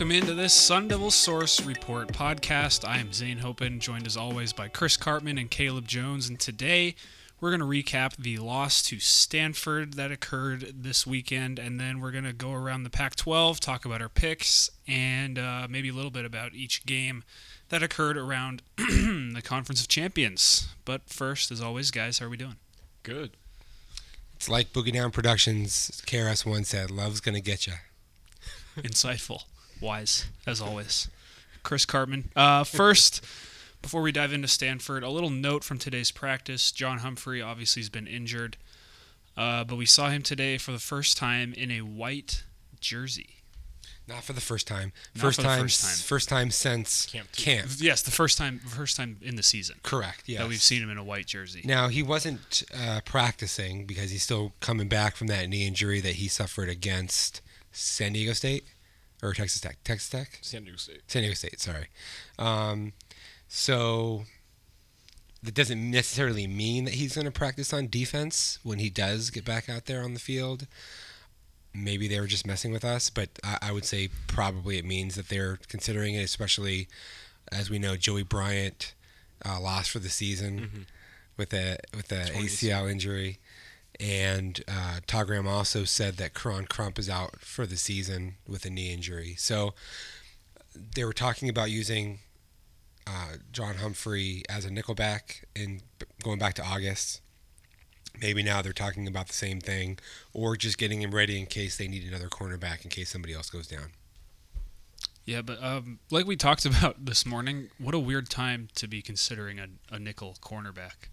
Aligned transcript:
Welcome 0.00 0.16
into 0.16 0.32
this 0.32 0.54
Sun 0.54 0.88
Devil 0.88 1.10
Source 1.10 1.60
Report 1.66 2.08
podcast. 2.08 2.88
I 2.88 2.96
am 3.00 3.12
Zane 3.12 3.36
Hopin, 3.36 3.80
joined 3.80 4.06
as 4.06 4.16
always 4.16 4.50
by 4.50 4.68
Chris 4.68 4.96
Karpman 4.96 5.38
and 5.38 5.50
Caleb 5.50 5.86
Jones. 5.86 6.26
And 6.26 6.40
today 6.40 6.94
we're 7.38 7.54
going 7.54 7.60
to 7.60 7.66
recap 7.66 8.16
the 8.16 8.38
loss 8.38 8.82
to 8.84 8.98
Stanford 8.98 9.98
that 9.98 10.10
occurred 10.10 10.72
this 10.82 11.06
weekend. 11.06 11.58
And 11.58 11.78
then 11.78 12.00
we're 12.00 12.12
going 12.12 12.24
to 12.24 12.32
go 12.32 12.54
around 12.54 12.84
the 12.84 12.88
Pac 12.88 13.14
12, 13.14 13.60
talk 13.60 13.84
about 13.84 14.00
our 14.00 14.08
picks, 14.08 14.70
and 14.88 15.38
uh, 15.38 15.66
maybe 15.68 15.90
a 15.90 15.92
little 15.92 16.10
bit 16.10 16.24
about 16.24 16.54
each 16.54 16.86
game 16.86 17.22
that 17.68 17.82
occurred 17.82 18.16
around 18.16 18.62
the 18.78 19.42
Conference 19.44 19.82
of 19.82 19.88
Champions. 19.88 20.68
But 20.86 21.10
first, 21.10 21.50
as 21.50 21.60
always, 21.60 21.90
guys, 21.90 22.20
how 22.20 22.24
are 22.24 22.30
we 22.30 22.38
doing? 22.38 22.56
Good. 23.02 23.32
It's 24.34 24.48
like 24.48 24.72
Boogie 24.72 24.94
Down 24.94 25.10
Productions, 25.10 26.02
KRS-One 26.06 26.64
said, 26.64 26.90
love's 26.90 27.20
going 27.20 27.34
to 27.34 27.42
get 27.42 27.66
you. 27.66 27.74
Insightful, 28.78 29.42
wise, 29.80 30.26
as 30.46 30.60
always. 30.60 31.08
Chris 31.62 31.84
Karpman. 31.86 32.24
Uh, 32.36 32.64
first, 32.64 33.24
before 33.82 34.02
we 34.02 34.12
dive 34.12 34.32
into 34.32 34.48
Stanford, 34.48 35.02
a 35.02 35.10
little 35.10 35.30
note 35.30 35.64
from 35.64 35.78
today's 35.78 36.10
practice. 36.10 36.72
John 36.72 36.98
Humphrey 36.98 37.42
obviously 37.42 37.80
has 37.82 37.88
been 37.90 38.06
injured, 38.06 38.56
uh, 39.36 39.64
but 39.64 39.76
we 39.76 39.86
saw 39.86 40.08
him 40.10 40.22
today 40.22 40.58
for 40.58 40.72
the 40.72 40.78
first 40.78 41.16
time 41.16 41.52
in 41.54 41.70
a 41.70 41.80
white 41.80 42.44
jersey. 42.80 43.36
Not 44.08 44.24
for 44.24 44.32
the 44.32 44.40
first 44.40 44.66
time. 44.66 44.92
Not 45.14 45.22
First 45.22 45.36
for 45.36 45.42
the 45.42 45.48
time, 45.48 45.60
first 45.60 45.80
time. 45.82 45.96
first 46.08 46.28
time 46.28 46.50
since 46.50 47.06
Camp 47.06 47.30
camp. 47.36 47.70
Yes, 47.78 48.02
the 48.02 48.10
first 48.10 48.38
time, 48.38 48.58
first 48.58 48.96
time 48.96 49.18
in 49.22 49.36
the 49.36 49.42
season 49.44 49.76
Correct. 49.84 50.24
Yes. 50.26 50.40
that 50.40 50.48
we've 50.48 50.60
seen 50.62 50.82
him 50.82 50.90
in 50.90 50.98
a 50.98 51.04
white 51.04 51.26
jersey. 51.26 51.60
Now 51.64 51.86
he 51.86 52.02
wasn't 52.02 52.64
uh, 52.76 53.02
practicing 53.04 53.86
because 53.86 54.10
he's 54.10 54.24
still 54.24 54.52
coming 54.58 54.88
back 54.88 55.14
from 55.14 55.28
that 55.28 55.48
knee 55.48 55.64
injury 55.64 56.00
that 56.00 56.14
he 56.14 56.26
suffered 56.26 56.68
against 56.68 57.40
San 57.70 58.14
Diego 58.14 58.32
State 58.32 58.64
or 59.22 59.32
Texas 59.32 59.60
Tech. 59.60 59.78
Texas 59.84 60.10
Tech. 60.10 60.38
San 60.42 60.64
Diego 60.64 60.76
State. 60.76 61.02
San 61.06 61.22
Diego 61.22 61.34
State. 61.34 61.60
Sorry. 61.60 61.86
Um, 62.38 62.92
so 63.48 64.24
that 65.42 65.54
doesn't 65.54 65.90
necessarily 65.90 66.46
mean 66.46 66.84
that 66.84 66.94
he's 66.94 67.14
going 67.14 67.24
to 67.24 67.30
practice 67.30 67.72
on 67.72 67.88
defense 67.88 68.58
when 68.62 68.78
he 68.78 68.90
does 68.90 69.30
get 69.30 69.44
back 69.44 69.68
out 69.68 69.86
there 69.86 70.02
on 70.02 70.14
the 70.14 70.20
field. 70.20 70.66
Maybe 71.72 72.08
they 72.08 72.18
were 72.20 72.26
just 72.26 72.46
messing 72.46 72.72
with 72.72 72.84
us, 72.84 73.10
but 73.10 73.28
I, 73.44 73.58
I 73.62 73.72
would 73.72 73.84
say 73.84 74.08
probably 74.26 74.78
it 74.78 74.84
means 74.84 75.14
that 75.14 75.28
they're 75.28 75.58
considering 75.68 76.14
it, 76.14 76.22
especially 76.22 76.88
as 77.52 77.70
we 77.70 77.78
know 77.78 77.96
Joey 77.96 78.22
Bryant 78.22 78.94
uh, 79.44 79.60
lost 79.60 79.90
for 79.90 79.98
the 80.00 80.08
season 80.08 80.86
with 81.36 81.54
a 81.54 81.78
with 81.96 82.12
a 82.12 82.26
ACL 82.32 82.90
injury, 82.90 83.38
and 83.98 84.62
uh, 84.68 85.00
Todd 85.06 85.26
Graham 85.26 85.48
also 85.48 85.84
said 85.84 86.16
that 86.16 86.34
Koron 86.34 86.68
Crump 86.68 86.98
is 86.98 87.10
out 87.10 87.40
for 87.40 87.66
the 87.66 87.76
season 87.76 88.36
with 88.46 88.64
a 88.64 88.70
knee 88.70 88.92
injury. 88.92 89.34
So 89.36 89.74
they 90.94 91.04
were 91.04 91.12
talking 91.12 91.48
about 91.48 91.70
using 91.70 92.20
uh, 93.06 93.36
John 93.52 93.76
Humphrey 93.76 94.42
as 94.48 94.64
a 94.64 94.70
nickelback 94.70 95.44
and 95.56 95.82
going 96.22 96.38
back 96.38 96.54
to 96.54 96.64
August. 96.64 97.20
Maybe 98.20 98.42
now 98.42 98.60
they're 98.62 98.72
talking 98.72 99.06
about 99.06 99.28
the 99.28 99.32
same 99.32 99.60
thing, 99.60 99.98
or 100.32 100.56
just 100.56 100.78
getting 100.78 101.00
him 101.00 101.14
ready 101.14 101.38
in 101.38 101.46
case 101.46 101.76
they 101.76 101.88
need 101.88 102.04
another 102.04 102.28
cornerback 102.28 102.84
in 102.84 102.90
case 102.90 103.10
somebody 103.10 103.34
else 103.34 103.48
goes 103.50 103.66
down. 103.66 103.92
Yeah, 105.24 105.42
but 105.42 105.62
um, 105.62 106.00
like 106.10 106.26
we 106.26 106.36
talked 106.36 106.64
about 106.66 107.04
this 107.04 107.24
morning, 107.24 107.70
what 107.78 107.94
a 107.94 107.98
weird 107.98 108.28
time 108.28 108.68
to 108.74 108.88
be 108.88 109.00
considering 109.02 109.58
a, 109.58 109.68
a 109.90 109.98
nickel 109.98 110.36
cornerback. 110.40 111.08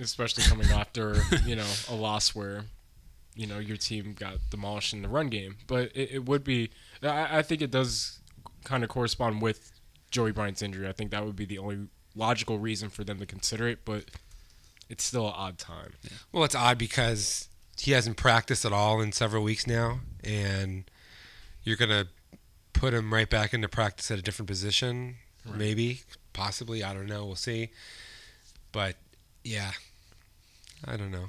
Especially 0.00 0.44
coming 0.44 0.70
after, 0.70 1.16
you 1.44 1.56
know, 1.56 1.66
a 1.90 1.94
loss 1.94 2.34
where, 2.34 2.64
you 3.34 3.46
know, 3.46 3.58
your 3.58 3.76
team 3.76 4.14
got 4.18 4.34
demolished 4.50 4.92
in 4.92 5.02
the 5.02 5.08
run 5.08 5.28
game. 5.28 5.56
But 5.66 5.90
it, 5.94 6.12
it 6.12 6.24
would 6.26 6.44
be, 6.44 6.70
I, 7.02 7.38
I 7.38 7.42
think 7.42 7.62
it 7.62 7.70
does 7.70 8.18
kind 8.64 8.84
of 8.84 8.90
correspond 8.90 9.42
with 9.42 9.72
Joey 10.10 10.32
Bryant's 10.32 10.62
injury. 10.62 10.88
I 10.88 10.92
think 10.92 11.10
that 11.10 11.24
would 11.24 11.36
be 11.36 11.44
the 11.44 11.58
only 11.58 11.88
logical 12.14 12.58
reason 12.58 12.88
for 12.90 13.04
them 13.04 13.18
to 13.18 13.26
consider 13.26 13.68
it, 13.68 13.80
but 13.84 14.04
it's 14.88 15.04
still 15.04 15.26
an 15.26 15.34
odd 15.36 15.58
time. 15.58 15.92
Well, 16.32 16.44
it's 16.44 16.54
odd 16.54 16.78
because 16.78 17.48
he 17.78 17.92
hasn't 17.92 18.16
practiced 18.16 18.64
at 18.64 18.72
all 18.72 19.00
in 19.00 19.12
several 19.12 19.42
weeks 19.42 19.66
now, 19.66 20.00
and 20.24 20.90
you're 21.62 21.76
gonna 21.76 22.06
put 22.72 22.94
him 22.94 23.12
right 23.12 23.28
back 23.28 23.52
into 23.54 23.68
practice 23.68 24.10
at 24.10 24.18
a 24.18 24.22
different 24.22 24.48
position, 24.48 25.16
maybe, 25.54 26.02
possibly. 26.32 26.82
I 26.82 26.92
don't 26.94 27.06
know. 27.06 27.24
We'll 27.26 27.36
see. 27.36 27.70
But 28.72 28.96
yeah, 29.44 29.72
I 30.84 30.96
don't 30.96 31.10
know. 31.10 31.26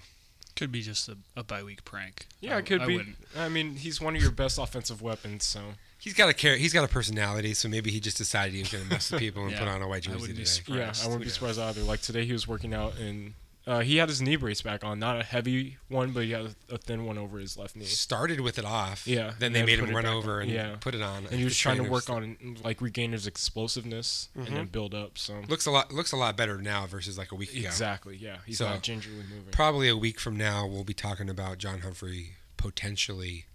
Could 0.55 0.71
be 0.71 0.81
just 0.81 1.07
a, 1.07 1.17
a 1.37 1.43
bye 1.43 1.63
week 1.63 1.85
prank. 1.85 2.27
Yeah, 2.41 2.55
I- 2.55 2.59
it 2.59 2.65
could 2.65 2.81
I 2.81 2.85
be. 2.87 2.97
wouldn't- 2.97 3.17
I 3.37 3.47
mean, 3.49 3.75
he's 3.77 4.01
one 4.01 4.15
of 4.15 4.21
your 4.21 4.31
best 4.31 4.57
offensive 4.57 5.01
weapons, 5.01 5.45
so 5.45 5.61
He's 6.01 6.13
got 6.13 6.29
a 6.29 6.33
care. 6.33 6.55
He's 6.55 6.71
got 6.71 6.85
a 6.85 6.87
personality, 6.87 7.53
so 7.53 7.67
maybe 7.67 7.91
he 7.91 7.99
just 7.99 8.15
decided 8.17 8.53
he 8.53 8.61
was 8.61 8.71
gonna 8.71 8.85
mess 8.85 9.11
with 9.11 9.19
people 9.19 9.43
and 9.43 9.51
Yeah, 9.53 9.59
put 9.59 9.67
on 9.67 9.81
a 9.81 9.87
white 9.87 10.03
jersey 10.03 10.17
wouldn't 10.19 10.37
be 10.37 10.45
today. 10.45 10.55
surprised. 10.55 10.99
yeah, 11.01 11.05
I 11.05 11.07
wouldn't 11.07 11.21
be 11.23 11.27
Yeah. 11.27 11.33
surprised 11.33 11.59
either. 11.59 11.81
Like 11.83 12.01
today, 12.01 12.25
he 12.25 12.31
was 12.33 12.47
working 12.47 12.73
out 12.73 12.97
and 12.97 13.33
uh, 13.69 13.79
he 13.81 13.97
had 13.97 14.09
his 14.09 14.19
knee 14.21 14.35
brace 14.35 14.61
back 14.63 14.83
on, 14.83 14.97
not 14.99 15.19
a 15.19 15.23
heavy 15.23 15.77
one, 15.89 16.11
but 16.11 16.23
he 16.23 16.31
had 16.31 16.55
a, 16.71 16.77
thin 16.79 17.05
one 17.05 17.17
over 17.19 17.37
his 17.37 17.55
left 17.55 17.75
knee. 17.75 17.85
Started 17.85 18.39
with 18.41 18.57
it 18.57 18.65
off. 18.65 19.05
Yeah, 19.05 19.33
Then 19.37 19.53
they 19.53 19.63
made 19.63 19.77
him 19.79 19.93
run 19.95 20.05
over 20.07 20.37
on. 20.37 20.41
and 20.43 20.51
Yeah. 20.51 20.75
put 20.79 20.95
it 20.95 21.01
on. 21.01 21.25
and 21.27 21.35
he 21.35 21.43
was 21.43 21.55
trying 21.57 21.77
to 21.83 21.89
work 21.89 22.09
on 22.09 22.35
like 22.63 22.81
regain 22.81 23.11
his 23.11 23.27
explosiveness 23.27 24.29
and 24.33 24.47
then 24.47 24.65
build 24.65 24.93
up. 24.95 25.17
So 25.17 25.41
Looks 25.47 25.65
a 25.67 25.71
lot. 25.71 25.91
Looks 25.91 26.11
a 26.11 26.17
lot 26.17 26.35
better 26.35 26.57
now 26.57 26.87
versus 26.87 27.17
like 27.17 27.31
a 27.31 27.35
week 27.35 27.51
ago. 27.55 27.67
exactly, 27.67 28.17
yeah, 28.17 28.37
he's 28.45 28.57
So- 28.57 28.69
not 28.69 28.81
gingerly 28.81 29.17
moving. 29.23 29.51
Probably 29.51 29.87
a 29.87 29.95
week 29.97 30.19
from 30.19 30.35
now, 30.35 30.65
we'll 30.65 30.83
be 30.83 30.93
talking 30.95 31.29
about 31.29 31.59
John 31.59 31.81
Humphrey 31.81 32.33
potentially 32.57 33.45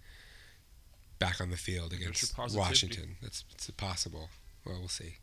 back 1.19 1.39
on 1.41 1.49
the 1.49 1.57
field 1.57 1.93
against. 1.93 2.37
Washington. 2.37 3.17
That's 3.21 3.43
it's 3.53 3.69
possible. 3.71 4.29
Well, 4.65 4.79
we'll 4.79 4.87
see. 4.87 5.15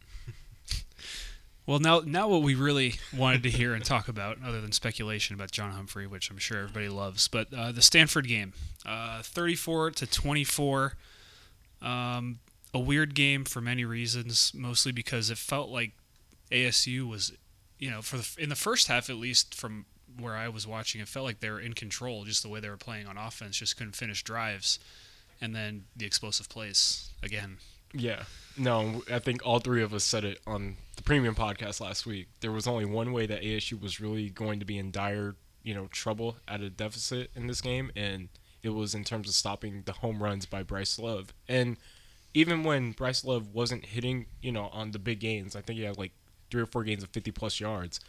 Well, 1.64 1.78
now 1.78 2.02
now 2.04 2.26
what 2.28 2.42
we 2.42 2.54
really 2.56 2.94
wanted 3.16 3.44
to 3.44 3.50
hear 3.50 3.72
and 3.72 3.84
talk 3.84 4.08
about, 4.08 4.38
other 4.44 4.60
than 4.60 4.72
speculation 4.72 5.34
about 5.34 5.52
John 5.52 5.70
Humphrey, 5.70 6.08
which 6.08 6.28
I'm 6.30 6.38
sure 6.38 6.58
everybody 6.58 6.88
loves, 6.88 7.28
but 7.28 7.54
uh, 7.54 7.70
the 7.70 7.82
Stanford 7.82 8.26
game, 8.26 8.52
uh, 8.84 9.22
34 9.22 9.92
to 9.92 10.06
24, 10.06 10.94
um, 11.80 12.40
a 12.74 12.80
weird 12.80 13.14
game 13.14 13.44
for 13.44 13.60
many 13.60 13.84
reasons, 13.84 14.52
mostly 14.54 14.90
because 14.90 15.30
it 15.30 15.38
felt 15.38 15.70
like 15.70 15.92
ASU 16.50 17.08
was, 17.08 17.32
you 17.78 17.90
know, 17.90 18.02
for 18.02 18.16
the 18.16 18.28
in 18.38 18.48
the 18.48 18.56
first 18.56 18.88
half 18.88 19.08
at 19.08 19.16
least, 19.16 19.54
from 19.54 19.86
where 20.18 20.34
I 20.34 20.48
was 20.48 20.66
watching, 20.66 21.00
it 21.00 21.06
felt 21.06 21.24
like 21.24 21.38
they 21.38 21.50
were 21.50 21.60
in 21.60 21.74
control, 21.74 22.24
just 22.24 22.42
the 22.42 22.48
way 22.48 22.58
they 22.58 22.70
were 22.70 22.76
playing 22.76 23.06
on 23.06 23.16
offense, 23.16 23.56
just 23.56 23.76
couldn't 23.76 23.94
finish 23.94 24.24
drives, 24.24 24.80
and 25.40 25.54
then 25.54 25.84
the 25.94 26.06
explosive 26.06 26.48
plays 26.48 27.10
again. 27.22 27.58
Yeah. 27.92 28.24
No, 28.56 29.02
I 29.10 29.18
think 29.18 29.44
all 29.44 29.58
three 29.60 29.82
of 29.82 29.94
us 29.94 30.04
said 30.04 30.24
it 30.24 30.40
on 30.46 30.76
the 30.96 31.02
premium 31.02 31.34
podcast 31.34 31.80
last 31.80 32.04
week. 32.04 32.28
There 32.40 32.52
was 32.52 32.66
only 32.66 32.84
one 32.84 33.12
way 33.12 33.26
that 33.26 33.42
ASU 33.42 33.80
was 33.80 34.00
really 34.00 34.28
going 34.28 34.60
to 34.60 34.66
be 34.66 34.78
in 34.78 34.90
dire, 34.90 35.36
you 35.62 35.74
know, 35.74 35.86
trouble 35.86 36.36
at 36.46 36.60
a 36.60 36.68
deficit 36.68 37.30
in 37.34 37.46
this 37.46 37.60
game, 37.60 37.90
and 37.96 38.28
it 38.62 38.70
was 38.70 38.94
in 38.94 39.04
terms 39.04 39.28
of 39.28 39.34
stopping 39.34 39.82
the 39.86 39.92
home 39.92 40.22
runs 40.22 40.46
by 40.46 40.62
Bryce 40.62 40.98
Love. 40.98 41.32
And 41.48 41.76
even 42.34 42.62
when 42.62 42.92
Bryce 42.92 43.24
Love 43.24 43.54
wasn't 43.54 43.86
hitting, 43.86 44.26
you 44.42 44.52
know, 44.52 44.68
on 44.72 44.90
the 44.90 44.98
big 44.98 45.20
gains, 45.20 45.56
I 45.56 45.62
think 45.62 45.78
he 45.78 45.84
had 45.84 45.98
like 45.98 46.12
three 46.50 46.62
or 46.62 46.66
four 46.66 46.84
gains 46.84 47.02
of 47.02 47.10
50 47.10 47.30
plus 47.30 47.58
yards. 47.58 48.00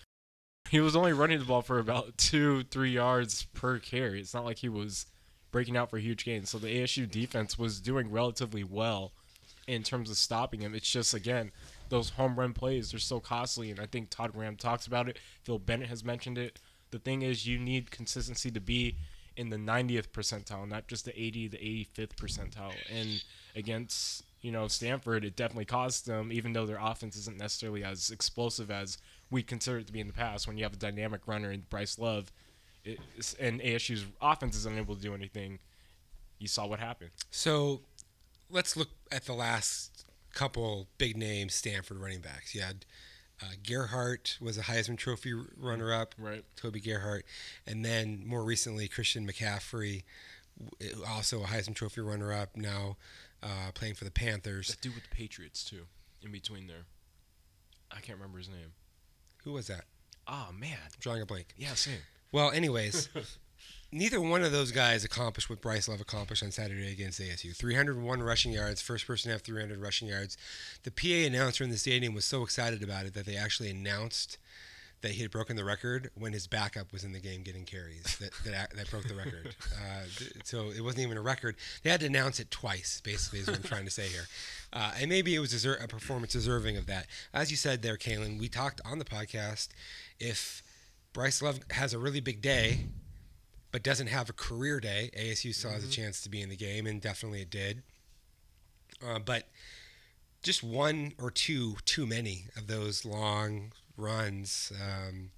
He 0.70 0.80
was 0.80 0.96
only 0.96 1.14
running 1.14 1.40
the 1.40 1.46
ball 1.46 1.62
for 1.62 1.80
about 1.80 2.18
two, 2.18 2.64
three 2.64 2.92
yards 2.92 3.44
per 3.54 3.80
carry. 3.80 4.20
It's 4.20 4.34
not 4.34 4.46
like 4.46 4.58
he 4.58 4.70
was 4.70 5.06
breaking 5.52 5.78
out 5.78 5.90
for 5.90 5.98
huge 5.98 6.26
gains. 6.26 6.50
So 6.50 6.58
the 6.58 6.68
ASU 6.68 7.10
defense 7.10 7.58
was 7.58 7.80
doing 7.80 8.12
relatively 8.12 8.64
well 8.64 9.14
in 9.68 9.84
terms 9.84 10.10
of 10.10 10.18
stopping 10.18 10.62
him. 10.62 10.76
It's 10.76 10.90
just 10.90 11.14
again 11.14 11.52
those 11.90 12.10
home 12.10 12.40
run 12.40 12.54
plays 12.54 12.92
they're 12.92 13.00
so 13.00 13.20
costly, 13.20 13.70
and 13.70 13.80
I 13.80 13.86
think 13.86 14.10
Todd 14.10 14.34
Graham 14.34 14.56
talks 14.56 14.88
about 14.88 15.08
it. 15.08 15.20
Phil 15.44 15.60
Bennett 15.60 15.90
has 15.90 16.04
mentioned 16.04 16.38
it. 16.38 16.60
The 16.92 17.00
thing 17.00 17.22
is, 17.22 17.46
you 17.46 17.60
need 17.60 17.92
consistency 17.92 18.50
to 18.52 18.60
be 18.60 18.96
in 19.36 19.50
the 19.50 19.58
90th 19.58 20.10
percentile, 20.10 20.68
not 20.68 20.88
just 20.88 21.06
the 21.06 21.20
80, 21.20 21.50
the 21.50 21.58
85th 21.58 22.16
percentile. 22.16 22.74
And 22.92 23.24
against 23.56 24.24
you 24.42 24.52
know 24.52 24.68
Stanford, 24.68 25.24
it 25.24 25.36
definitely 25.36 25.66
cost 25.66 26.06
them, 26.06 26.32
even 26.32 26.54
though 26.54 26.66
their 26.66 26.80
offense 26.82 27.16
isn't 27.16 27.38
necessarily 27.38 27.84
as 27.84 28.10
explosive 28.10 28.72
as 28.72 28.98
we 29.30 29.44
consider 29.44 29.80
it 29.80 29.88
to 29.88 29.94
be 29.94 30.00
in 30.00 30.08
the 30.08 30.14
past. 30.14 30.48
When 30.48 30.58
you 30.58 30.64
have 30.64 30.74
a 30.74 30.78
dynamic 30.78 31.22
runner 31.28 31.52
in 31.52 31.64
Bryce 31.70 31.98
Love, 32.00 32.32
and 33.40 33.62
ASU's 33.62 34.06
offense 34.22 34.56
is 34.56 34.66
unable 34.66 34.96
to 34.96 35.02
do 35.02 35.14
anything. 35.14 35.60
You 36.40 36.48
saw 36.48 36.68
what 36.68 36.80
happened. 36.80 37.12
So 37.32 37.82
let's 38.54 38.78
look 38.78 38.90
at 39.12 39.26
the 39.26 39.34
last 39.34 40.06
couple 40.34 40.88
big 40.98 41.18
name 41.18 41.50
Stanford 41.50 41.98
running 41.98 42.22
backs. 42.22 42.56
You 42.56 42.62
had 42.62 42.86
uh, 43.42 43.48
Gerhart 43.68 44.38
was 44.40 44.58
a 44.58 44.62
Heisman 44.62 44.98
Trophy 44.98 45.34
runner 45.58 45.92
up, 45.94 46.16
Right. 46.18 46.46
Toby 46.56 46.80
Gerhart, 46.80 47.26
and 47.68 47.84
then 47.84 48.24
more 48.26 48.44
recently 48.44 48.88
Christian 48.88 49.28
McCaffrey, 49.28 50.04
also 51.08 51.42
a 51.44 51.48
Heisman 51.48 51.76
Trophy 51.76 52.02
runner 52.02 52.32
up, 52.32 52.56
now 52.56 52.96
uh, 53.42 53.72
playing 53.74 53.96
for 53.96 54.06
the 54.06 54.12
Panthers. 54.12 54.68
That 54.70 54.82
dude 54.82 54.94
with 54.96 55.04
the 55.10 55.16
Patriots 55.16 55.64
too, 55.64 55.88
in 56.24 56.32
between 56.32 56.68
there. 56.68 56.86
I 57.92 58.00
can't 58.00 58.18
remember 58.18 58.38
his 58.38 58.50
name. 58.50 58.74
Who 59.44 59.54
was 59.54 59.68
that? 59.68 59.86
Oh 60.28 60.50
man. 60.58 60.78
drawing 61.00 61.22
a 61.22 61.26
blank. 61.26 61.48
Yeah, 61.58 61.74
same. 61.74 61.98
Well, 62.32 62.52
anyways, 62.52 63.10
neither 63.94 64.20
one 64.20 64.44
of 64.44 64.52
those 64.52 64.72
guys 64.72 65.04
accomplished 65.04 65.50
what 65.50 65.62
Bryce 65.62 65.88
Love 65.88 66.02
accomplished 66.02 66.44
on 66.44 66.52
Saturday 66.52 66.92
against 66.92 67.22
ASU. 67.22 67.56
301 67.56 68.24
rushing 68.24 68.52
yards, 68.52 68.82
first 68.82 69.06
person 69.08 69.30
to 69.30 69.34
have 69.34 69.42
300 69.42 69.80
rushing 69.80 70.08
yards. 70.08 70.38
The 70.84 70.92
PA 70.92 71.28
announcer 71.28 71.64
in 71.64 71.70
the 71.70 71.78
stadium 71.78 72.14
was 72.14 72.26
so 72.26 72.44
excited 72.44 72.84
about 72.84 73.06
it 73.06 73.14
that 73.14 73.26
they 73.26 73.36
actually 73.36 73.70
announced 73.70 74.38
that 75.02 75.12
he 75.12 75.22
had 75.22 75.32
broken 75.32 75.58
the 75.58 75.66
record 75.66 76.10
when 76.16 76.32
his 76.32 76.48
backup 76.48 76.92
was 76.94 77.04
in 77.04 77.12
the 77.12 77.20
game 77.20 77.44
getting 77.44 77.66
carries 77.66 78.18
that 78.20 78.32
that, 78.46 78.76
that 78.76 78.90
broke 78.90 79.08
the 79.08 79.16
record. 79.16 79.56
Uh, 79.74 80.06
so 80.44 80.70
it 80.70 80.82
wasn't 80.82 81.02
even 81.04 81.18
a 81.18 81.22
record. 81.22 81.56
They 81.84 81.90
had 81.90 82.00
to 82.00 82.06
announce 82.06 82.40
it 82.40 82.50
twice, 82.50 83.02
basically, 83.04 83.40
is 83.40 83.48
what 83.48 83.58
I'm 83.58 83.64
trying 83.64 83.86
to 83.86 83.92
say 83.92 84.08
here. 84.08 84.28
Uh, 84.76 84.92
and 85.00 85.08
maybe 85.08 85.36
it 85.36 85.40
was 85.40 85.54
deser- 85.54 85.84
a 85.84 85.88
performance 85.88 86.34
deserving 86.34 86.78
of 86.78 86.88
that. 86.88 87.06
As 87.32 87.52
you 87.52 87.58
said 87.58 87.84
there, 87.84 87.96
Kalen, 87.96 88.40
we 88.40 88.50
talked 88.50 88.82
on 88.84 88.98
the 88.98 89.06
podcast 89.06 89.68
if 90.20 90.64
Bryce 91.14 91.44
Love 91.44 91.60
has 91.70 91.94
a 91.94 92.00
really 92.00 92.22
big 92.22 92.42
day, 92.42 92.88
but 93.74 93.82
doesn't 93.82 94.08
have 94.08 94.30
a 94.30 94.34
career 94.34 94.80
day, 94.80 95.10
ASU 95.18 95.52
still 95.52 95.72
has 95.72 95.84
a 95.84 95.90
chance 95.90 96.22
to 96.22 96.30
be 96.30 96.44
in 96.44 96.50
the 96.50 96.56
game, 96.56 96.86
and 96.86 97.02
definitely 97.02 97.42
it 97.42 97.50
did. 97.50 97.82
Uh, 99.04 99.18
but 99.18 99.50
just 100.44 100.62
one 100.62 101.14
or 101.20 101.32
two 101.32 101.78
too 101.84 102.06
many 102.06 102.46
of 102.56 102.68
those 102.68 103.04
long 103.04 103.74
runs. 103.98 104.72
Um, 104.80 105.32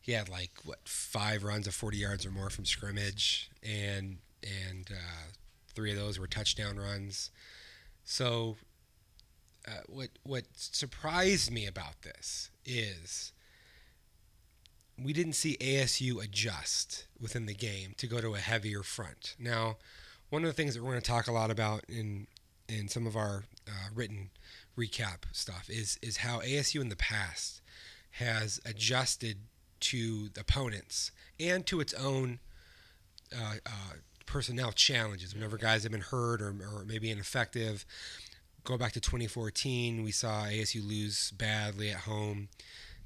he 0.00 0.12
had 0.12 0.30
like 0.30 0.52
what 0.64 0.88
five 0.88 1.44
runs 1.44 1.66
of 1.66 1.74
40 1.74 1.98
yards 1.98 2.24
or 2.24 2.30
more 2.30 2.48
from 2.48 2.64
scrimmage, 2.64 3.50
and 3.62 4.16
and 4.42 4.88
uh, 4.90 5.32
three 5.74 5.90
of 5.90 5.98
those 5.98 6.18
were 6.18 6.26
touchdown 6.26 6.78
runs. 6.78 7.30
So, 8.02 8.56
uh, 9.66 9.82
what 9.88 10.08
what 10.22 10.44
surprised 10.54 11.52
me 11.52 11.66
about 11.66 12.00
this 12.00 12.48
is 12.64 13.32
we 15.02 15.12
didn't 15.12 15.34
see 15.34 15.56
ASU 15.60 16.22
adjust 16.22 17.06
within 17.20 17.46
the 17.46 17.54
game 17.54 17.94
to 17.98 18.06
go 18.06 18.20
to 18.20 18.34
a 18.34 18.38
heavier 18.38 18.82
front. 18.82 19.36
Now, 19.38 19.76
one 20.30 20.42
of 20.42 20.48
the 20.48 20.54
things 20.54 20.74
that 20.74 20.82
we're 20.82 20.90
going 20.90 21.02
to 21.02 21.10
talk 21.10 21.26
a 21.26 21.32
lot 21.32 21.50
about 21.50 21.84
in 21.88 22.26
in 22.68 22.86
some 22.88 23.06
of 23.06 23.16
our 23.16 23.44
uh, 23.66 23.88
written 23.94 24.30
recap 24.76 25.18
stuff 25.32 25.68
is 25.68 25.98
is 26.02 26.18
how 26.18 26.40
ASU 26.40 26.80
in 26.80 26.88
the 26.88 26.96
past 26.96 27.60
has 28.12 28.60
adjusted 28.64 29.38
to 29.80 30.28
opponents 30.38 31.12
and 31.38 31.64
to 31.66 31.80
its 31.80 31.94
own 31.94 32.40
uh, 33.34 33.54
uh, 33.64 33.92
personnel 34.26 34.72
challenges. 34.72 35.34
Whenever 35.34 35.56
guys 35.56 35.84
have 35.84 35.92
been 35.92 36.00
hurt 36.00 36.42
or, 36.42 36.48
or 36.48 36.84
maybe 36.84 37.10
ineffective, 37.10 37.86
go 38.64 38.76
back 38.76 38.92
to 38.92 39.00
2014, 39.00 40.02
we 40.02 40.10
saw 40.10 40.44
ASU 40.44 40.86
lose 40.86 41.30
badly 41.32 41.90
at 41.90 42.00
home 42.00 42.48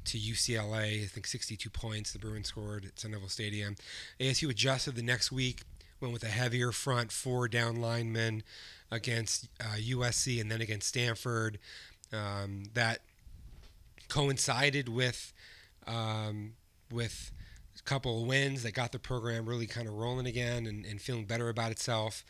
to 0.06 0.18
UCLA. 0.18 1.02
I 1.02 1.06
think 1.06 1.26
62 1.26 1.70
points 1.70 2.12
the 2.12 2.18
Bruins 2.18 2.48
scored 2.48 2.84
at 2.84 2.98
Sun 2.98 3.12
Devil 3.12 3.28
Stadium. 3.28 3.76
ASU 4.20 4.50
adjusted 4.50 4.94
the 4.96 5.02
next 5.02 5.32
week, 5.32 5.62
went 6.00 6.12
with 6.12 6.24
a 6.24 6.28
heavier 6.28 6.72
front, 6.72 7.12
four 7.12 7.48
down 7.48 7.76
linemen 7.76 8.42
against 8.90 9.48
uh, 9.60 9.76
USC 9.78 10.40
and 10.40 10.50
then 10.50 10.60
against 10.60 10.88
Stanford. 10.88 11.58
Um, 12.12 12.64
that 12.74 13.00
coincided 14.08 14.88
with 14.88 15.32
um, 15.86 16.52
with 16.90 17.32
a 17.78 17.82
couple 17.82 18.20
of 18.20 18.28
wins 18.28 18.62
that 18.62 18.74
got 18.74 18.92
the 18.92 18.98
program 18.98 19.46
really 19.46 19.66
kind 19.66 19.88
of 19.88 19.94
rolling 19.94 20.26
again 20.26 20.66
and, 20.66 20.84
and 20.84 21.00
feeling 21.00 21.24
better 21.24 21.48
about 21.48 21.70
itself. 21.70 22.24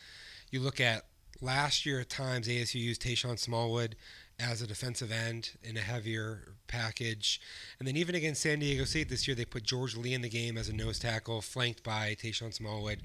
You 0.51 0.61
look 0.61 0.81
at 0.81 1.05
last 1.41 1.85
year 1.85 2.01
at 2.01 2.09
times 2.09 2.47
ASU 2.47 2.77
used 2.77 3.03
Tashon 3.03 3.39
Smallwood 3.39 3.97
as 4.43 4.61
a 4.61 4.67
defensive 4.67 5.12
end 5.12 5.50
in 5.62 5.77
a 5.77 5.81
heavier 5.81 6.55
package. 6.67 7.41
And 7.79 7.87
then 7.87 7.97
even 7.97 8.15
against 8.15 8.43
San 8.43 8.59
Diego 8.59 8.85
State 8.85 9.09
this 9.09 9.29
year, 9.29 9.35
they 9.35 9.44
put 9.44 9.62
George 9.62 9.97
Lea 9.97 10.15
in 10.15 10.23
the 10.23 10.29
game 10.29 10.59
as 10.59 10.69
a 10.69 10.73
nose 10.73 10.99
tackle, 10.99 11.41
flanked 11.41 11.83
by 11.83 12.17
Tashon 12.21 12.53
Smallwood 12.53 13.03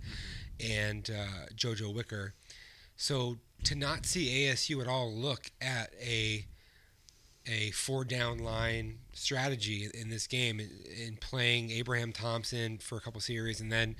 and 0.60 1.10
uh, 1.10 1.46
JoJo 1.56 1.94
Wicker. 1.94 2.34
So 2.96 3.38
to 3.64 3.76
not 3.76 4.06
see 4.06 4.48
ASU 4.48 4.82
at 4.82 4.88
all 4.88 5.14
look 5.14 5.52
at 5.62 5.94
a 6.02 6.46
a 7.50 7.72
four 7.72 8.04
down 8.04 8.40
line 8.40 8.98
strategy 9.14 9.88
in 9.94 10.10
this 10.10 10.28
game 10.28 10.60
in 10.60 11.16
playing 11.18 11.72
Abraham 11.72 12.12
Thompson 12.12 12.78
for 12.78 12.98
a 12.98 13.02
couple 13.02 13.22
series 13.22 13.62
and 13.62 13.72
then 13.72 13.96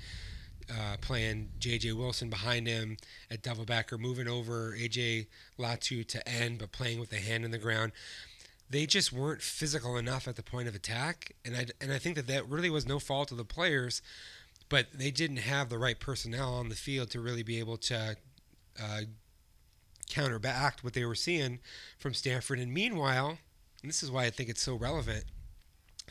uh, 0.70 0.96
playing 1.00 1.50
J.J. 1.58 1.92
Wilson 1.92 2.28
behind 2.28 2.66
him 2.66 2.96
at 3.30 3.42
double 3.42 3.64
backer, 3.64 3.98
moving 3.98 4.28
over 4.28 4.74
A.J. 4.74 5.26
Latu 5.58 6.06
to 6.08 6.28
end, 6.28 6.58
but 6.58 6.72
playing 6.72 7.00
with 7.00 7.10
the 7.10 7.16
hand 7.16 7.44
in 7.44 7.50
the 7.50 7.58
ground. 7.58 7.92
They 8.70 8.84
just 8.84 9.12
weren't 9.12 9.40
physical 9.40 9.96
enough 9.96 10.28
at 10.28 10.36
the 10.36 10.42
point 10.42 10.68
of 10.68 10.74
attack, 10.74 11.32
and 11.44 11.56
I 11.56 11.66
and 11.80 11.90
I 11.90 11.98
think 11.98 12.16
that 12.16 12.26
that 12.26 12.48
really 12.48 12.68
was 12.68 12.86
no 12.86 12.98
fault 12.98 13.32
of 13.32 13.38
the 13.38 13.44
players, 13.44 14.02
but 14.68 14.88
they 14.92 15.10
didn't 15.10 15.38
have 15.38 15.70
the 15.70 15.78
right 15.78 15.98
personnel 15.98 16.52
on 16.54 16.68
the 16.68 16.74
field 16.74 17.10
to 17.10 17.20
really 17.20 17.42
be 17.42 17.58
able 17.58 17.78
to 17.78 18.16
uh, 18.80 19.00
counteract 20.10 20.84
what 20.84 20.92
they 20.92 21.04
were 21.04 21.14
seeing 21.14 21.60
from 21.98 22.12
Stanford. 22.12 22.58
And 22.58 22.72
meanwhile, 22.72 23.38
and 23.82 23.88
this 23.88 24.02
is 24.02 24.10
why 24.10 24.24
I 24.24 24.30
think 24.30 24.48
it's 24.48 24.62
so 24.62 24.74
relevant. 24.74 25.24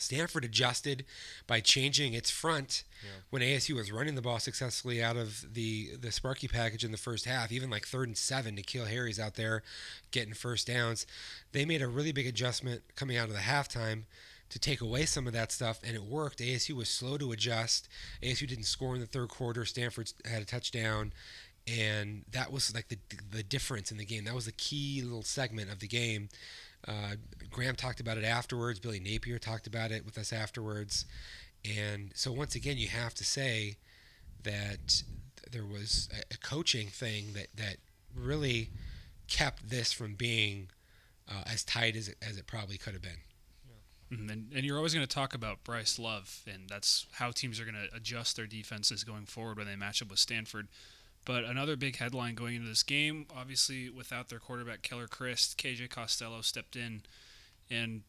Stanford 0.02 0.46
adjusted 0.46 1.06
by 1.46 1.60
changing 1.60 2.14
its 2.14 2.30
front 2.30 2.84
yeah. 3.04 3.22
when 3.30 3.42
ASU 3.42 3.76
was 3.76 3.92
running 3.92 4.16
the 4.16 4.22
ball 4.22 4.40
successfully 4.40 5.02
out 5.02 5.18
of 5.18 5.54
the 5.54 5.96
the 6.00 6.12
Sparky 6.12 6.48
package 6.48 6.84
in 6.84 6.92
the 6.92 6.98
first 6.98 7.26
half, 7.26 7.52
even 7.52 7.70
like 7.70 7.86
third 7.86 8.08
and 8.08 8.18
seven. 8.18 8.56
N'Keal 8.56 8.88
Harry's 8.88 9.20
out 9.20 9.36
there 9.36 9.64
getting 10.12 10.34
first 10.34 10.68
downs. 10.68 11.06
They 11.52 11.66
made 11.66 11.82
a 11.82 11.88
really 11.88 12.12
big 12.12 12.28
adjustment 12.28 12.82
coming 12.96 13.18
out 13.18 13.28
of 13.28 13.34
the 13.34 13.42
halftime 13.42 14.04
to 14.50 14.60
take 14.60 14.82
away 14.82 15.06
some 15.06 15.28
of 15.28 15.34
that 15.34 15.52
stuff, 15.52 15.80
and 15.84 15.96
it 15.96 16.04
worked. 16.04 16.40
ASU 16.40 16.72
was 16.72 16.90
slow 16.90 17.18
to 17.18 17.32
adjust. 17.32 17.90
ASU 18.24 18.48
didn't 18.48 18.64
score 18.64 18.96
in 18.96 19.02
the 19.02 19.08
third 19.08 19.30
quarter. 19.30 19.66
Stanford 19.66 20.12
had 20.26 20.42
a 20.42 20.46
touchdown, 20.46 21.12
and 21.68 22.24
that 22.32 22.52
was 22.52 22.74
like 22.74 22.88
the 22.88 22.98
the 23.32 23.44
difference 23.44 23.92
in 23.92 23.98
the 23.98 24.06
game. 24.06 24.24
That 24.26 24.36
was 24.36 24.46
the 24.46 24.52
key 24.54 25.02
little 25.04 25.24
segment 25.24 25.72
of 25.72 25.80
the 25.80 25.88
game. 25.88 26.30
Uh, 26.88 27.16
Graham 27.50 27.76
talked 27.76 28.00
about 28.00 28.18
it 28.18 28.24
afterwards. 28.24 28.80
Billy 28.80 29.00
Napier 29.00 29.40
talked 29.40 29.68
about 29.68 29.92
it 29.92 30.06
with 30.06 30.18
us 30.18 30.34
afterwards, 30.34 31.06
and 31.66 32.12
so 32.14 32.32
once 32.32 32.56
again, 32.56 32.78
you 32.78 32.88
have 32.88 33.14
to 33.16 33.24
say 33.24 33.78
that 34.44 35.04
there 35.52 35.66
was 35.66 36.10
a, 36.32 36.38
coaching 36.38 36.88
thing 36.88 37.34
that 37.34 37.48
that 37.56 37.78
really 38.16 38.70
kept 39.28 39.70
this 39.70 39.92
from 39.92 40.14
being 40.14 40.70
uh, 41.30 41.44
as 41.52 41.64
tight 41.64 41.96
as 41.96 42.08
it, 42.08 42.16
as 42.22 42.38
it 42.38 42.48
probably 42.48 42.78
could 42.78 42.94
have 42.94 43.02
been. 43.02 43.20
Mm-hmm. 44.12 44.30
And, 44.30 44.52
and, 44.56 44.66
you're 44.66 44.78
always 44.78 44.94
going 44.94 45.06
to 45.06 45.14
talk 45.14 45.36
about 45.36 45.66
Bryce 45.66 46.00
Love, 46.00 46.44
and 46.48 46.70
that's 46.70 47.08
how 47.14 47.32
teams 47.32 47.60
are 47.60 47.66
going 47.66 47.76
to 47.76 47.94
adjust 47.94 48.38
their 48.38 48.46
defenses 48.46 49.04
going 49.04 49.26
forward 49.26 49.58
when 49.58 49.68
they 49.68 49.76
match 49.76 50.02
up 50.02 50.10
with 50.10 50.20
Stanford. 50.20 50.70
But 51.28 51.44
another 51.44 51.76
big 51.76 51.98
headline 51.98 52.36
going 52.36 52.56
into 52.56 52.70
this 52.70 52.84
game, 52.84 53.26
obviously 53.36 53.90
without 53.90 54.30
their 54.30 54.40
quarterback 54.40 54.82
Keller 54.82 55.08
Chryst, 55.08 55.58
KJ 55.58 55.90
Costello 55.90 56.40
stepped 56.40 56.78
in, 56.78 57.02
and 57.70 58.04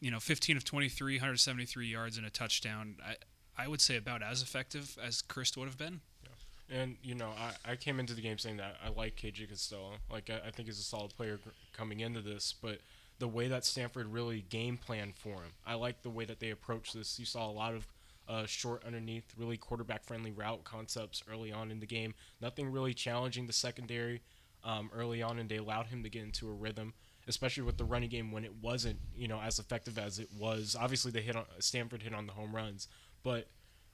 you 0.00 0.10
know 0.10 0.18
15 0.18 0.56
of 0.56 0.64
23, 0.64 1.16
173 1.16 1.86
yards 1.86 2.16
and 2.16 2.26
a 2.26 2.30
touchdown. 2.30 2.96
I 3.06 3.16
I 3.62 3.68
would 3.68 3.82
say 3.82 3.96
about 3.96 4.22
as 4.22 4.40
effective 4.40 4.96
as 5.02 5.20
Chryst 5.20 5.58
would 5.58 5.66
have 5.68 5.76
been. 5.76 6.00
Yeah. 6.22 6.80
And 6.80 6.96
you 7.02 7.14
know, 7.14 7.30
I, 7.38 7.72
I 7.72 7.76
came 7.76 8.00
into 8.00 8.14
the 8.14 8.22
game 8.22 8.38
saying 8.38 8.56
that 8.56 8.76
I 8.82 8.88
like 8.88 9.16
KJ 9.16 9.50
Costello. 9.50 9.92
Like 10.10 10.30
I, 10.30 10.48
I 10.48 10.50
think 10.50 10.68
he's 10.68 10.78
a 10.78 10.82
solid 10.82 11.14
player 11.14 11.38
coming 11.76 12.00
into 12.00 12.22
this, 12.22 12.54
but 12.62 12.78
the 13.18 13.28
way 13.28 13.48
that 13.48 13.66
Stanford 13.66 14.06
really 14.06 14.40
game 14.48 14.78
planned 14.78 15.16
for 15.16 15.42
him, 15.42 15.52
I 15.66 15.74
like 15.74 16.00
the 16.00 16.10
way 16.10 16.24
that 16.24 16.40
they 16.40 16.48
approached 16.48 16.94
this. 16.94 17.18
You 17.18 17.26
saw 17.26 17.50
a 17.50 17.52
lot 17.52 17.74
of 17.74 17.86
uh, 18.28 18.46
short 18.46 18.84
underneath, 18.84 19.32
really 19.36 19.56
quarterback 19.56 20.04
friendly 20.04 20.32
route 20.32 20.64
concepts 20.64 21.22
early 21.30 21.52
on 21.52 21.70
in 21.70 21.80
the 21.80 21.86
game. 21.86 22.14
Nothing 22.40 22.70
really 22.70 22.94
challenging 22.94 23.46
the 23.46 23.52
secondary 23.52 24.22
um, 24.64 24.90
early 24.94 25.22
on, 25.22 25.38
and 25.38 25.48
they 25.48 25.56
allowed 25.56 25.86
him 25.86 26.02
to 26.02 26.08
get 26.08 26.22
into 26.22 26.48
a 26.48 26.52
rhythm, 26.52 26.94
especially 27.28 27.62
with 27.62 27.78
the 27.78 27.84
running 27.84 28.10
game 28.10 28.32
when 28.32 28.44
it 28.44 28.54
wasn't 28.60 28.98
you 29.14 29.28
know 29.28 29.40
as 29.40 29.58
effective 29.58 29.98
as 29.98 30.18
it 30.18 30.28
was. 30.38 30.76
Obviously, 30.78 31.10
they 31.10 31.22
hit 31.22 31.36
on 31.36 31.44
Stanford 31.60 32.02
hit 32.02 32.14
on 32.14 32.26
the 32.26 32.32
home 32.32 32.54
runs, 32.54 32.88
but 33.22 33.48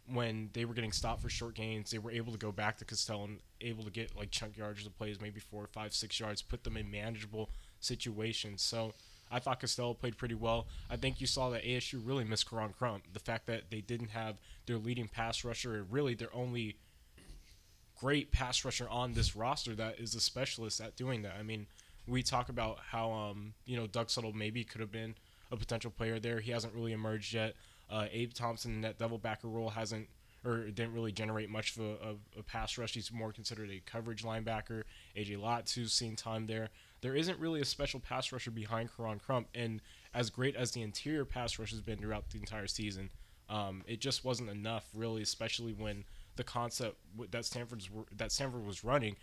when 0.07 0.51
they 0.53 0.65
were 0.65 0.75
getting 0.75 0.93
stopped 0.93 1.23
for 1.23 1.29
short 1.29 1.55
gains, 1.55 1.91
they 1.91 1.99
were 1.99 2.11
able 2.11 2.33
to 2.33 2.39
go 2.39 2.51
back 2.51 2.77
to 2.79 2.85
Costello 2.85 3.25
and 3.25 3.39
able 3.61 3.85
to 3.85 3.91
get 3.91 4.17
like 4.17 4.31
chunk 4.31 4.57
yards 4.57 4.85
of 4.85 4.97
plays, 4.99 5.21
maybe 5.21 5.41
four, 5.41 5.67
five, 5.67 5.95
six 5.95 6.19
yards, 6.19 6.43
put 6.43 6.65
them 6.65 6.77
in 6.77 6.91
manageable 6.91 7.51
situations. 7.79 8.62
So 8.62 8.95
I 9.33 9.39
thought 9.39 9.61
Costello 9.61 9.95
played 9.95 10.17
pretty 10.17 10.35
well. 10.35 10.67
I 10.91 10.97
think 10.97 11.21
you 11.21 11.27
saw 11.27 11.51
that 11.51 11.65
ASU 11.65 12.01
really 12.05 12.25
missed 12.25 12.49
Koron 12.49 12.77
Crump. 12.77 13.05
The 13.12 13.21
fact 13.21 13.47
that 13.47 13.71
they 13.71 13.81
didn't 13.81 14.11
have 14.11 14.37
their 14.67 14.77
leading 14.77 15.09
pass 15.09 15.45
rusher, 15.45 15.85
really 15.91 16.15
their 16.15 16.35
only 16.35 16.77
great 17.99 18.33
pass 18.33 18.65
rusher 18.65 18.89
on 18.89 19.15
this 19.15 19.37
roster 19.37 19.75
that 19.77 19.99
is 19.99 20.15
a 20.15 20.21
specialist 20.21 20.81
at 20.81 20.97
doing 20.97 21.23
that. 21.23 21.35
I 21.39 21.43
mean, 21.43 21.67
we 22.07 22.23
talk 22.23 22.49
about 22.49 22.79
how 22.91 23.11
um, 23.12 23.55
you 23.65 23.77
know 23.77 23.87
Doug 23.87 24.09
Suttle 24.09 24.35
maybe 24.35 24.65
could 24.65 24.81
have 24.81 24.93
been 24.93 25.15
a 25.51 25.57
potential 25.57 25.91
player 25.91 26.19
there. 26.19 26.41
He 26.41 26.51
hasn't 26.51 26.75
really 26.75 26.93
emerged 26.93 27.33
yet. 27.33 27.55
Uh, 27.91 28.07
Abe 28.11 28.33
Thompson 28.33 28.81
that 28.83 28.99
double 28.99 29.19
backer 29.19 29.49
role 29.49 29.71
hasn't 29.71 30.09
or 30.45 30.71
didn't 30.71 30.93
really 30.93 31.12
generate 31.12 31.49
much 31.49 31.77
of 31.77 31.85
a, 31.85 31.91
a, 31.91 32.41
a, 32.41 32.43
pass 32.43 32.77
rush. 32.77 32.95
He's 32.95 33.12
more 33.12 33.33
considered 33.33 33.71
a 33.71 33.81
coverage 33.87 34.25
linebacker. 34.25 34.83
AJ 35.17 35.39
Latu's 35.39 35.93
seen 35.93 36.17
time 36.17 36.47
there. 36.47 36.71
There 37.03 37.15
isn't 37.15 37.39
really 37.39 37.61
a 37.61 37.65
special 37.65 38.01
pass 38.01 38.33
rusher 38.33 38.51
behind 38.51 38.91
Koron 38.91 39.21
Crump, 39.21 39.49
and 39.55 39.83
as 40.15 40.31
great 40.31 40.57
as 40.57 40.71
the 40.71 40.83
interior 40.83 41.25
pass 41.25 41.59
rush 41.59 41.71
has 41.71 41.81
been 41.81 41.99
throughout 41.99 42.31
the 42.31 42.39
entire 42.39 42.67
season, 42.67 43.11
um, 43.49 43.83
it 43.87 44.01
just 44.01 44.25
wasn't 44.25 44.49
enough, 44.49 44.89
really, 44.95 45.21
especially 45.23 45.73
when 45.73 46.05
the 46.37 46.45
concept 46.45 46.97
that 47.31 47.45
Stanford's 47.45 47.91
that 48.17 48.33
Stanford 48.33 48.65
was 48.65 48.83
running 48.83 49.17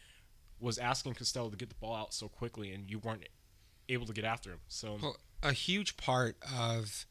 was 0.60 0.78
asking 0.78 1.14
Costello 1.14 1.50
to 1.50 1.58
get 1.58 1.70
the 1.70 1.76
ball 1.76 1.96
out 1.96 2.14
so 2.14 2.28
quickly, 2.28 2.72
and 2.72 2.92
you 2.92 3.00
weren't 3.00 3.28
able 3.88 4.06
to 4.06 4.14
get 4.14 4.26
after 4.26 4.52
him. 4.52 4.60
So 4.68 4.98
Well, 5.02 5.18
a 5.42 5.54
huge 5.54 5.98
part 5.98 6.36
of 6.56 7.06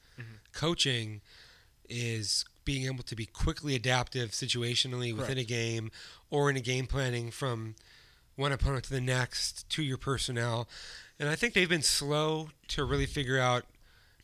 coaching 0.52 1.20
is 1.88 2.44
being 2.64 2.86
able 2.86 3.02
to 3.04 3.16
be 3.16 3.24
quickly 3.24 3.74
adaptive 3.74 4.30
situationally 4.32 5.12
within 5.12 5.36
Correct. 5.36 5.40
a 5.40 5.44
game 5.44 5.90
or 6.30 6.50
in 6.50 6.56
a 6.56 6.60
game 6.60 6.86
planning 6.86 7.30
from 7.30 7.74
one 8.38 8.52
opponent 8.52 8.84
to 8.84 8.90
the 8.90 9.00
next 9.00 9.68
to 9.68 9.82
your 9.82 9.98
personnel. 9.98 10.68
And 11.18 11.28
I 11.28 11.34
think 11.34 11.54
they've 11.54 11.68
been 11.68 11.82
slow 11.82 12.50
to 12.68 12.84
really 12.84 13.04
figure 13.06 13.38
out 13.38 13.64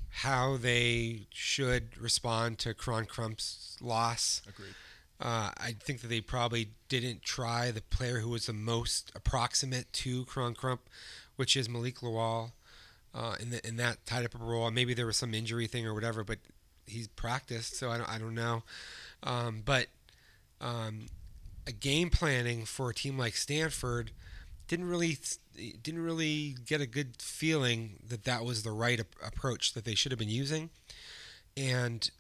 how 0.09 0.57
they 0.57 1.27
should 1.31 2.01
respond 2.01 2.59
to 2.61 2.73
Koron 2.75 3.09
Crump's 3.09 3.77
loss. 3.81 4.41
agreed. 4.49 4.75
Uh, 5.21 5.51
I 5.57 5.73
think 5.73 6.01
that 6.01 6.09
they 6.09 6.21
probably 6.21 6.71
didn't 6.89 7.23
try 7.23 7.73
the 7.73 7.83
player 7.83 8.21
who 8.21 8.31
was 8.31 8.47
the 8.47 8.53
most 8.53 9.11
approximate 9.17 9.93
to 9.95 10.25
Kron 10.27 10.55
Crump, 10.55 10.83
which 11.35 11.57
is 11.57 11.69
Malik 11.69 11.97
Lawal, 11.97 12.53
uh, 13.15 13.35
in, 13.41 13.51
the, 13.51 13.67
in 13.67 13.77
that 13.77 14.07
tied 14.07 14.25
up 14.25 14.35
role. 14.39 14.71
Maybe 14.71 14.95
there 14.95 15.07
was 15.07 15.17
some 15.17 15.35
injury 15.35 15.67
thing 15.67 15.87
or 15.87 15.95
whatever, 15.95 16.23
but 16.23 16.39
he's 16.87 17.09
practiced, 17.09 17.77
so 17.77 17.91
I 17.91 17.99
don't, 17.99 18.09
I 18.09 18.19
don't 18.19 18.35
know. 18.35 18.63
Um, 19.23 19.63
but 19.65 19.87
um, 20.61 21.07
a 21.67 21.73
game 21.73 22.11
planning 22.11 22.65
for 22.65 22.91
a 22.91 22.95
team 22.95 23.19
like 23.19 23.37
Stanford 23.37 24.11
didn't 24.69 24.89
really 24.89 25.19
didn't 25.83 26.03
really 26.03 26.57
get 26.65 26.81
a 26.81 26.87
good 26.87 27.21
feeling 27.21 28.01
that 28.07 28.25
that 28.25 28.45
was 28.45 28.63
the 28.63 28.73
right 28.73 29.01
ap- 29.01 29.15
approach 29.25 29.75
that 29.75 29.85
they 29.85 29.95
should 29.95 30.13
have 30.13 30.19
been 30.19 30.29
using, 30.29 30.71
and 31.57 32.11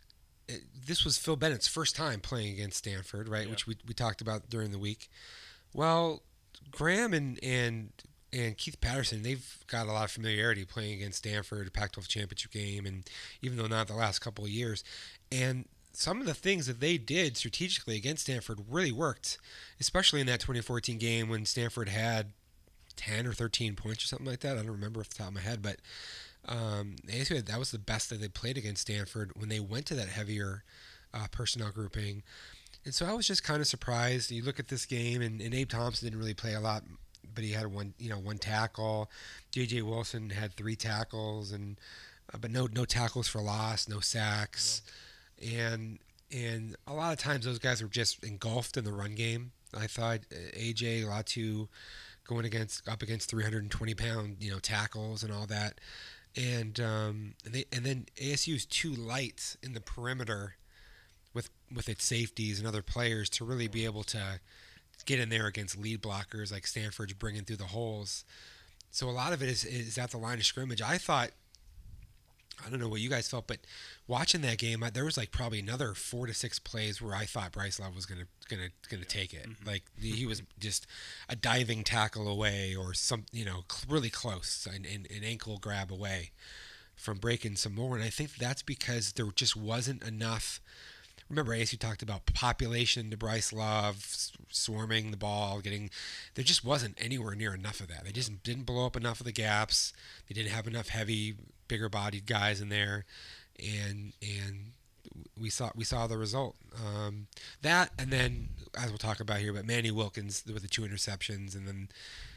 it, 0.49 0.63
this 0.87 1.05
was 1.05 1.17
Phil 1.17 1.37
Bennett's 1.37 1.67
first 1.67 1.97
time 1.97 2.21
playing 2.21 2.55
against 2.55 2.79
Stanford, 2.79 3.29
right? 3.29 3.45
Yeah. 3.45 3.51
Which 3.51 3.67
we, 3.67 3.77
we 3.87 3.95
talked 3.95 4.21
about 4.21 4.49
during 4.51 4.71
the 4.71 4.79
week. 4.79 5.09
Well, 5.73 6.23
Graham 6.71 7.13
and 7.15 7.39
and 7.43 7.91
and 8.33 8.59
Keith 8.59 8.81
Patterson, 8.81 9.23
they've 9.23 9.59
got 9.69 9.87
a 9.87 9.93
lot 9.93 10.05
of 10.05 10.11
familiarity 10.11 10.65
playing 10.65 10.95
against 10.95 11.19
Stanford, 11.19 11.73
Pac-12 11.73 12.09
championship 12.09 12.51
game, 12.51 12.85
and 12.85 13.09
even 13.43 13.57
though 13.57 13.69
not 13.69 13.87
the 13.87 13.95
last 13.95 14.19
couple 14.19 14.45
of 14.45 14.51
years, 14.51 14.83
and 15.31 15.67
some 15.97 16.21
of 16.21 16.27
the 16.27 16.35
things 16.35 16.67
that 16.67 16.81
they 16.81 16.99
did 16.99 17.37
strategically 17.37 17.97
against 17.97 18.25
Stanford 18.25 18.61
really 18.69 18.93
worked, 18.93 19.39
especially 19.81 20.21
in 20.21 20.27
that 20.27 20.41
2014 20.41 20.99
game 20.99 21.29
when 21.29 21.45
Stanford 21.45 21.89
had 21.89 22.33
10 22.97 23.27
or 23.27 23.33
13 23.33 23.77
points 23.77 24.05
or 24.05 24.07
something 24.09 24.27
like 24.27 24.41
that. 24.41 24.57
I 24.57 24.63
don't 24.63 24.71
remember 24.71 25.01
off 25.01 25.09
the 25.09 25.17
top 25.17 25.29
of 25.29 25.35
my 25.35 25.41
head, 25.41 25.63
but 25.63 25.77
um, 26.47 26.97
that 27.07 27.59
was 27.59 27.71
the 27.71 27.79
best 27.79 28.11
that 28.11 28.21
they 28.21 28.29
played 28.29 28.59
against 28.59 28.83
Stanford 28.83 29.33
when 29.37 29.49
they 29.49 29.61
went 29.61 29.87
to 29.87 29.95
that 29.95 30.09
heavier 30.09 30.65
uh, 31.13 31.27
personnel 31.31 31.71
grouping. 31.71 32.23
And 32.85 32.95
so 32.95 33.07
I 33.07 33.15
was 33.15 33.27
just 33.27 33.45
kind 33.45 33.61
of 33.61 33.67
surprised. 33.67 34.31
You 34.31 34.43
look 34.43 34.61
at 34.61 34.69
this 34.69 34.85
game, 34.85 35.23
and, 35.23 35.41
and 35.41 35.55
Abe 35.55 35.71
Thompson 35.71 36.07
didn't 36.07 36.19
really 36.19 36.35
play 36.35 36.55
a 36.55 36.61
lot, 36.61 36.83
but 37.35 37.45
he 37.45 37.53
had 37.53 37.69
one, 37.69 37.95
you 37.99 38.11
know, 38.11 38.19
one 38.19 38.39
tackle. 38.39 39.11
J.J. 39.53 39.83
Wilson 39.83 40.31
had 40.31 40.53
three 40.53 40.77
tackles, 40.77 41.53
and 41.53 41.79
uh, 42.33 42.39
but 42.39 42.51
no 42.51 42.69
no 42.73 42.85
tackles 42.85 43.27
for 43.27 43.41
loss, 43.41 43.89
no 43.89 44.01
sacks, 44.01 44.83
and 45.45 45.99
and 46.33 46.77
a 46.87 46.95
lot 46.95 47.13
of 47.13 47.19
times 47.19 47.45
those 47.45 47.59
guys 47.59 47.83
were 47.83 47.89
just 47.89 48.25
engulfed 48.25 48.77
in 48.77 48.85
the 48.85 48.93
run 48.93 49.15
game. 49.15 49.53
I 49.77 49.87
thought 49.87 50.21
uh, 50.33 50.57
AJ 50.59 51.05
Latu 51.05 51.69
going 52.27 52.45
against 52.45 52.89
up 52.89 53.03
against 53.03 53.31
320 53.31 53.95
pound 53.95 54.37
you 54.41 54.51
know 54.51 54.59
tackles 54.59 55.23
and 55.23 55.33
all 55.33 55.47
that, 55.47 55.81
and 56.37 56.79
um, 56.81 57.35
and, 57.45 57.55
they, 57.55 57.65
and 57.73 57.85
then 57.85 58.07
ASU 58.21 58.55
is 58.55 58.67
too 58.67 58.93
light 58.95 59.57
in 59.63 59.75
the 59.75 59.81
perimeter 59.81 60.57
with 61.33 61.51
with 61.75 61.89
its 61.89 62.05
safeties 62.05 62.59
and 62.59 62.67
other 62.67 62.83
players 62.83 63.29
to 63.31 63.45
really 63.45 63.69
be 63.69 63.85
able 63.85 64.05
to 64.05 64.41
get 65.05 65.21
in 65.21 65.29
there 65.29 65.47
against 65.47 65.77
lead 65.77 66.01
blockers 66.01 66.53
like 66.53 66.67
Stanford's 66.67 67.13
bringing 67.13 67.45
through 67.45 67.57
the 67.57 67.65
holes. 67.65 68.25
So 68.91 69.09
a 69.09 69.13
lot 69.13 69.33
of 69.33 69.43
it 69.43 69.49
is 69.49 69.65
is 69.65 69.99
at 69.99 70.11
the 70.11 70.19
line 70.19 70.39
of 70.39 70.47
scrimmage. 70.47 70.83
I 70.83 70.99
thought. 70.99 71.31
I 72.65 72.71
don't 72.71 72.81
know 72.81 72.89
what 72.89 73.01
you 73.01 73.09
guys 73.09 73.29
felt, 73.29 73.47
but 73.47 73.59
watching 74.07 74.41
that 74.43 74.59
game, 74.59 74.83
I, 74.83 74.91
there 74.91 75.05
was 75.05 75.17
like 75.17 75.31
probably 75.31 75.61
another 75.61 75.95
four 75.95 76.27
to 76.27 76.35
six 76.35 76.59
plays 76.59 77.01
where 77.01 77.15
I 77.15 77.25
thought 77.25 77.53
Bryce 77.53 77.81
Love 77.81 77.95
was 77.95 78.07
gonna 78.07 78.27
gonna 78.49 78.69
gonna 78.91 79.05
take 79.05 79.33
it. 79.33 79.49
Mm-hmm. 79.49 79.67
Like 79.67 79.85
he 80.01 80.27
was 80.27 80.43
just 80.59 80.87
a 81.29 81.37
diving 81.37 81.85
tackle 81.85 82.29
away, 82.29 82.75
or 82.75 82.95
some 82.95 83.27
you 83.33 83.45
know 83.45 83.65
really 83.89 84.11
close, 84.11 84.67
an, 84.71 84.85
an, 84.85 85.07
an 85.15 85.25
ankle 85.25 85.59
grab 85.59 85.91
away 85.91 86.33
from 86.97 87.19
breaking 87.19 87.57
some 87.57 87.75
more. 87.75 87.97
And 87.97 88.05
I 88.05 88.11
think 88.11 88.37
that's 88.37 88.63
because 88.63 89.13
there 89.13 89.27
just 89.35 89.57
wasn't 89.57 90.03
enough. 90.03 90.61
Remember, 91.31 91.53
ASU 91.57 91.79
talked 91.79 92.03
about 92.03 92.27
population 92.27 93.11
to 93.11 93.17
Bryce 93.17 93.53
Love, 93.53 94.05
swarming 94.51 95.11
the 95.11 95.17
ball, 95.17 95.61
getting. 95.61 95.91
There 96.35 96.45
just 96.45 96.65
wasn't 96.65 96.97
anywhere 97.03 97.35
near 97.35 97.55
enough 97.55 97.81
of 97.81 97.89
that. 97.89 98.05
They 98.05 98.13
just 98.13 98.43
didn't 98.43 98.65
blow 98.65 98.87
up 98.87 98.97
enough 98.97 99.21
of 99.21 99.27
the 99.27 99.33
gaps. 99.33 99.93
They 100.29 100.35
didn't 100.35 100.53
have 100.53 100.67
enough 100.67 100.89
heavy, 100.89 101.35
bigger-bodied 101.69 102.27
guys 102.27 102.61
in 102.61 102.69
there, 102.69 103.05
and 103.59 104.13
and 104.23 104.73
we 105.41 105.51
saw 105.51 105.71
we 105.75 105.85
saw 105.85 106.07
the 106.07 106.19
result. 106.19 106.57
Um, 106.85 107.27
that 107.63 107.91
and 107.99 108.11
then 108.11 108.51
as 108.77 108.89
we'll 108.91 108.99
talk 108.99 109.21
about 109.21 109.39
here, 109.39 109.53
but 109.53 109.65
Manny 109.65 109.91
Wilkins 109.91 110.45
with 110.47 110.63
the 110.63 110.69
two 110.69 110.83
interceptions, 110.83 111.55
and 111.57 111.67
then 111.67 111.89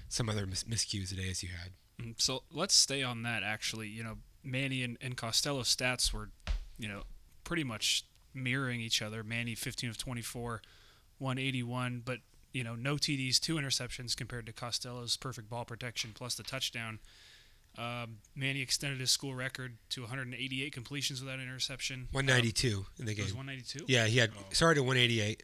some 0.10 0.30
other 0.30 0.46
mis- 0.46 0.64
miscues 0.64 1.10
that 1.10 1.20
ASU 1.20 1.50
had. 1.50 1.72
Mm, 2.02 2.14
So 2.18 2.44
let's 2.54 2.74
stay 2.76 3.04
on 3.04 3.24
that. 3.24 3.44
Actually, 3.44 3.90
you 3.90 4.04
know, 4.04 4.18
Manny 4.44 4.82
and, 4.84 4.98
and 5.02 5.18
Costello's 5.18 5.76
stats 5.76 6.14
were, 6.14 6.30
you 6.80 6.88
know, 6.88 7.04
pretty 7.44 7.64
much 7.66 8.06
mirroring 8.34 8.80
each 8.82 9.02
other. 9.02 9.24
Manny 9.24 9.56
15 9.56 9.90
of 9.90 9.98
24, 9.98 10.62
181, 11.20 12.02
but 12.06 12.20
you 12.54 12.64
know, 12.64 12.76
no 12.76 12.96
TDs, 12.96 13.40
two 13.40 13.56
interceptions 13.56 14.16
compared 14.16 14.46
to 14.48 14.54
Costello's 14.54 15.18
perfect 15.18 15.50
ball 15.50 15.66
protection 15.66 16.12
plus 16.14 16.36
the 16.36 16.44
touchdown. 16.44 17.00
Um, 17.78 18.18
Manny 18.36 18.62
extended 18.62 19.00
his 19.00 19.12
school 19.12 19.36
record 19.36 19.78
to 19.90 20.02
188 20.02 20.74
completions 20.74 21.22
without 21.22 21.40
interception. 21.40 22.08
192 22.12 22.86
in 22.98 23.06
the 23.06 23.12
Um, 23.12 23.18
it 23.18 23.22
was 23.22 23.32
game. 23.32 23.38
192. 23.38 23.86
Yeah, 23.88 24.08
he 24.08 24.18
had 24.18 24.32
started 24.52 24.82
at 24.82 24.86
188. 24.88 25.44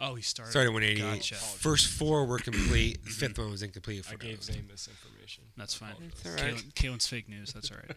Oh, 0.00 0.14
he 0.14 0.22
started. 0.22 0.52
Started 0.52 0.68
at 0.68 0.74
188. 0.74 1.16
Gotcha. 1.16 1.34
First 1.34 1.88
four 1.88 2.24
were 2.26 2.38
complete. 2.38 3.04
The 3.04 3.10
fifth 3.10 3.36
one 3.38 3.50
was 3.50 3.62
incomplete. 3.64 4.04
I 4.06 4.12
For 4.12 4.18
gave 4.18 4.40
Zane 4.44 4.68
misinformation. 4.70 5.42
That's 5.56 5.74
fine. 5.74 5.94
That's 6.22 6.40
all 6.40 6.46
right. 6.46 6.54
Kalen, 6.54 6.74
Kalen's 6.74 7.06
fake 7.08 7.28
news. 7.28 7.52
That's 7.52 7.72
all 7.72 7.78
right. 7.78 7.96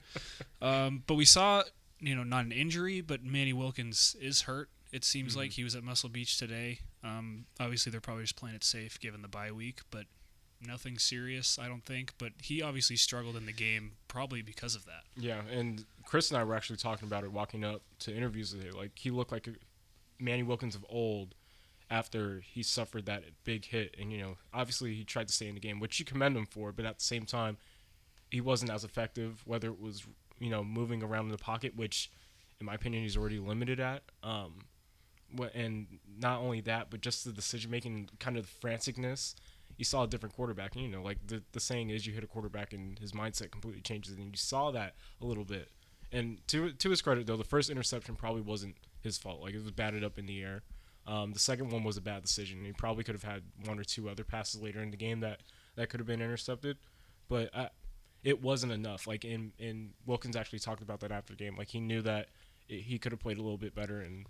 um, 0.88 1.03
but 1.06 1.13
we 1.13 1.25
saw, 1.25 1.62
you 2.01 2.15
know, 2.15 2.24
not 2.24 2.46
an 2.46 2.51
injury, 2.51 3.01
but 3.01 3.24
Manny 3.24 3.53
Wilkins 3.53 4.15
is 4.20 4.41
hurt. 4.41 4.70
It 4.91 5.05
seems 5.05 5.38
like 5.38 5.51
he 5.51 5.63
was 5.63 5.74
at 5.74 5.84
Muscle 5.84 6.10
Beach 6.10 6.38
today. 6.38 6.79
Um, 7.01 7.46
obviously, 7.60 7.91
they're 7.91 8.01
probably 8.01 8.24
just 8.24 8.36
playing 8.36 8.55
it 8.55 8.63
safe 8.63 9.00
given 9.00 9.22
the 9.22 9.29
bye 9.29 9.51
week, 9.51 9.81
but 9.89 10.05
nothing 10.65 10.98
serious, 10.98 11.58
I 11.58 11.67
don't 11.67 11.86
think. 11.86 12.13
But 12.17 12.34
he 12.41 12.62
obviously 12.62 12.98
struggled 12.98 13.38
in 13.38 13.46
the 13.46 13.53
game, 13.53 13.93
probably 14.10 14.41
because 14.41 14.75
of 14.75 14.86
that. 14.86 15.03
Yeah, 15.15 15.41
and 15.50 15.86
Chris 16.05 16.29
and 16.29 16.38
I 16.38 16.43
were 16.43 16.55
actually 16.55 16.77
talking 16.77 17.08
about 17.08 17.24
it 17.24 17.31
walking 17.31 17.63
up 17.63 17.84
to 18.00 18.13
interviews 18.15 18.51
today. 18.51 18.72
Like 18.72 18.91
he 18.96 19.12
looked 19.12 19.31
like 19.31 19.48
a 19.48 19.51
Manny 20.20 20.43
Wilkins 20.43 20.75
of 20.75 20.86
old 20.89 21.36
after 21.89 22.41
he 22.46 22.63
suffered 22.63 23.05
that 23.05 23.24
big 23.43 23.65
hit, 23.65 23.96
and 24.00 24.12
you 24.12 24.20
know, 24.20 24.38
obviously 24.53 24.93
he 24.93 25.03
tried 25.03 25.27
to 25.27 25.34
stay 25.34 25.48
in 25.48 25.55
the 25.55 25.62
game, 25.62 25.79
which 25.79 26.00
you 26.00 26.05
commend 26.05 26.36
him 26.36 26.46
for. 26.46 26.72
But 26.72 26.86
at 26.86 26.98
the 27.00 27.03
same 27.03 27.25
time, 27.25 27.58
he 28.29 28.41
wasn't 28.41 28.72
as 28.72 28.84
effective. 28.84 29.41
Whether 29.46 29.70
it 29.70 29.79
was 29.79 30.03
you 30.41 30.50
know 30.50 30.63
moving 30.63 31.03
around 31.03 31.25
in 31.25 31.31
the 31.31 31.38
pocket, 31.38 31.75
which 31.75 32.12
in 32.60 32.65
my 32.65 32.74
opinion 32.74 33.03
he's 33.03 33.15
already 33.15 33.39
limited 33.39 33.79
at. 33.79 34.03
Um, 34.24 34.65
and 35.53 35.88
not 36.19 36.41
only 36.41 36.60
that, 36.62 36.89
but 36.89 37.00
just 37.00 37.24
the 37.24 37.31
decision 37.31 37.71
making, 37.71 38.10
kind 38.19 38.38
of 38.38 38.45
the 38.45 38.67
franticness. 38.67 39.36
You 39.77 39.86
saw 39.86 40.03
a 40.03 40.07
different 40.07 40.36
quarterback, 40.36 40.75
and 40.75 40.83
you 40.83 40.91
know, 40.91 41.01
like 41.01 41.19
the 41.25 41.41
the 41.53 41.60
saying 41.60 41.89
is, 41.89 42.05
you 42.05 42.13
hit 42.13 42.24
a 42.24 42.27
quarterback 42.27 42.74
and 42.74 43.00
his 43.00 43.13
mindset 43.13 43.51
completely 43.51 43.81
changes, 43.81 44.15
and 44.15 44.25
you 44.25 44.31
saw 44.36 44.71
that 44.71 44.95
a 45.21 45.25
little 45.25 45.45
bit. 45.45 45.69
And 46.12 46.45
to 46.48 46.71
to 46.71 46.89
his 46.89 47.01
credit, 47.01 47.25
though, 47.27 47.38
the 47.38 47.43
first 47.43 47.69
interception 47.69 48.15
probably 48.15 48.41
wasn't 48.41 48.75
his 49.01 49.17
fault. 49.17 49.41
Like 49.41 49.53
it 49.53 49.63
was 49.63 49.71
batted 49.71 50.03
up 50.03 50.19
in 50.19 50.25
the 50.25 50.41
air. 50.43 50.63
Um, 51.07 51.31
the 51.33 51.39
second 51.39 51.71
one 51.71 51.83
was 51.83 51.98
a 51.98 52.01
bad 52.01 52.21
decision. 52.21 52.63
He 52.63 52.74
probably 52.74 53.03
could 53.03 53.15
have 53.15 53.24
had 53.24 53.43
one 53.65 53.79
or 53.79 53.83
two 53.83 54.07
other 54.10 54.24
passes 54.24 54.62
later 54.62 54.81
in 54.81 54.91
the 54.91 54.98
game 54.98 55.21
that 55.21 55.39
that 55.75 55.89
could 55.89 56.00
have 56.00 56.07
been 56.07 56.21
intercepted, 56.21 56.77
but 57.29 57.50
I, 57.55 57.69
it 58.24 58.42
wasn't 58.42 58.72
enough. 58.72 59.08
Like 59.08 59.25
in 59.25 59.54
in 59.58 59.92
Wilkins 60.06 60.36
actually 60.36 60.60
talked 60.60 60.82
about 60.82 61.00
that 61.01 61.12
after 61.12 61.34
the 61.34 61.44
game. 61.44 61.56
Like 61.58 61.70
he 61.70 61.80
knew 61.80 62.01
that 62.01 62.30
it, 62.68 62.82
he 62.82 62.98
could 63.00 63.12
have 63.12 63.20
played 63.20 63.38
a 63.38 63.42
little 63.42 63.58
bit 63.58 63.74
better, 63.74 64.00
and 64.01 64.25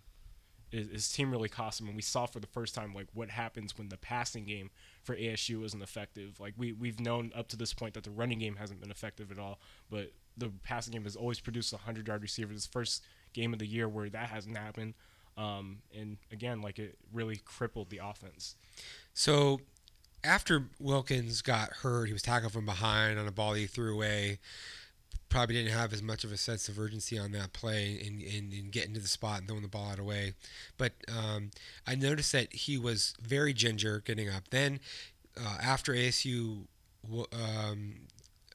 his, 0.71 0.89
his 0.89 1.11
team 1.11 1.31
really 1.31 1.49
cost 1.49 1.81
him. 1.81 1.87
And 1.87 1.95
we 1.95 2.01
saw 2.01 2.25
for 2.25 2.39
the 2.39 2.47
first 2.47 2.73
time 2.73 2.93
like 2.93 3.07
what 3.13 3.29
happens 3.29 3.77
when 3.77 3.89
the 3.89 3.97
passing 3.97 4.45
game 4.45 4.69
for 5.03 5.15
ASU 5.15 5.63
isn't 5.65 5.81
effective. 5.81 6.39
Like 6.39 6.53
we 6.57 6.71
we've 6.73 6.99
known 6.99 7.31
up 7.35 7.47
to 7.49 7.57
this 7.57 7.73
point 7.73 7.93
that 7.95 8.03
the 8.03 8.11
running 8.11 8.39
game 8.39 8.55
hasn't 8.55 8.79
been 8.79 8.91
effective 8.91 9.31
at 9.31 9.39
all, 9.39 9.59
but 9.89 10.11
the 10.37 10.51
passing 10.63 10.93
game 10.93 11.03
has 11.03 11.15
always 11.15 11.39
produced 11.39 11.73
a 11.73 11.77
hundred 11.77 12.07
yard 12.07 12.21
receiver. 12.21 12.53
This 12.53 12.65
first 12.65 13.03
game 13.33 13.53
of 13.53 13.59
the 13.59 13.67
year 13.67 13.87
where 13.87 14.09
that 14.09 14.29
hasn't 14.29 14.57
happened. 14.57 14.93
Um, 15.37 15.79
and 15.97 16.17
again, 16.31 16.61
like 16.61 16.77
it 16.77 16.97
really 17.13 17.37
crippled 17.37 17.89
the 17.89 18.01
offense. 18.03 18.55
So 19.13 19.61
after 20.23 20.65
Wilkins 20.79 21.41
got 21.41 21.69
hurt, 21.69 22.05
he 22.05 22.13
was 22.13 22.21
tackled 22.21 22.53
from 22.53 22.65
behind 22.65 23.19
on 23.19 23.27
a 23.27 23.31
ball 23.31 23.53
he 23.53 23.65
threw 23.65 23.93
away. 23.93 24.39
probably 25.29 25.55
didn't 25.55 25.71
have 25.71 25.93
as 25.93 26.03
much 26.03 26.23
of 26.23 26.31
a 26.31 26.37
sense 26.37 26.67
of 26.67 26.77
urgency 26.79 27.17
on 27.17 27.31
that 27.31 27.53
play 27.53 28.01
and, 28.05 28.21
and, 28.21 28.53
and 28.53 28.71
getting 28.71 28.93
to 28.93 28.99
the 28.99 29.07
spot 29.07 29.39
and 29.39 29.47
throwing 29.47 29.63
the 29.63 29.67
ball 29.67 29.85
out 29.85 29.91
of 29.91 29.97
the 29.97 30.03
way. 30.03 30.33
But 30.77 30.93
um, 31.07 31.51
I 31.87 31.95
noticed 31.95 32.31
that 32.33 32.53
he 32.53 32.77
was 32.77 33.15
very 33.21 33.53
ginger 33.53 34.01
getting 34.05 34.29
up. 34.29 34.49
Then 34.49 34.79
uh, 35.37 35.57
after 35.61 35.93
ASU 35.93 36.65
um, 37.33 37.95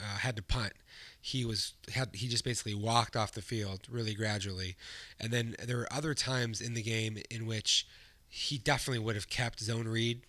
uh, 0.01 0.19
had 0.19 0.37
to 0.37 0.43
punt, 0.43 0.75
he 1.21 1.45
was 1.45 1.73
had 1.93 2.11
he 2.15 2.29
just 2.29 2.45
basically 2.45 2.75
walked 2.75 3.17
off 3.17 3.33
the 3.33 3.43
field 3.43 3.81
really 3.91 4.15
gradually, 4.15 4.77
and 5.19 5.33
then 5.33 5.57
there 5.65 5.79
were 5.79 5.93
other 5.93 6.15
times 6.15 6.61
in 6.61 6.75
the 6.75 6.83
game 6.83 7.19
in 7.31 7.47
which 7.47 7.87
he 8.29 8.59
definitely 8.59 9.03
would 9.03 9.17
have 9.17 9.29
kept 9.29 9.59
zone 9.61 9.89
read 9.89 10.21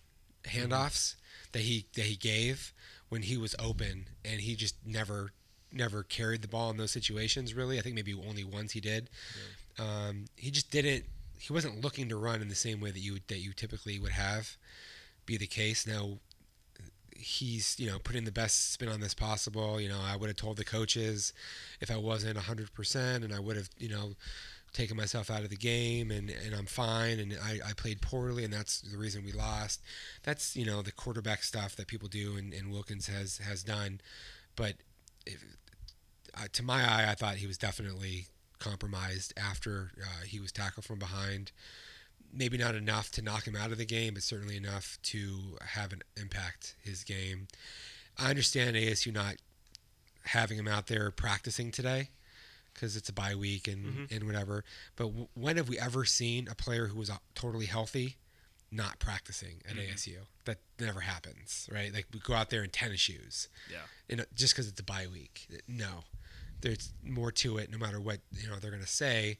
handoffs 0.44 1.14
mm-hmm. 1.14 1.27
That 1.52 1.62
he 1.62 1.86
that 1.94 2.04
he 2.04 2.16
gave 2.16 2.72
when 3.08 3.22
he 3.22 3.36
was 3.36 3.54
open, 3.58 4.06
and 4.24 4.40
he 4.40 4.54
just 4.54 4.76
never 4.84 5.32
never 5.72 6.02
carried 6.02 6.42
the 6.42 6.48
ball 6.48 6.70
in 6.70 6.76
those 6.76 6.90
situations. 6.90 7.54
Really, 7.54 7.78
I 7.78 7.82
think 7.82 7.94
maybe 7.94 8.14
only 8.14 8.44
once 8.44 8.72
he 8.72 8.80
did. 8.80 9.10
Yeah. 9.78 9.84
Um, 9.84 10.24
he 10.36 10.50
just 10.50 10.70
didn't. 10.70 11.04
He 11.38 11.52
wasn't 11.52 11.82
looking 11.82 12.08
to 12.08 12.16
run 12.16 12.42
in 12.42 12.48
the 12.48 12.54
same 12.54 12.80
way 12.80 12.90
that 12.90 13.00
you 13.00 13.18
that 13.28 13.38
you 13.38 13.52
typically 13.52 13.98
would 13.98 14.12
have 14.12 14.56
be 15.26 15.36
the 15.36 15.46
case. 15.46 15.86
Now 15.86 16.18
he's 17.18 17.78
you 17.78 17.90
know 17.90 17.98
putting 17.98 18.24
the 18.24 18.32
best 18.32 18.72
spin 18.72 18.88
on 18.88 19.00
this 19.00 19.14
possible. 19.14 19.80
You 19.80 19.88
know, 19.88 20.00
I 20.02 20.16
would 20.16 20.28
have 20.28 20.36
told 20.36 20.56
the 20.56 20.64
coaches 20.64 21.32
if 21.80 21.90
I 21.90 21.96
wasn't 21.96 22.38
hundred 22.38 22.72
percent, 22.74 23.24
and 23.24 23.32
I 23.32 23.40
would 23.40 23.56
have 23.56 23.68
you 23.78 23.88
know 23.88 24.14
taken 24.72 24.96
myself 24.96 25.30
out 25.30 25.42
of 25.42 25.50
the 25.50 25.56
game, 25.56 26.10
and, 26.10 26.30
and 26.30 26.54
I'm 26.54 26.66
fine, 26.66 27.18
and 27.18 27.36
I, 27.42 27.58
I 27.70 27.72
played 27.72 28.00
poorly, 28.00 28.44
and 28.44 28.52
that's 28.52 28.80
the 28.80 28.98
reason 28.98 29.24
we 29.24 29.32
lost. 29.32 29.82
That's 30.22 30.56
you 30.56 30.64
know 30.64 30.82
the 30.82 30.92
quarterback 30.92 31.42
stuff 31.42 31.76
that 31.76 31.86
people 31.86 32.08
do, 32.08 32.36
and, 32.36 32.52
and 32.52 32.70
Wilkins 32.70 33.06
has 33.06 33.38
has 33.38 33.62
done, 33.62 34.00
but 34.56 34.74
if, 35.26 35.44
uh, 36.34 36.46
to 36.52 36.62
my 36.62 36.82
eye, 36.82 37.06
I 37.10 37.14
thought 37.14 37.36
he 37.36 37.46
was 37.46 37.58
definitely 37.58 38.26
compromised 38.58 39.32
after 39.36 39.92
uh, 40.02 40.24
he 40.24 40.40
was 40.40 40.52
tackled 40.52 40.84
from 40.84 40.98
behind 40.98 41.52
maybe 42.32 42.58
not 42.58 42.74
enough 42.74 43.10
to 43.12 43.22
knock 43.22 43.46
him 43.46 43.56
out 43.56 43.72
of 43.72 43.78
the 43.78 43.86
game, 43.86 44.14
but 44.14 44.22
certainly 44.22 44.56
enough 44.56 44.98
to 45.02 45.56
have 45.64 45.92
an 45.92 46.02
impact 46.20 46.74
his 46.82 47.04
game. 47.04 47.48
I 48.18 48.30
understand 48.30 48.76
ASU 48.76 49.12
not 49.12 49.36
having 50.24 50.58
him 50.58 50.68
out 50.68 50.88
there 50.88 51.10
practicing 51.10 51.70
today 51.70 52.10
because 52.78 52.96
it's 52.96 53.08
a 53.08 53.12
bye 53.12 53.34
week 53.34 53.68
and, 53.68 53.84
mm-hmm. 53.84 54.14
and 54.14 54.24
whatever. 54.24 54.64
But 54.96 55.04
w- 55.06 55.28
when 55.34 55.56
have 55.56 55.68
we 55.68 55.78
ever 55.78 56.04
seen 56.04 56.48
a 56.48 56.54
player 56.54 56.86
who 56.86 56.98
was 56.98 57.10
uh, 57.10 57.16
totally 57.34 57.66
healthy 57.66 58.16
not 58.70 58.98
practicing 58.98 59.62
at 59.68 59.76
mm-hmm. 59.76 59.94
ASU? 59.94 60.18
That 60.44 60.58
never 60.78 61.00
happens, 61.00 61.68
right? 61.72 61.92
Like 61.92 62.06
we 62.12 62.20
go 62.20 62.34
out 62.34 62.50
there 62.50 62.62
in 62.62 62.70
tennis 62.70 63.00
shoes. 63.00 63.48
Yeah. 63.70 63.78
And 64.08 64.26
just 64.34 64.54
because 64.54 64.68
it's 64.68 64.80
a 64.80 64.84
bye 64.84 65.06
week. 65.12 65.48
No. 65.66 66.04
There's 66.60 66.92
more 67.04 67.30
to 67.32 67.58
it 67.58 67.70
no 67.70 67.78
matter 67.78 68.00
what, 68.00 68.18
you 68.32 68.48
know, 68.48 68.56
they're 68.56 68.70
going 68.70 68.82
to 68.82 68.88
say 68.88 69.38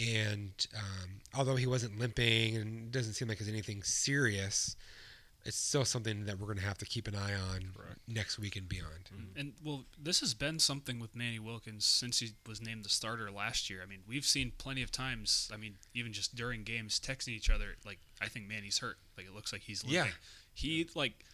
and 0.00 0.66
um, 0.76 1.20
although 1.36 1.56
he 1.56 1.66
wasn't 1.66 1.98
limping 1.98 2.56
and 2.56 2.92
doesn't 2.92 3.14
seem 3.14 3.28
like 3.28 3.40
it's 3.40 3.48
anything 3.48 3.82
serious, 3.82 4.76
it's 5.44 5.56
still 5.56 5.84
something 5.84 6.26
that 6.26 6.38
we're 6.38 6.46
going 6.46 6.58
to 6.58 6.64
have 6.64 6.78
to 6.78 6.84
keep 6.84 7.08
an 7.08 7.14
eye 7.14 7.34
on 7.34 7.70
Correct. 7.74 7.98
next 8.06 8.38
week 8.38 8.56
and 8.56 8.68
beyond. 8.68 9.10
Mm-hmm. 9.14 9.40
And 9.40 9.52
well, 9.64 9.84
this 10.00 10.20
has 10.20 10.34
been 10.34 10.58
something 10.58 10.98
with 10.98 11.16
Manny 11.16 11.38
Wilkins 11.38 11.84
since 11.84 12.20
he 12.20 12.30
was 12.46 12.60
named 12.60 12.84
the 12.84 12.88
starter 12.88 13.30
last 13.30 13.70
year. 13.70 13.80
I 13.82 13.86
mean, 13.86 14.00
we've 14.06 14.24
seen 14.24 14.52
plenty 14.58 14.82
of 14.82 14.90
times. 14.90 15.50
I 15.52 15.56
mean, 15.56 15.76
even 15.94 16.12
just 16.12 16.34
during 16.34 16.64
games, 16.64 17.00
texting 17.00 17.28
each 17.28 17.50
other 17.50 17.76
like, 17.86 17.98
"I 18.20 18.26
think 18.26 18.46
Manny's 18.48 18.78
hurt. 18.78 18.98
Like 19.16 19.26
it 19.26 19.34
looks 19.34 19.52
like 19.52 19.62
he's 19.62 19.82
limping." 19.84 19.96
Yeah. 19.96 20.10
He 20.52 20.88
like, 20.94 21.24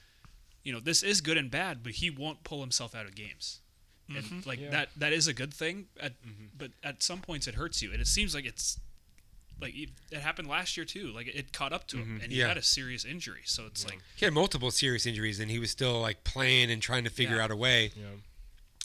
you 0.63 0.73
know, 0.73 0.81
this 0.81 1.03
is 1.03 1.21
good 1.21 1.37
and 1.37 1.51
bad, 1.51 1.83
but 1.83 1.93
he 1.93 2.11
won't 2.11 2.45
pull 2.45 2.61
himself 2.61 2.95
out 2.95 3.07
of 3.07 3.15
games 3.15 3.61
and 4.09 4.19
mm-hmm. 4.19 4.49
like 4.49 4.61
yeah. 4.61 4.71
that 4.71 4.89
that 4.97 5.13
is 5.13 5.27
a 5.27 5.33
good 5.33 5.53
thing 5.53 5.87
at, 6.01 6.13
mm-hmm. 6.23 6.45
but 6.57 6.71
at 6.83 7.03
some 7.03 7.21
points 7.21 7.47
it 7.47 7.55
hurts 7.55 7.83
you 7.83 7.91
and 7.91 8.01
it 8.01 8.07
seems 8.07 8.35
like 8.35 8.45
it's 8.45 8.79
like 9.61 9.75
it 9.77 10.19
happened 10.19 10.49
last 10.49 10.77
year 10.77 10.85
too 10.85 11.13
like 11.15 11.29
it 11.29 11.53
caught 11.53 11.73
up 11.73 11.87
to 11.87 11.97
him 11.97 12.05
mm-hmm. 12.05 12.25
and 12.25 12.33
he 12.33 12.39
yeah. 12.39 12.49
had 12.49 12.57
a 12.57 12.63
serious 12.63 13.05
injury 13.05 13.43
so 13.45 13.67
it's 13.67 13.85
yeah. 13.85 13.91
like 13.91 14.01
he 14.17 14.25
had 14.25 14.35
multiple 14.35 14.71
serious 14.71 15.07
injuries 15.07 15.41
and 15.41 15.51
he 15.51 15.59
was 15.59 15.71
still 15.71 16.01
like 16.01 16.25
playing 16.25 16.71
and 16.71 16.83
trying 16.83 17.05
to 17.05 17.11
figure 17.11 17.41
out 17.41 17.51
a 17.51 17.57
way 17.57 17.93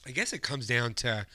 i 0.07 0.11
guess 0.11 0.33
it 0.33 0.41
comes 0.41 0.67
down 0.67 0.93
to 0.93 1.25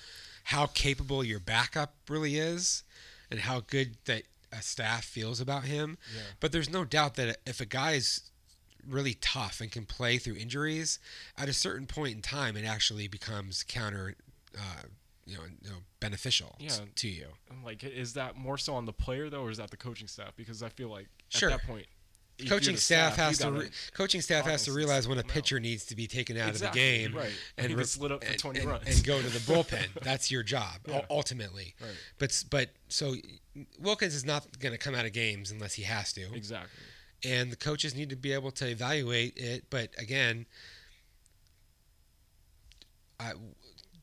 how 0.44 0.66
capable 0.66 1.24
your 1.24 1.40
backup 1.40 1.94
really 2.08 2.37
is 2.37 2.82
and 3.30 3.40
how 3.40 3.61
good 3.61 3.96
that 4.04 4.22
a 4.52 4.62
staff 4.62 5.04
feels 5.04 5.40
about 5.40 5.64
him 5.64 5.98
but 6.40 6.52
there's 6.52 6.70
no 6.70 6.85
doubt 6.85 7.16
that 7.16 7.38
if 7.46 7.61
a 7.61 7.66
guy 7.66 7.92
is 7.92 8.30
really 8.88 9.14
tough 9.14 9.61
and 9.61 9.70
can 9.70 9.85
play 9.85 10.18
through 10.18 10.37
injuries, 10.37 10.98
at 11.38 11.48
a 11.48 11.52
certain 11.52 11.87
point 11.87 12.14
in 12.14 12.22
time, 12.22 12.56
it 12.56 12.64
actually 12.64 13.08
becomes 13.08 13.64
counter, 13.64 14.14
uh, 14.56 14.82
you, 15.26 15.37
know, 15.37 15.42
you 15.62 15.70
know, 15.70 15.76
beneficial 16.00 16.56
yeah. 16.58 16.70
to 16.96 17.08
you. 17.08 17.26
Like, 17.64 17.84
is 17.84 18.14
that 18.14 18.37
more 18.37 18.58
so 18.58 18.74
on 18.74 18.84
the 18.84 18.92
player 18.92 19.30
though, 19.30 19.42
or 19.42 19.50
is 19.50 19.58
that 19.58 19.70
the 19.70 19.76
coaching 19.76 20.08
staff? 20.08 20.32
Because 20.37 20.62
I 20.62 20.68
feel 20.68 20.88
like 20.88 21.08
sure. 21.28 21.50
at 21.50 21.60
that 21.60 21.66
point, 21.66 21.87
coaching 22.48 22.76
staff, 22.76 23.14
staff, 23.14 23.26
has 23.26 23.38
to 23.38 23.50
re- 23.52 23.70
coaching 23.94 24.20
staff 24.20 24.44
has 24.44 24.64
to 24.64 24.72
realize 24.72 25.06
when 25.06 25.18
a 25.18 25.22
pitcher 25.22 25.60
needs 25.60 25.87
to 25.87 25.96
be 25.96 26.06
taken 26.06 26.37
out 26.37 26.50
exactly, 26.50 26.66
of 26.68 26.72
the 26.72 27.08
game 27.08 27.16
right. 27.16 27.32
and, 27.58 27.72
and 27.72 28.00
lit 28.00 28.12
up 28.12 28.24
for 28.24 28.38
20 28.38 28.60
and, 28.60 28.68
runs 28.68 28.96
and 28.96 29.06
go 29.06 29.20
to 29.20 29.28
the 29.28 29.38
bullpen. 29.52 29.87
That's 30.02 30.30
your 30.30 30.42
job 30.42 30.80
yeah. 30.87 31.02
ultimately. 31.10 31.74
Right. 31.80 31.90
But 32.18 32.44
but 32.50 32.70
so 32.88 33.14
Wilkins 33.78 34.14
is 34.14 34.24
not 34.24 34.58
going 34.58 34.72
to 34.72 34.78
come 34.78 34.94
out 34.94 35.06
of 35.06 35.12
games 35.12 35.50
unless 35.50 35.74
he 35.74 35.84
has 35.84 36.12
to. 36.14 36.34
Exactly 36.34 36.70
and 37.24 37.50
the 37.50 37.56
coaches 37.56 37.94
need 37.94 38.10
to 38.10 38.16
be 38.16 38.32
able 38.32 38.50
to 38.52 38.68
evaluate 38.68 39.37
it. 39.37 39.64
But 39.70 39.90
again, 39.98 40.46
I, 43.18 43.32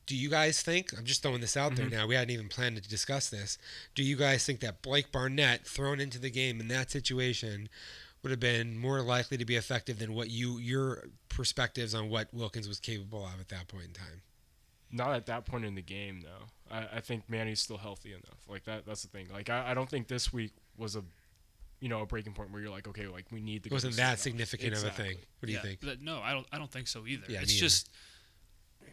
do 0.06 0.16
you 0.16 0.28
guys 0.28 0.62
think? 0.62 0.96
I'm 0.96 1.04
just 1.04 1.22
throwing 1.22 1.40
this 1.40 1.56
out 1.56 1.72
mm-hmm. 1.72 1.90
there 1.90 2.00
now. 2.00 2.06
We 2.06 2.14
hadn't 2.14 2.30
even 2.30 2.48
planned 2.48 2.82
to 2.82 2.88
discuss 2.88 3.30
this. 3.30 3.58
Do 3.94 4.02
you 4.02 4.16
guys 4.16 4.44
think 4.44 4.60
that 4.60 4.82
Blake 4.82 5.12
Barnett 5.12 5.66
thrown 5.66 6.00
into 6.00 6.18
the 6.18 6.30
game 6.30 6.60
in 6.60 6.68
that 6.68 6.90
situation 6.90 7.68
would 8.22 8.30
have 8.30 8.40
been 8.40 8.78
more 8.78 9.00
likely 9.02 9.36
to 9.36 9.44
be 9.44 9.56
effective 9.56 9.98
than 9.98 10.14
what 10.14 10.30
you 10.30 10.58
your 10.58 11.04
perspectives 11.28 11.94
on 11.94 12.08
what 12.08 12.32
Wilkins 12.32 12.68
was 12.68 12.78
capable 12.78 13.24
of 13.24 13.40
at 13.40 13.48
that 13.48 13.68
point 13.68 13.84
in 13.86 13.92
time? 13.92 14.22
Not 14.90 15.14
at 15.14 15.26
that 15.26 15.46
point 15.46 15.64
in 15.64 15.74
the 15.74 15.82
game, 15.82 16.20
though. 16.22 16.76
I, 16.76 16.96
I 16.98 17.00
think 17.00 17.24
Manny's 17.28 17.60
still 17.60 17.78
healthy 17.78 18.10
enough. 18.10 18.46
Like 18.48 18.64
that. 18.64 18.86
That's 18.86 19.02
the 19.02 19.08
thing. 19.08 19.28
Like 19.32 19.50
I, 19.50 19.70
I 19.70 19.74
don't 19.74 19.88
think 19.88 20.08
this 20.08 20.32
week 20.32 20.52
was 20.76 20.96
a 20.96 21.02
you 21.80 21.88
know 21.88 22.02
a 22.02 22.06
breaking 22.06 22.32
point 22.32 22.52
where 22.52 22.60
you're 22.60 22.70
like, 22.70 22.86
okay, 22.88 23.06
like 23.06 23.26
we 23.32 23.40
need 23.40 23.62
the. 23.62 23.68
It 23.68 23.72
wasn't 23.72 23.96
that 23.96 24.18
significant 24.18 24.72
exactly. 24.72 25.04
of 25.04 25.10
a 25.10 25.14
thing. 25.14 25.22
What 25.40 25.46
do 25.46 25.52
yeah, 25.52 25.62
you 25.62 25.76
think? 25.76 26.02
No, 26.02 26.20
I 26.20 26.32
don't. 26.32 26.46
I 26.52 26.58
don't 26.58 26.70
think 26.70 26.88
so 26.88 27.06
either. 27.06 27.24
Yeah, 27.28 27.40
it's 27.42 27.54
just 27.54 27.90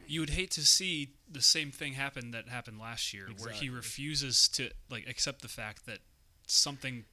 you 0.07 0.19
would 0.19 0.31
hate 0.31 0.51
to 0.51 0.61
see 0.61 1.09
the 1.31 1.41
same 1.41 1.71
thing 1.71 1.93
happen 1.93 2.31
that 2.31 2.49
happened 2.49 2.79
last 2.79 3.13
year, 3.13 3.27
exactly. 3.29 3.45
where 3.45 3.61
he 3.61 3.69
refuses 3.69 4.47
to 4.49 4.69
like 4.89 5.07
accept 5.07 5.41
the 5.41 5.47
fact 5.47 5.85
that 5.85 5.99
something 6.47 7.05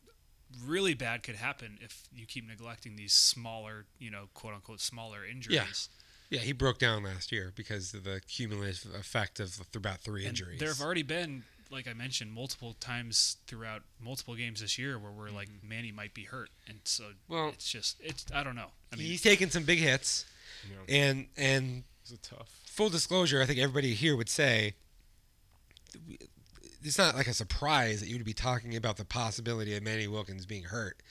really 0.64 0.94
bad 0.94 1.22
could 1.22 1.36
happen 1.36 1.78
if 1.80 2.04
you 2.14 2.26
keep 2.26 2.46
neglecting 2.46 2.96
these 2.96 3.12
smaller, 3.12 3.84
you 3.98 4.10
know, 4.10 4.28
quote 4.34 4.54
unquote 4.54 4.80
smaller 4.80 5.24
injuries. 5.24 5.56
Yeah. 5.56 5.64
Yeah, 6.28 6.40
he 6.40 6.52
broke 6.52 6.78
down 6.78 7.04
last 7.04 7.30
year 7.30 7.52
because 7.54 7.94
of 7.94 8.02
the 8.02 8.20
cumulative 8.26 8.92
effect 8.98 9.38
of 9.38 9.60
about 9.76 10.00
three 10.00 10.22
and 10.22 10.30
injuries. 10.30 10.58
There 10.58 10.70
have 10.70 10.80
already 10.80 11.04
been 11.04 11.44
like 11.70 11.88
I 11.88 11.94
mentioned 11.94 12.32
multiple 12.32 12.74
times 12.80 13.36
throughout 13.46 13.82
multiple 14.00 14.34
games 14.34 14.60
this 14.60 14.78
year 14.78 14.98
where 14.98 15.10
we're 15.10 15.30
like 15.30 15.48
mm-hmm. 15.48 15.68
Manny 15.68 15.92
might 15.92 16.14
be 16.14 16.24
hurt, 16.24 16.50
and 16.66 16.78
so 16.84 17.04
well, 17.28 17.48
it's 17.48 17.70
just 17.70 17.96
it's 18.00 18.26
I 18.34 18.42
don't 18.42 18.56
know. 18.56 18.70
I 18.92 18.96
mean, 18.96 19.06
he's 19.06 19.22
taken 19.22 19.50
some 19.50 19.64
big 19.64 19.78
hits, 19.78 20.24
and 20.88 21.26
and 21.36 21.84
it's 22.02 22.28
tough. 22.28 22.60
Full 22.76 22.90
disclosure, 22.90 23.40
I 23.40 23.46
think 23.46 23.58
everybody 23.58 23.94
here 23.94 24.14
would 24.16 24.28
say 24.28 24.74
it's 26.82 26.98
not 26.98 27.16
like 27.16 27.26
a 27.26 27.32
surprise 27.32 28.00
that 28.00 28.08
you 28.08 28.16
would 28.16 28.26
be 28.26 28.34
talking 28.34 28.76
about 28.76 28.98
the 28.98 29.04
possibility 29.06 29.74
of 29.74 29.82
Manny 29.82 30.06
Wilkins 30.06 30.44
being 30.44 30.64
hurt 30.64 31.02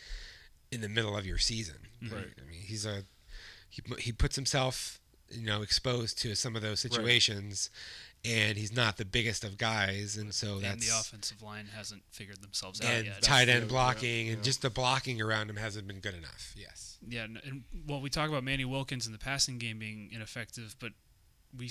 in 0.72 0.82
the 0.82 0.90
middle 0.90 1.18
of 1.18 1.26
your 1.26 1.40
season. 1.40 1.78
Right. 2.04 2.28
I 2.38 2.50
mean, 2.50 2.62
he's 2.62 2.86
a 2.86 3.04
he 3.68 3.82
he 3.98 4.12
puts 4.12 4.36
himself 4.36 5.00
you 5.30 5.44
know 5.44 5.64
exposed 5.64 6.20
to 6.20 6.36
some 6.36 6.56
of 6.56 6.62
those 6.62 6.80
situations 6.80 7.72
and 8.24 8.58
he's 8.58 8.76
not 8.76 8.98
the 8.98 9.06
biggest 9.06 9.44
of 9.44 9.58
guys, 9.58 10.18
and 10.18 10.34
so 10.34 10.60
that's 10.60 10.74
and 10.74 10.82
the 10.82 11.00
offensive 11.00 11.42
line 11.42 11.68
hasn't 11.76 12.04
figured 12.12 12.42
themselves 12.42 12.82
out 12.82 12.90
and 12.90 13.06
yet. 13.06 13.22
tight 13.22 13.50
end 13.50 13.68
blocking, 13.68 14.28
yeah, 14.28 14.34
and 14.34 14.44
just 14.44 14.62
the 14.62 14.70
blocking 14.70 15.22
around 15.22 15.50
him 15.50 15.56
hasn't 15.56 15.88
been 15.88 16.00
good 16.00 16.16
enough. 16.16 16.54
Yes. 16.56 16.98
Yeah, 17.08 17.24
and 17.24 17.64
well, 17.88 18.02
we 18.02 18.10
talk 18.10 18.30
about 18.30 18.44
Manny 18.44 18.66
Wilkins 18.66 19.06
and 19.06 19.14
the 19.14 19.20
passing 19.20 19.58
game 19.60 19.78
being 19.78 20.10
ineffective, 20.12 20.76
but 20.80 20.94
we, 21.58 21.70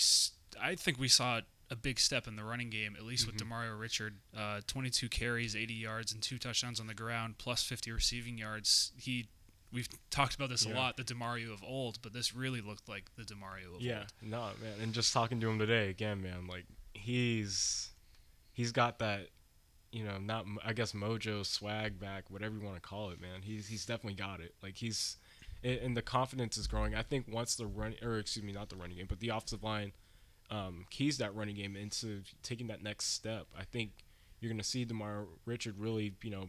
I 0.60 0.74
think 0.74 0.98
we 0.98 1.08
saw 1.08 1.40
a 1.70 1.76
big 1.76 1.98
step 1.98 2.26
in 2.26 2.36
the 2.36 2.44
running 2.44 2.70
game, 2.70 2.94
at 2.96 3.04
least 3.04 3.26
mm-hmm. 3.26 3.36
with 3.36 3.42
Demario 3.42 3.78
Richard. 3.78 4.16
Uh, 4.36 4.60
22 4.66 5.08
carries, 5.08 5.56
80 5.56 5.74
yards, 5.74 6.12
and 6.12 6.22
two 6.22 6.38
touchdowns 6.38 6.80
on 6.80 6.86
the 6.86 6.94
ground, 6.94 7.38
plus 7.38 7.62
50 7.62 7.90
receiving 7.92 8.38
yards. 8.38 8.92
He 8.96 9.28
we've 9.72 9.88
talked 10.10 10.34
about 10.36 10.48
this 10.48 10.64
yeah. 10.64 10.72
a 10.72 10.76
lot, 10.76 10.96
the 10.96 11.02
Demario 11.02 11.52
of 11.52 11.62
old, 11.64 11.98
but 12.00 12.12
this 12.12 12.34
really 12.34 12.60
looked 12.60 12.88
like 12.88 13.10
the 13.16 13.22
Demario 13.22 13.74
of 13.74 13.82
yeah, 13.82 13.98
old. 13.98 14.12
Yeah, 14.22 14.28
no, 14.30 14.38
man. 14.62 14.80
And 14.80 14.92
just 14.92 15.12
talking 15.12 15.40
to 15.40 15.48
him 15.48 15.58
today 15.58 15.90
again, 15.90 16.22
man, 16.22 16.46
like 16.48 16.64
he's 16.94 17.90
he's 18.52 18.72
got 18.72 19.00
that, 19.00 19.28
you 19.90 20.04
know, 20.04 20.18
not 20.18 20.46
I 20.64 20.72
guess 20.72 20.92
mojo, 20.92 21.44
swag 21.44 21.98
back, 21.98 22.30
whatever 22.30 22.56
you 22.56 22.64
want 22.64 22.76
to 22.76 22.80
call 22.80 23.10
it, 23.10 23.20
man. 23.20 23.42
He's 23.42 23.66
he's 23.66 23.84
definitely 23.84 24.14
got 24.14 24.40
it. 24.40 24.54
Like 24.62 24.76
he's 24.76 25.16
and 25.64 25.96
the 25.96 26.02
confidence 26.02 26.56
is 26.56 26.66
growing. 26.66 26.94
I 26.94 27.02
think 27.02 27.26
once 27.28 27.56
the 27.56 27.66
run 27.66 27.94
or 28.02 28.18
excuse 28.18 28.44
me, 28.44 28.52
not 28.52 28.68
the 28.68 28.76
running 28.76 28.98
game, 28.98 29.06
but 29.08 29.20
the 29.20 29.30
offensive 29.30 29.64
line 29.64 29.92
um, 30.50 30.84
keys 30.90 31.18
that 31.18 31.34
running 31.34 31.56
game 31.56 31.74
into 31.76 32.22
taking 32.42 32.66
that 32.68 32.82
next 32.82 33.06
step, 33.06 33.46
I 33.58 33.64
think 33.64 33.90
you're 34.40 34.50
going 34.50 34.58
to 34.58 34.64
see 34.64 34.84
Demar 34.84 35.24
Richard 35.46 35.78
really, 35.78 36.14
you 36.22 36.30
know, 36.30 36.48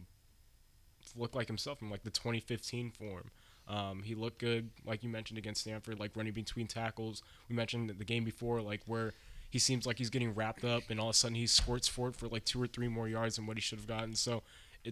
look 1.16 1.34
like 1.34 1.46
himself 1.46 1.80
in 1.80 1.88
like 1.88 2.02
the 2.02 2.10
2015 2.10 2.90
form. 2.90 3.30
Um, 3.68 4.02
he 4.04 4.14
looked 4.14 4.38
good, 4.38 4.70
like 4.84 5.02
you 5.02 5.08
mentioned 5.08 5.38
against 5.38 5.62
Stanford, 5.62 5.98
like 5.98 6.12
running 6.14 6.32
between 6.32 6.66
tackles. 6.66 7.22
We 7.48 7.56
mentioned 7.56 7.90
the 7.90 8.04
game 8.04 8.24
before, 8.24 8.60
like 8.60 8.82
where 8.86 9.12
he 9.50 9.58
seems 9.58 9.86
like 9.86 9.98
he's 9.98 10.10
getting 10.10 10.34
wrapped 10.34 10.64
up, 10.64 10.84
and 10.90 11.00
all 11.00 11.08
of 11.08 11.14
a 11.14 11.16
sudden 11.16 11.34
he 11.34 11.46
squirts 11.46 11.88
forward 11.88 12.14
for 12.14 12.28
like 12.28 12.44
two 12.44 12.62
or 12.62 12.66
three 12.66 12.88
more 12.88 13.08
yards 13.08 13.36
than 13.36 13.46
what 13.46 13.56
he 13.56 13.60
should 13.60 13.78
have 13.78 13.88
gotten. 13.88 14.14
So 14.14 14.42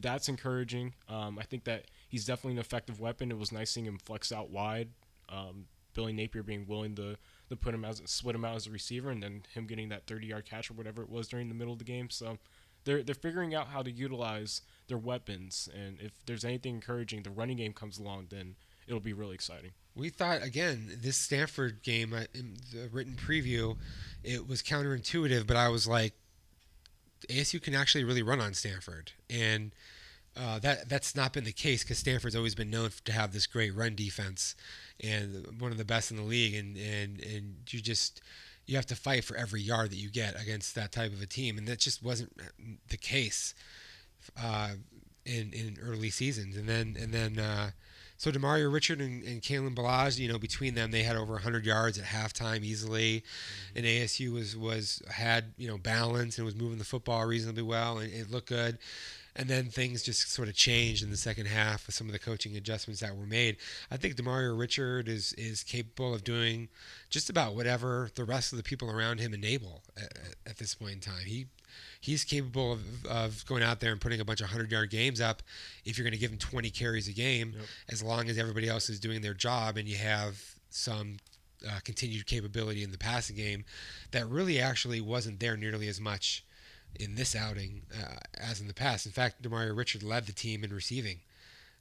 that's 0.01 0.29
encouraging. 0.29 0.95
Um, 1.09 1.39
I 1.39 1.45
think 1.45 1.65
that 1.65 1.85
he's 2.15 2.25
definitely 2.25 2.53
an 2.53 2.59
effective 2.61 3.01
weapon. 3.01 3.33
It 3.33 3.39
was 3.39 3.51
nice 3.51 3.73
seeing 3.73 3.87
him 3.87 3.99
flex 3.99 4.31
out 4.31 4.49
wide. 4.49 4.91
Um, 5.29 5.65
Billy 5.95 6.13
Napier 6.13 6.45
being 6.45 6.65
willing 6.65 6.95
to 6.95 7.17
to 7.49 7.57
put 7.57 7.75
him 7.75 7.85
as 7.85 8.01
split 8.05 8.37
him 8.37 8.45
out 8.45 8.55
as 8.55 8.69
a 8.69 8.71
receiver, 8.71 9.11
and 9.11 9.21
then 9.21 9.43
him 9.53 9.67
getting 9.67 9.89
that 9.89 10.07
30 10.07 10.29
yard 10.29 10.45
catch 10.49 10.71
or 10.71 10.75
whatever 10.75 11.03
it 11.03 11.11
was 11.11 11.27
during 11.27 11.49
the 11.49 11.57
middle 11.57 11.73
of 11.73 11.81
the 11.81 11.85
game. 11.85 12.11
So 12.11 12.39
they're 12.85 13.03
they're 13.03 13.17
figuring 13.17 13.53
out 13.53 13.67
how 13.67 13.83
to 13.83 13.91
utilize 13.91 14.63
their 14.87 14.97
weapons, 14.97 15.69
and 15.75 15.99
if 16.01 16.13
there's 16.25 16.45
anything 16.45 16.77
encouraging, 16.77 17.25
the 17.25 17.31
running 17.31 17.57
game 17.57 17.73
comes 17.73 17.99
along, 17.99 18.29
then 18.31 18.55
it'll 18.87 19.01
be 19.01 19.13
really 19.13 19.35
exciting. 19.35 19.73
We 19.97 20.09
thought 20.09 20.41
again 20.41 20.97
this 21.03 21.17
Stanford 21.17 21.83
game 21.83 22.13
uh, 22.13 22.27
in 22.33 22.59
the 22.73 22.89
written 22.93 23.15
preview, 23.15 23.77
it 24.23 24.49
was 24.49 24.63
counterintuitive, 24.63 25.49
but 25.49 25.57
I 25.57 25.69
was 25.69 25.89
like, 25.89 26.13
ASU 27.29 27.61
can 27.61 27.75
actually 27.75 28.05
really 28.05 28.23
run 28.23 28.41
on 28.41 28.55
Stanford, 28.55 29.11
and 29.29 29.73
uh, 30.37 30.59
that 30.59 30.89
that's 30.89 31.15
not 31.15 31.33
been 31.33 31.45
the 31.45 31.53
case 31.53 31.83
because 31.83 31.99
Stanford's 31.99 32.35
always 32.35 32.55
been 32.55 32.71
known 32.71 32.91
to 33.05 33.13
have 33.13 33.33
this 33.33 33.47
great 33.47 33.75
run 33.75 33.95
defense 33.95 34.57
and 35.03 35.61
one 35.61 35.71
of 35.71 35.79
the 35.79 35.85
best 35.85 36.11
in 36.11 36.17
the 36.17 36.23
league, 36.23 36.55
and 36.55 36.77
and 36.77 37.21
and 37.21 37.57
you 37.71 37.81
just 37.81 38.21
you 38.67 38.77
have 38.77 38.87
to 38.87 38.97
fight 38.97 39.25
for 39.25 39.37
every 39.37 39.61
yard 39.61 39.91
that 39.91 39.97
you 39.97 40.11
get 40.11 40.41
against 40.41 40.75
that 40.75 40.91
type 40.91 41.13
of 41.13 41.23
a 41.23 41.27
team, 41.27 41.57
and 41.59 41.69
that 41.69 41.79
just 41.79 42.03
wasn't 42.03 42.33
the 42.89 42.97
case 42.97 43.55
uh, 44.43 44.71
in 45.25 45.53
in 45.53 45.77
early 45.81 46.11
seasons, 46.11 46.57
and 46.57 46.69
then 46.69 46.97
and 47.01 47.13
then. 47.13 47.39
Uh, 47.39 47.71
so 48.17 48.31
Demario 48.31 48.73
Richard 48.73 49.01
and, 49.01 49.25
and 49.25 49.43
Kalen 49.43 49.75
Ballage, 49.75 50.21
you 50.21 50.29
know, 50.33 50.39
between 50.39 50.77
them, 50.77 50.93
they 50.93 51.03
had 51.03 51.17
over 51.17 51.33
100 51.33 51.67
yards 51.67 51.99
at 51.99 52.05
halftime 52.05 52.63
easily, 52.63 53.21
mm-hmm. 53.21 53.79
and 53.79 53.87
ASU 53.87 54.33
was 54.33 54.57
was 54.57 55.03
had 55.11 55.53
you 55.59 55.67
know 55.69 55.77
balance 55.77 56.39
and 56.39 56.45
was 56.45 56.55
moving 56.55 56.79
the 56.79 56.85
football 56.85 57.27
reasonably 57.27 57.65
well, 57.65 57.99
and 57.99 58.13
it 58.13 58.31
looked 58.31 58.49
good 58.49 58.79
and 59.37 59.49
then 59.49 59.67
things 59.67 60.03
just 60.03 60.31
sort 60.31 60.49
of 60.49 60.55
changed 60.55 61.03
in 61.03 61.11
the 61.11 61.17
second 61.17 61.47
half 61.47 61.87
with 61.87 61.95
some 61.95 62.07
of 62.07 62.13
the 62.13 62.19
coaching 62.19 62.57
adjustments 62.57 63.01
that 63.01 63.17
were 63.17 63.27
made. 63.27 63.57
I 63.91 63.97
think 63.97 64.17
Demario 64.17 64.59
Richard 64.59 65.09
is 65.09 65.33
is 65.35 65.63
capable 65.63 66.15
of 66.15 66.25
doing 66.25 66.69
just 67.11 67.31
about 67.31 67.55
whatever 67.55 68.11
the 68.15 68.25
rest 68.25 68.53
of 68.53 68.59
the 68.59 68.63
people 68.63 68.91
around 68.91 69.19
him 69.19 69.35
enable 69.35 69.83
at, 69.97 70.13
at 70.47 70.59
this 70.59 70.75
point 70.75 70.93
in 70.93 71.01
time. 71.01 71.25
He 71.27 71.47
he's 72.01 72.25
capable 72.25 72.73
of, 72.73 73.07
of 73.07 73.47
going 73.47 73.63
out 73.63 73.81
there 73.81 73.91
and 73.91 74.01
putting 74.01 74.21
a 74.21 74.25
bunch 74.25 74.41
of 74.41 74.47
100 74.47 74.71
yard 74.71 74.91
games 74.91 75.21
up 75.21 75.43
if 75.85 75.99
you're 75.99 76.05
going 76.05 76.13
to 76.13 76.19
give 76.19 76.31
him 76.31 76.39
20 76.39 76.71
carries 76.71 77.09
a 77.09 77.13
game 77.13 77.55
yep. 77.57 77.67
as 77.89 78.03
long 78.03 78.29
as 78.29 78.39
everybody 78.39 78.69
else 78.69 78.89
is 78.89 79.01
doing 79.01 79.21
their 79.23 79.35
job 79.35 79.77
and 79.77 79.89
you 79.89 79.97
have 79.97 80.41
some 80.71 81.17
uh, 81.67 81.79
continued 81.83 82.27
capability 82.27 82.83
in 82.83 82.93
the 82.93 82.99
passing 82.99 83.37
game 83.37 83.65
that 84.11 84.29
really 84.29 84.61
actually 84.61 85.01
wasn't 85.01 85.41
there 85.41 85.57
nearly 85.57 85.89
as 85.89 86.01
much 86.01 86.45
in 86.99 87.15
this 87.15 87.35
outing 87.35 87.83
uh, 87.93 88.17
as 88.39 88.61
in 88.61 88.69
the 88.69 88.75
past. 88.75 89.07
In 89.07 89.13
fact, 89.13 89.43
Demario 89.43 89.77
Richard 89.77 90.03
led 90.03 90.27
the 90.27 90.33
team 90.33 90.65
in 90.65 90.73
receiving. 90.73 91.21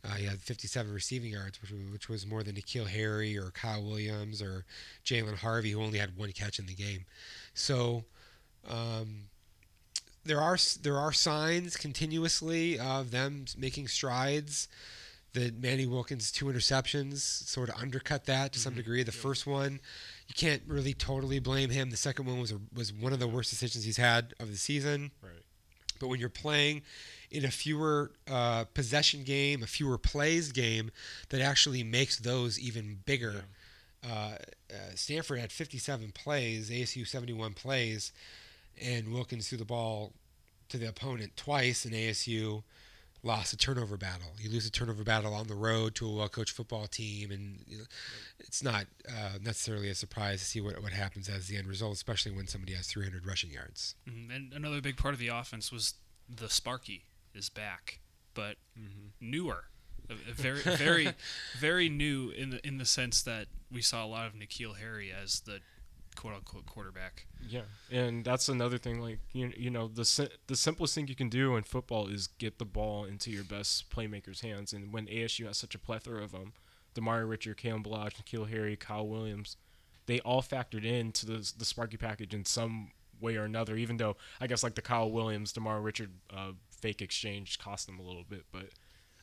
Uh, 0.06 0.15
he 0.15 0.26
had 0.26 0.39
57 0.39 0.93
receiving 0.93 1.32
yards, 1.32 1.62
which, 1.62 1.71
which 1.91 2.10
was 2.10 2.26
more 2.26 2.43
than 2.43 2.56
N'Keal 2.56 2.88
Harry 2.88 3.38
or 3.38 3.52
Kyle 3.52 3.82
Williams 3.82 4.41
or 4.41 4.65
Jalen 5.06 5.38
Harvey, 5.38 5.71
who 5.71 5.82
only 5.82 5.97
had 5.97 6.17
one 6.17 6.32
catch 6.34 6.60
in 6.60 6.65
the 6.65 6.73
game. 6.73 7.06
So 7.54 8.04
um, 8.69 9.30
there 10.26 10.41
are 10.41 10.58
there 10.82 10.97
are 10.97 11.13
signs 11.13 11.78
continuously 11.78 12.78
of 12.78 13.12
them 13.12 13.45
making 13.58 13.88
strides. 13.88 14.67
The 15.34 15.54
Manny 15.58 15.86
Wilkins 15.86 16.32
two 16.32 16.45
interceptions 16.45 17.19
sort 17.19 17.69
of 17.69 17.76
undercut 17.82 18.26
that 18.26 18.54
to 18.54 18.60
mm-hmm. 18.60 18.63
some 18.63 18.76
degree. 18.76 19.04
The 19.04 19.12
yep. 19.12 19.21
first 19.21 19.47
one 19.47 19.80
you 20.34 20.50
can't 20.50 20.63
really 20.67 20.93
totally 20.93 21.39
blame 21.39 21.69
him. 21.69 21.89
The 21.89 21.98
second 21.98 22.26
one 22.26 22.39
was 22.39 22.52
a, 22.52 22.60
was 22.74 22.91
one 22.91 23.13
of 23.13 23.19
the 23.19 23.28
worst 23.28 23.50
decisions 23.50 23.84
he's 23.86 23.98
had 23.98 24.34
of 24.39 24.50
the 24.50 24.58
season. 24.58 25.12
Right. 25.22 25.32
But 26.00 26.08
when 26.08 26.19
you're 26.19 26.30
playing 26.30 26.82
in 27.30 27.46
a 27.46 27.52
fewer 27.52 28.12
uh, 28.30 28.65
possession 28.74 29.24
game, 29.24 29.62
a 29.63 29.67
fewer 29.67 29.98
plays 29.98 30.52
game, 30.52 30.91
that 31.30 31.41
actually 31.41 31.84
makes 31.84 32.17
those 32.17 32.60
even 32.60 33.00
bigger. 33.06 33.46
Yeah. 34.04 34.12
Uh, 34.12 34.38
uh, 34.72 34.96
Stanford 34.96 35.39
had 35.39 35.52
57 35.52 36.12
plays, 36.12 36.69
ASU 36.69 37.08
71 37.08 37.54
plays, 37.54 38.12
and 38.82 39.13
Wilkins 39.13 39.50
threw 39.50 39.58
the 39.58 39.65
ball 39.65 40.13
to 40.69 40.78
the 40.78 40.89
opponent 40.89 41.38
twice, 41.38 41.86
and 41.86 41.93
ASU 41.93 42.63
lost 43.23 43.53
a 43.53 43.57
turnover 43.57 43.97
battle. 43.97 44.33
You 44.38 44.49
lose 44.49 44.67
a 44.67 44.71
turnover 44.71 45.03
battle 45.03 45.33
on 45.33 45.47
the 45.47 45.55
road 45.55 45.95
to 45.95 46.07
a 46.07 46.12
well-coached 46.12 46.55
football 46.55 46.88
team, 46.88 47.31
and 47.31 47.59
it's 48.39 48.62
not 48.62 48.86
uh, 49.09 49.38
necessarily 49.41 49.89
a 49.89 49.95
surprise 49.95 50.39
to 50.39 50.45
see 50.45 50.62
what 50.62 50.81
what 50.83 50.91
happens 50.91 51.29
as 51.29 51.47
the 51.47 51.57
end 51.57 51.67
result, 51.67 51.93
especially 51.93 52.33
when 52.33 52.47
somebody 52.47 52.73
has 52.73 52.88
300 52.88 53.25
rushing 53.25 53.51
yards. 53.51 53.95
Mm-hmm. 54.07 54.31
And 54.31 54.53
another 54.53 54.81
big 54.81 54.97
part 54.97 55.13
of 55.13 55.19
the 55.19 55.29
offense 55.29 55.71
was 55.71 55.95
the 56.29 56.49
Sparky 56.49 57.05
is 57.33 57.49
back, 57.49 57.99
but 58.33 58.57
mm-hmm. 58.77 59.07
newer. 59.19 59.65
very, 60.33 60.59
very, 60.59 61.13
very 61.59 61.88
new 61.88 62.29
in 62.29 62.49
the 62.49 62.67
in 62.67 62.77
the 62.77 62.86
sense 62.86 63.21
that 63.23 63.47
we 63.71 63.81
saw 63.81 64.05
a 64.05 64.07
lot 64.07 64.27
of 64.27 64.33
N'Keal 64.33 64.77
Harry 64.77 65.12
as 65.12 65.39
the 65.41 65.59
quote 66.13 66.34
unquote 66.34 66.65
quarterback. 66.65 67.26
Yeah, 67.47 67.62
and 67.91 68.23
that's 68.23 68.49
another 68.49 68.78
thing. 68.78 68.99
Like 68.99 69.19
you, 69.32 69.52
you 69.58 69.69
know, 69.69 69.88
the 69.88 70.30
the 70.47 70.56
simplest 70.56 70.95
thing 70.95 71.08
you 71.08 71.15
can 71.15 71.30
do 71.30 71.56
in 71.56 71.63
football 71.63 72.08
is 72.08 72.28
get 72.28 72.60
the 72.60 72.65
ball 72.65 73.06
into 73.06 73.32
your 73.32 73.43
best 73.43 73.89
playmakers' 73.89 74.41
hands. 74.41 74.73
And 74.73 74.93
when 74.93 75.08
ASU 75.08 75.47
has 75.47 75.58
such 75.58 75.76
a 75.76 75.80
plethora 75.80 76.23
of 76.23 76.32
them, 76.32 76.54
Demario 76.95 77.30
Richard, 77.30 77.58
Kalen 77.58 77.86
Ballage, 77.86 78.15
N'Keal 78.23 78.49
Harry, 78.49 78.76
Kyle 78.76 79.08
Williams, 79.08 79.58
they 80.06 80.19
all 80.21 80.41
factored 80.41 80.86
into 80.86 81.26
the 81.26 81.52
the 81.58 81.65
Sparky 81.65 81.97
package 81.97 82.34
in 82.34 82.45
some 82.45 82.91
way 83.19 83.36
or 83.36 83.43
another. 83.43 83.76
Even 83.76 83.97
though 83.97 84.15
I 84.39 84.47
guess 84.47 84.63
like 84.63 84.76
the 84.76 84.82
Kyle 84.82 85.12
Williams, 85.12 85.54
Demario 85.54 85.84
Richard 85.84 86.12
uh, 86.36 86.52
fake 86.69 87.02
exchange 87.02 87.60
cost 87.60 87.88
them 87.88 87.99
a 87.99 88.04
little 88.04 88.26
bit, 88.28 88.43
but 88.52 88.69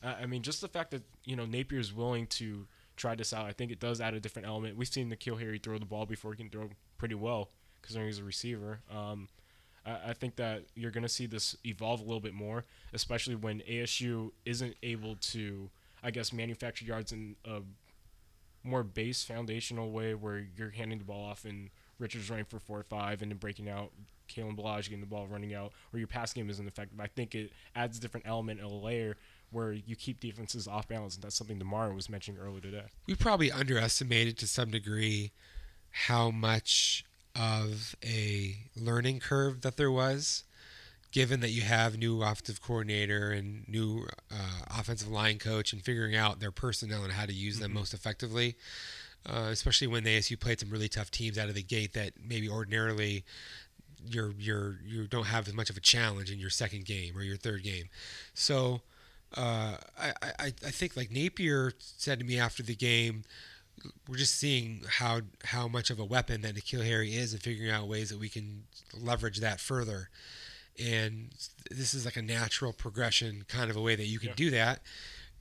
uh, 0.03 0.15
I 0.21 0.25
mean, 0.25 0.41
just 0.41 0.61
the 0.61 0.67
fact 0.67 0.91
that 0.91 1.03
you 1.23 1.35
know 1.35 1.45
Napier 1.45 1.79
is 1.79 1.93
willing 1.93 2.27
to 2.27 2.67
try 3.01 3.15
this 3.15 3.33
out. 3.33 3.45
I 3.45 3.51
think 3.51 3.71
it 3.71 3.79
does 3.79 3.99
add 3.99 4.13
a 4.13 4.19
different 4.19 4.47
element. 4.47 4.77
We've 4.77 4.87
seen 4.87 5.09
N'Keal 5.09 5.39
Harry 5.39 5.57
throw 5.57 5.77
the 5.79 5.85
ball 5.85 6.05
before. 6.05 6.33
He 6.33 6.37
can 6.37 6.49
throw 6.49 6.69
pretty 6.97 7.15
well 7.15 7.49
considering 7.81 8.07
he's 8.07 8.19
a 8.19 8.23
receiver. 8.23 8.81
Um, 8.95 9.27
I, 9.83 10.13
think 10.13 10.35
that 10.35 10.65
you're 10.75 10.91
going 10.91 11.01
to 11.01 11.09
see 11.09 11.25
this 11.25 11.57
evolve 11.65 12.01
a 12.01 12.03
little 12.03 12.19
bit 12.19 12.35
more, 12.35 12.65
especially 12.93 13.33
when 13.33 13.61
ASU 13.61 14.29
isn't 14.45 14.75
able 14.83 15.15
to, 15.15 15.71
I 16.03 16.11
guess, 16.11 16.31
manufacture 16.31 16.85
yards 16.85 17.11
in 17.11 17.35
a 17.45 17.61
more 18.63 18.83
base 18.83 19.23
foundational 19.23 19.91
way 19.91 20.13
where 20.13 20.45
you're 20.55 20.69
handing 20.69 20.99
the 20.99 21.03
ball 21.03 21.25
off 21.25 21.45
and 21.45 21.71
Richard's 21.97 22.29
running 22.29 22.45
for 22.45 22.59
four 22.59 22.77
or 22.77 22.83
five 22.83 23.23
and 23.23 23.31
then 23.31 23.39
breaking 23.39 23.67
out, 23.69 23.91
Kalen 24.29 24.55
Ballage 24.55 24.83
getting 24.83 24.99
the 24.99 25.07
ball 25.07 25.25
running 25.25 25.55
out, 25.55 25.73
or 25.91 25.97
your 25.97 26.07
pass 26.07 26.31
game 26.31 26.51
isn't 26.51 26.67
effective. 26.67 26.99
I 26.99 27.07
think 27.07 27.33
it 27.33 27.51
adds 27.75 27.97
a 27.97 28.01
different 28.01 28.27
element 28.27 28.61
a 28.61 28.67
layer 28.67 29.17
where 29.51 29.73
you 29.73 29.95
keep 29.95 30.19
defenses 30.19 30.67
off 30.67 30.87
balance, 30.87 31.15
and 31.15 31.23
that's 31.23 31.35
something 31.35 31.59
Demar 31.59 31.93
was 31.93 32.09
mentioning 32.09 32.39
earlier 32.41 32.61
today. 32.61 32.85
We 33.07 33.15
probably 33.15 33.51
underestimated 33.51 34.37
to 34.39 34.47
some 34.47 34.71
degree 34.71 35.31
how 35.91 36.31
much 36.31 37.05
of 37.35 37.95
a 38.03 38.57
learning 38.75 39.19
curve 39.19 39.61
that 39.61 39.77
there 39.77 39.91
was, 39.91 40.43
given 41.11 41.41
that 41.41 41.49
you 41.49 41.61
have 41.61 41.97
new 41.97 42.21
offensive 42.23 42.61
coordinator 42.61 43.31
and 43.31 43.67
new 43.67 44.07
uh, 44.31 44.79
offensive 44.79 45.09
line 45.09 45.37
coach, 45.37 45.73
and 45.73 45.81
figuring 45.81 46.15
out 46.15 46.39
their 46.39 46.51
personnel 46.51 47.03
and 47.03 47.13
how 47.13 47.25
to 47.25 47.33
use 47.33 47.59
them 47.59 47.71
mm-hmm. 47.71 47.79
most 47.79 47.93
effectively. 47.93 48.55
Uh, 49.23 49.49
especially 49.51 49.85
when 49.85 50.03
the 50.03 50.17
ASU 50.17 50.39
played 50.39 50.59
some 50.59 50.71
really 50.71 50.89
tough 50.89 51.11
teams 51.11 51.37
out 51.37 51.47
of 51.47 51.53
the 51.53 51.61
gate 51.61 51.93
that 51.93 52.13
maybe 52.27 52.49
ordinarily 52.49 53.23
you're 54.03 54.33
you're 54.39 54.79
you 54.83 55.05
don't 55.05 55.27
have 55.27 55.47
as 55.47 55.53
much 55.53 55.69
of 55.69 55.77
a 55.77 55.79
challenge 55.79 56.31
in 56.31 56.39
your 56.39 56.49
second 56.49 56.85
game 56.85 57.15
or 57.15 57.21
your 57.21 57.37
third 57.37 57.61
game. 57.63 57.89
So 58.33 58.81
uh, 59.37 59.77
I, 59.99 60.13
I, 60.21 60.45
I 60.45 60.71
think 60.71 60.97
like 60.97 61.11
Napier 61.11 61.73
said 61.79 62.19
to 62.19 62.25
me 62.25 62.39
after 62.39 62.63
the 62.63 62.75
game, 62.75 63.23
we're 64.07 64.17
just 64.17 64.35
seeing 64.35 64.83
how 64.87 65.21
how 65.43 65.67
much 65.67 65.89
of 65.89 65.99
a 65.99 66.05
weapon 66.05 66.41
that 66.41 66.55
N'Keal 66.55 66.85
Harry 66.85 67.15
is 67.15 67.33
and 67.33 67.41
figuring 67.41 67.71
out 67.71 67.87
ways 67.87 68.09
that 68.09 68.19
we 68.19 68.29
can 68.29 68.63
leverage 68.99 69.39
that 69.39 69.59
further. 69.59 70.09
And 70.79 71.29
this 71.69 71.93
is 71.93 72.05
like 72.05 72.17
a 72.17 72.21
natural 72.21 72.73
progression 72.73 73.45
kind 73.47 73.69
of 73.69 73.75
a 73.75 73.81
way 73.81 73.95
that 73.95 74.05
you 74.05 74.19
can 74.19 74.29
yeah. 74.29 74.35
do 74.35 74.49
that. 74.51 74.81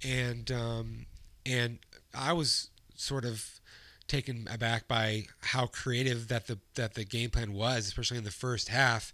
And 0.03 0.51
um, 0.51 1.07
and 1.45 1.79
I 2.15 2.33
was 2.33 2.69
sort 2.97 3.25
of 3.25 3.61
taken 4.07 4.49
aback 4.51 4.89
by 4.89 5.27
how 5.41 5.67
creative 5.67 6.29
that 6.29 6.47
the 6.47 6.59
that 6.75 6.95
the 6.95 7.05
game 7.05 7.31
plan 7.31 7.53
was, 7.53 7.87
especially 7.87 8.19
in 8.19 8.25
the 8.25 8.31
first 8.31 8.69
half 8.69 9.13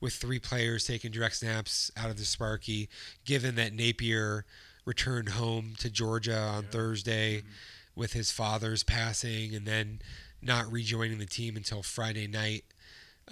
with 0.00 0.14
three 0.14 0.38
players 0.38 0.84
taking 0.86 1.10
direct 1.10 1.36
snaps 1.36 1.90
out 1.96 2.10
of 2.10 2.18
the 2.18 2.24
Sparky, 2.24 2.88
given 3.24 3.54
that 3.56 3.72
Napier 3.72 4.44
returned 4.84 5.30
home 5.30 5.74
to 5.78 5.90
Georgia 5.90 6.38
on 6.38 6.64
yeah. 6.64 6.70
Thursday 6.70 7.38
mm-hmm. 7.38 7.48
with 7.94 8.12
his 8.12 8.30
father's 8.30 8.82
passing 8.82 9.54
and 9.54 9.66
then 9.66 10.00
not 10.40 10.70
rejoining 10.70 11.18
the 11.18 11.26
team 11.26 11.56
until 11.56 11.82
Friday 11.82 12.26
night 12.26 12.64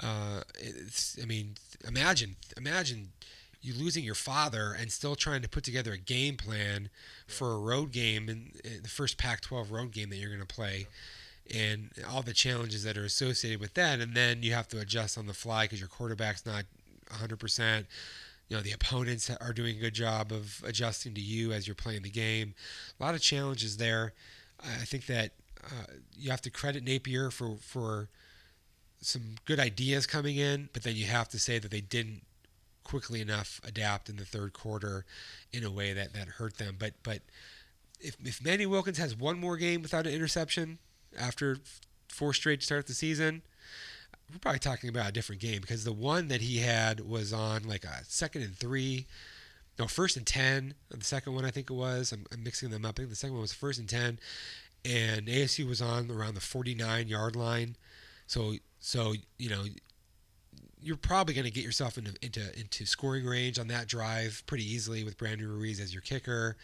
Uh, 0.02 0.42
it's, 0.59 1.16
I 1.22 1.24
mean, 1.24 1.55
imagine, 1.87 2.37
imagine 2.57 3.12
you 3.62 3.72
losing 3.74 4.05
your 4.05 4.14
father 4.14 4.76
and 4.79 4.92
still 4.92 5.16
trying 5.16 5.42
to 5.42 5.48
put 5.48 5.64
together 5.64 5.92
a 5.92 5.98
game 5.98 6.37
plan 6.37 6.90
for 7.26 7.52
a 7.52 7.59
road 7.59 7.92
game 7.92 8.29
in 8.29 8.52
the 8.83 8.88
first 8.88 9.16
Pac-12 9.16 9.70
road 9.70 9.92
game 9.92 10.11
that 10.11 10.16
you're 10.16 10.29
going 10.29 10.46
to 10.46 10.46
play. 10.46 10.87
And 11.54 11.90
all 12.11 12.22
the 12.22 12.32
challenges 12.32 12.82
that 12.85 12.98
are 12.98 13.04
associated 13.04 13.61
with 13.61 13.74
that, 13.74 14.00
and 14.00 14.14
then 14.14 14.42
you 14.42 14.52
have 14.52 14.68
to 14.68 14.80
adjust 14.80 15.16
on 15.16 15.26
the 15.26 15.35
fly 15.35 15.64
because 15.64 15.80
your 15.80 15.88
quarterback's 15.88 16.44
not 16.44 16.64
100%. 17.11 17.87
You 18.48 18.56
know 18.56 18.62
the 18.62 18.72
opponents 18.72 19.28
are 19.28 19.52
doing 19.52 19.76
a 19.76 19.80
good 19.80 19.94
job 19.94 20.30
of 20.30 20.62
adjusting 20.64 21.14
to 21.14 21.20
you 21.20 21.52
as 21.52 21.66
you're 21.66 21.74
playing 21.74 22.02
the 22.02 22.11
game. 22.11 22.54
A 22.98 23.02
lot 23.02 23.14
of 23.14 23.20
challenges 23.20 23.76
there. 23.76 24.12
I 24.62 24.85
think 24.85 25.06
that 25.06 25.32
uh, 25.64 25.92
you 26.16 26.30
have 26.30 26.42
to 26.42 26.50
credit 26.50 26.85
Napier 26.85 27.30
for 27.30 27.56
for 27.61 28.09
some 29.00 29.37
good 29.44 29.59
ideas 29.59 30.06
coming 30.06 30.37
in, 30.37 30.68
but 30.72 30.85
then 30.85 30.94
you 30.94 31.06
have 31.06 31.28
to 31.30 31.38
say 31.38 31.59
that 31.59 31.70
they 31.70 31.80
didn't 31.80 32.22
quickly 32.85 33.20
enough 33.20 33.61
adapt 33.64 34.09
in 34.09 34.16
the 34.16 34.24
third 34.24 34.52
quarter 34.52 35.04
in 35.52 35.64
a 35.64 35.70
way 35.70 35.92
that, 35.92 36.12
that 36.12 36.28
hurt 36.28 36.56
them. 36.59 36.76
But 36.78 36.94
but 37.02 37.22
if 38.00 38.16
if 38.24 38.44
Manny 38.44 38.66
Wilkins 38.66 38.98
has 38.98 39.16
one 39.16 39.40
more 39.40 39.56
game 39.56 39.82
without 39.82 40.06
an 40.06 40.12
interception 40.12 40.78
after 41.18 41.58
four 42.08 42.32
straight 42.32 42.60
to 42.60 42.66
start 42.66 42.86
the 42.86 42.94
season, 42.94 43.42
we're 44.32 44.38
probably 44.38 44.58
talking 44.58 44.90
about 44.90 45.08
a 45.08 45.12
different 45.12 45.40
game 45.40 45.60
because 45.60 45.84
the 45.84 45.92
one 45.92 46.28
that 46.28 46.40
he 46.40 46.58
had 46.58 47.00
was 47.00 47.32
on 47.32 47.62
like 47.64 47.84
a 47.84 48.04
second 48.04 48.42
and 48.42 48.56
three. 48.56 49.06
No, 49.78 49.86
first 49.86 50.16
and 50.16 50.26
10. 50.26 50.74
The 50.88 51.04
second 51.04 51.34
one, 51.34 51.44
I 51.44 51.50
think 51.50 51.70
it 51.70 51.74
was. 51.74 52.10
I'm, 52.10 52.24
I'm 52.32 52.42
mixing 52.42 52.70
them 52.70 52.86
up. 52.86 52.94
I 52.96 53.02
think 53.02 53.10
the 53.10 53.16
second 53.16 53.34
one 53.34 53.42
was 53.42 53.52
first 53.52 53.78
and 53.78 53.88
10. 53.88 54.18
And 54.86 55.26
ASU 55.26 55.68
was 55.68 55.82
on 55.82 56.10
around 56.10 56.34
the 56.34 56.40
49 56.40 57.08
yard 57.08 57.36
line. 57.36 57.76
So, 58.26 58.54
so 58.80 59.14
you 59.38 59.50
know, 59.50 59.64
you're 60.80 60.96
probably 60.96 61.34
going 61.34 61.44
to 61.44 61.50
get 61.50 61.64
yourself 61.64 61.98
into, 61.98 62.14
into 62.22 62.58
into 62.58 62.86
scoring 62.86 63.24
range 63.24 63.58
on 63.58 63.68
that 63.68 63.86
drive 63.86 64.42
pretty 64.46 64.64
easily 64.64 65.04
with 65.04 65.18
Brandon 65.18 65.48
Ruiz 65.48 65.80
as 65.80 65.92
your 65.92 66.02
kicker. 66.02 66.56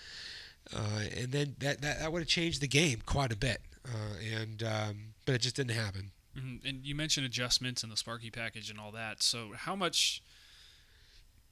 Uh, 0.74 1.00
and 1.16 1.33
then 1.33 1.57
that, 1.59 1.81
that, 1.81 1.98
that 2.00 2.12
would 2.12 2.20
have 2.20 2.28
changed 2.28 2.61
the 2.61 2.68
game 2.68 3.00
quite 3.05 3.33
a 3.33 3.37
bit. 3.37 3.61
Uh, 3.87 4.40
and 4.40 4.62
um, 4.62 4.97
But 5.27 5.37
it 5.37 5.40
just 5.40 5.57
didn't 5.57 5.73
happen. 5.73 6.12
Mm-hmm. 6.37 6.66
And 6.66 6.87
you 6.87 6.95
mentioned 6.95 7.27
adjustments 7.27 7.83
and 7.83 7.92
the 7.92 7.97
Sparky 7.97 8.31
package 8.31 8.71
and 8.71 8.79
all 8.79 8.92
that. 8.92 9.23
So 9.23 9.51
how 9.55 9.77
much, 9.77 10.23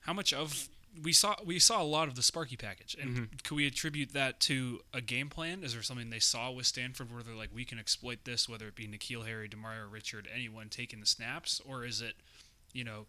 how 0.01 0.13
much 0.13 0.33
of 0.33 0.69
we 1.03 1.13
saw 1.13 1.37
we 1.45 1.59
saw 1.59 1.83
a 1.83 1.85
lot 1.85 2.09
of 2.09 2.15
the 2.15 2.23
Sparky 2.23 2.57
package, 2.57 2.97
and 3.01 3.11
mm-hmm. 3.11 3.25
could 3.45 3.55
we 3.55 3.67
attribute 3.67 4.13
that 4.13 4.41
to 4.41 4.81
a 4.93 5.01
game 5.01 5.29
plan? 5.29 5.63
Is 5.63 5.75
there 5.75 5.83
something 5.83 6.11
they 6.11 6.19
saw 6.19 6.51
with 6.51 6.67
Stanford 6.67 7.13
where 7.13 7.23
they're 7.23 7.35
like, 7.35 7.51
we 7.55 7.65
can 7.65 7.79
exploit 7.79 8.25
this, 8.25 8.49
whether 8.49 8.67
it 8.67 8.75
be 8.75 8.89
N'Keal 8.89 9.27
Harry, 9.27 9.49
Demario 9.49 9.91
Richard, 9.91 10.29
anyone 10.35 10.69
taking 10.69 11.01
the 11.01 11.07
snaps, 11.07 11.61
or 11.67 11.85
is 11.85 12.01
it, 12.01 12.15
you 12.73 12.85
know, 12.85 13.07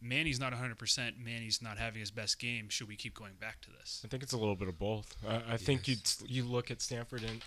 Manny's 0.00 0.38
not 0.38 0.52
100%. 0.52 1.12
Manny's 1.18 1.62
not 1.62 1.78
having 1.78 2.00
his 2.00 2.10
best 2.10 2.38
game. 2.38 2.68
Should 2.68 2.88
we 2.88 2.96
keep 2.96 3.14
going 3.14 3.32
back 3.40 3.62
to 3.62 3.70
this? 3.70 4.02
I 4.04 4.08
think 4.08 4.22
it's 4.22 4.34
a 4.34 4.38
little 4.38 4.56
bit 4.56 4.68
of 4.68 4.78
both. 4.78 5.14
I, 5.26 5.36
I 5.36 5.42
yes. 5.52 5.62
think 5.62 5.88
you 5.88 5.96
you 6.26 6.44
look 6.44 6.70
at 6.70 6.82
Stanford 6.82 7.22
and 7.22 7.40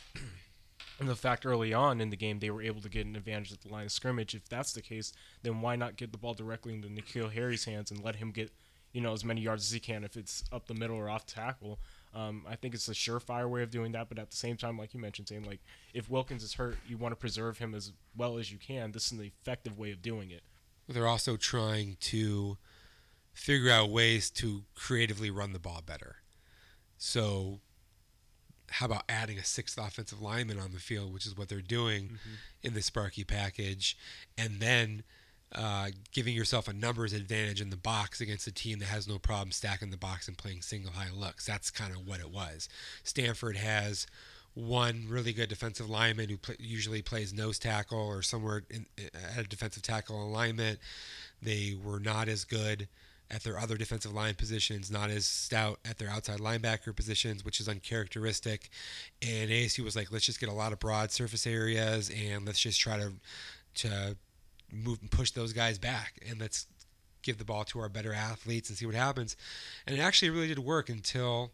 and 0.99 1.07
the 1.07 1.15
fact 1.15 1.45
early 1.45 1.73
on 1.73 2.01
in 2.01 2.09
the 2.09 2.17
game 2.17 2.39
they 2.39 2.49
were 2.49 2.61
able 2.61 2.81
to 2.81 2.89
get 2.89 3.05
an 3.05 3.15
advantage 3.15 3.51
at 3.51 3.61
the 3.61 3.69
line 3.69 3.85
of 3.85 3.91
scrimmage. 3.91 4.35
If 4.35 4.49
that's 4.49 4.73
the 4.73 4.81
case, 4.81 5.13
then 5.41 5.61
why 5.61 5.75
not 5.75 5.95
get 5.95 6.11
the 6.11 6.17
ball 6.17 6.33
directly 6.33 6.73
into 6.73 6.87
N'Keal 6.87 7.31
Harry's 7.31 7.65
hands 7.65 7.91
and 7.91 8.03
let 8.03 8.17
him 8.17 8.31
get, 8.31 8.51
you 8.91 9.01
know, 9.01 9.13
as 9.13 9.23
many 9.23 9.41
yards 9.41 9.65
as 9.65 9.71
he 9.71 9.79
can 9.79 10.03
if 10.03 10.17
it's 10.17 10.43
up 10.51 10.67
the 10.67 10.73
middle 10.73 10.97
or 10.97 11.09
off 11.09 11.25
tackle. 11.25 11.79
Um, 12.13 12.43
I 12.49 12.55
think 12.55 12.73
it's 12.73 12.89
a 12.89 12.93
surefire 12.93 13.49
way 13.49 13.61
of 13.61 13.69
doing 13.69 13.91
that, 13.93 14.09
but 14.09 14.17
at 14.17 14.31
the 14.31 14.35
same 14.35 14.57
time, 14.57 14.77
like 14.77 14.93
you 14.93 14.99
mentioned, 14.99 15.27
saying 15.27 15.43
like 15.43 15.61
if 15.93 16.09
Wilkins 16.09 16.43
is 16.43 16.55
hurt, 16.55 16.77
you 16.87 16.97
want 16.97 17.11
to 17.13 17.15
preserve 17.15 17.59
him 17.59 17.73
as 17.75 17.91
well 18.17 18.37
as 18.37 18.51
you 18.51 18.57
can. 18.57 18.91
This 18.91 19.07
is 19.07 19.11
an 19.13 19.23
effective 19.23 19.77
way 19.77 19.91
of 19.91 20.01
doing 20.01 20.31
it. 20.31 20.41
They're 20.87 21.07
also 21.07 21.37
trying 21.37 21.97
to 22.01 22.57
figure 23.31 23.71
out 23.71 23.89
ways 23.89 24.29
to 24.31 24.63
creatively 24.75 25.29
run 25.29 25.53
the 25.53 25.59
ball 25.59 25.81
better. 25.85 26.17
So 26.97 27.61
how 28.71 28.85
about 28.85 29.03
adding 29.09 29.37
a 29.37 29.43
sixth 29.43 29.77
offensive 29.77 30.21
lineman 30.21 30.59
on 30.59 30.71
the 30.71 30.79
field, 30.79 31.13
which 31.13 31.25
is 31.25 31.37
what 31.37 31.49
they're 31.49 31.61
doing 31.61 32.03
mm-hmm. 32.03 32.33
in 32.63 32.73
the 32.73 32.81
Sparky 32.81 33.23
package, 33.23 33.97
and 34.37 34.59
then 34.59 35.03
uh, 35.53 35.87
giving 36.11 36.35
yourself 36.35 36.67
a 36.67 36.73
numbers 36.73 37.13
advantage 37.13 37.59
in 37.61 37.69
the 37.69 37.77
box 37.77 38.21
against 38.21 38.47
a 38.47 38.51
team 38.51 38.79
that 38.79 38.85
has 38.85 39.07
no 39.07 39.17
problem 39.17 39.51
stacking 39.51 39.89
the 39.89 39.97
box 39.97 40.27
and 40.27 40.37
playing 40.37 40.61
single 40.61 40.91
high 40.91 41.11
looks. 41.11 41.45
That's 41.45 41.71
kind 41.71 41.91
of 41.91 42.07
what 42.07 42.19
it 42.19 42.29
was. 42.29 42.69
Stanford 43.03 43.57
has 43.57 44.05
one 44.53 45.05
really 45.07 45.33
good 45.33 45.49
defensive 45.49 45.89
lineman 45.89 46.29
who 46.29 46.37
play, 46.37 46.55
usually 46.59 47.01
plays 47.01 47.33
nose 47.33 47.57
tackle 47.57 47.99
or 47.99 48.21
somewhere 48.21 48.63
in, 48.69 48.85
at 49.37 49.45
a 49.45 49.47
defensive 49.47 49.83
tackle 49.83 50.23
alignment. 50.23 50.79
They 51.41 51.75
were 51.81 51.99
not 51.99 52.27
as 52.27 52.43
good 52.43 52.87
at 53.31 53.43
their 53.43 53.59
other 53.59 53.77
defensive 53.77 54.13
line 54.13 54.33
positions, 54.35 54.89
not 54.89 55.09
as 55.09 55.25
stout 55.25 55.79
at 55.85 55.97
their 55.97 56.09
outside 56.09 56.39
linebacker 56.39 56.95
positions, 56.95 57.45
which 57.45 57.59
is 57.59 57.69
uncharacteristic. 57.69 58.69
And 59.21 59.51
ASU 59.51 59.83
was 59.83 59.95
like, 59.95 60.11
let's 60.11 60.25
just 60.25 60.39
get 60.39 60.49
a 60.49 60.53
lot 60.53 60.73
of 60.73 60.79
broad 60.79 61.11
surface 61.11 61.45
areas 61.45 62.09
and 62.09 62.45
let's 62.45 62.59
just 62.59 62.79
try 62.79 62.97
to 62.97 63.13
to 63.75 64.17
move 64.71 64.99
and 65.01 65.11
push 65.11 65.31
those 65.31 65.53
guys 65.53 65.77
back 65.77 66.19
and 66.27 66.39
let's 66.39 66.67
give 67.21 67.37
the 67.37 67.45
ball 67.45 67.63
to 67.65 67.79
our 67.79 67.89
better 67.89 68.13
athletes 68.13 68.69
and 68.69 68.77
see 68.77 68.85
what 68.85 68.95
happens. 68.95 69.35
And 69.85 69.95
it 69.95 69.99
actually 69.99 70.29
really 70.31 70.47
did 70.47 70.59
work 70.59 70.89
until 70.89 71.51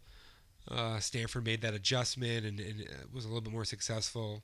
uh, 0.70 1.00
Stanford 1.00 1.46
made 1.46 1.62
that 1.62 1.74
adjustment 1.74 2.46
and, 2.46 2.60
and, 2.60 2.88
was 3.14 3.26
a 3.26 3.28
little 3.28 3.42
bit 3.42 3.54
more 3.54 3.66
successful. 3.66 4.44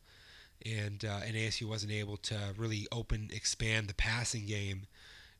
And 0.63 1.03
uh, 1.03 1.21
and 1.25 1.35
ASU 1.35 1.67
wasn't 1.67 1.91
able 1.91 2.17
to 2.17 2.37
really 2.55 2.87
open 2.91 3.29
expand 3.33 3.87
the 3.87 3.95
passing 3.95 4.45
game 4.45 4.83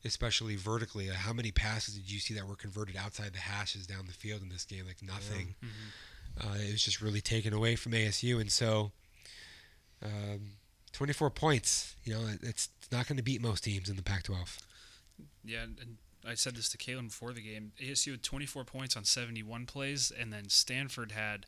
especially 0.04 0.56
vertically. 0.56 1.10
Uh, 1.10 1.14
how 1.14 1.34
many 1.34 1.52
passes 1.52 1.96
did 1.96 2.12
you 2.12 2.20
see 2.20 2.34
that 2.34 2.48
were 2.48 2.56
converted 2.56 2.96
outside 2.96 3.34
the 3.34 3.40
hashes 3.40 3.86
down 3.86 4.08
the 4.08 4.14
field 4.14 4.42
in 4.42 4.50
this 4.50 4.66
game? 4.66 4.86
Like 4.88 5.02
nothing. 5.02 5.56
Yeah. 5.62 5.68
Mm-hmm. 5.68 6.48
Uh, 6.48 6.56
it 6.68 6.72
was 6.72 6.84
just 6.84 7.02
really 7.02 7.22
taken 7.22 7.54
away 7.54 7.76
from 7.76 7.92
ASU, 7.92 8.40
and 8.40 8.50
so 8.52 8.92
um, 10.04 10.54
24 10.94 11.30
points. 11.30 11.96
You 12.04 12.14
know, 12.14 12.22
it's, 12.42 12.70
it's 12.80 12.92
not 12.92 13.08
going 13.08 13.18
to 13.18 13.24
beat 13.24 13.42
most 13.42 13.64
teams 13.64 13.90
in 13.90 13.96
the 13.96 14.04
Pac-12. 14.04 14.60
Yeah, 15.44 15.64
and 15.64 15.98
I 16.26 16.36
said 16.36 16.56
this 16.56 16.70
to 16.70 16.78
Kalen 16.78 17.08
before 17.08 17.34
the 17.34 17.42
game. 17.42 17.72
ASU 17.82 18.12
had 18.12 18.24
24 18.24 18.64
points 18.64 18.96
on 18.96 19.04
71 19.04 19.66
plays, 19.66 20.12
and 20.18 20.32
then 20.32 20.50
Stanford 20.50 21.12
had 21.12 21.46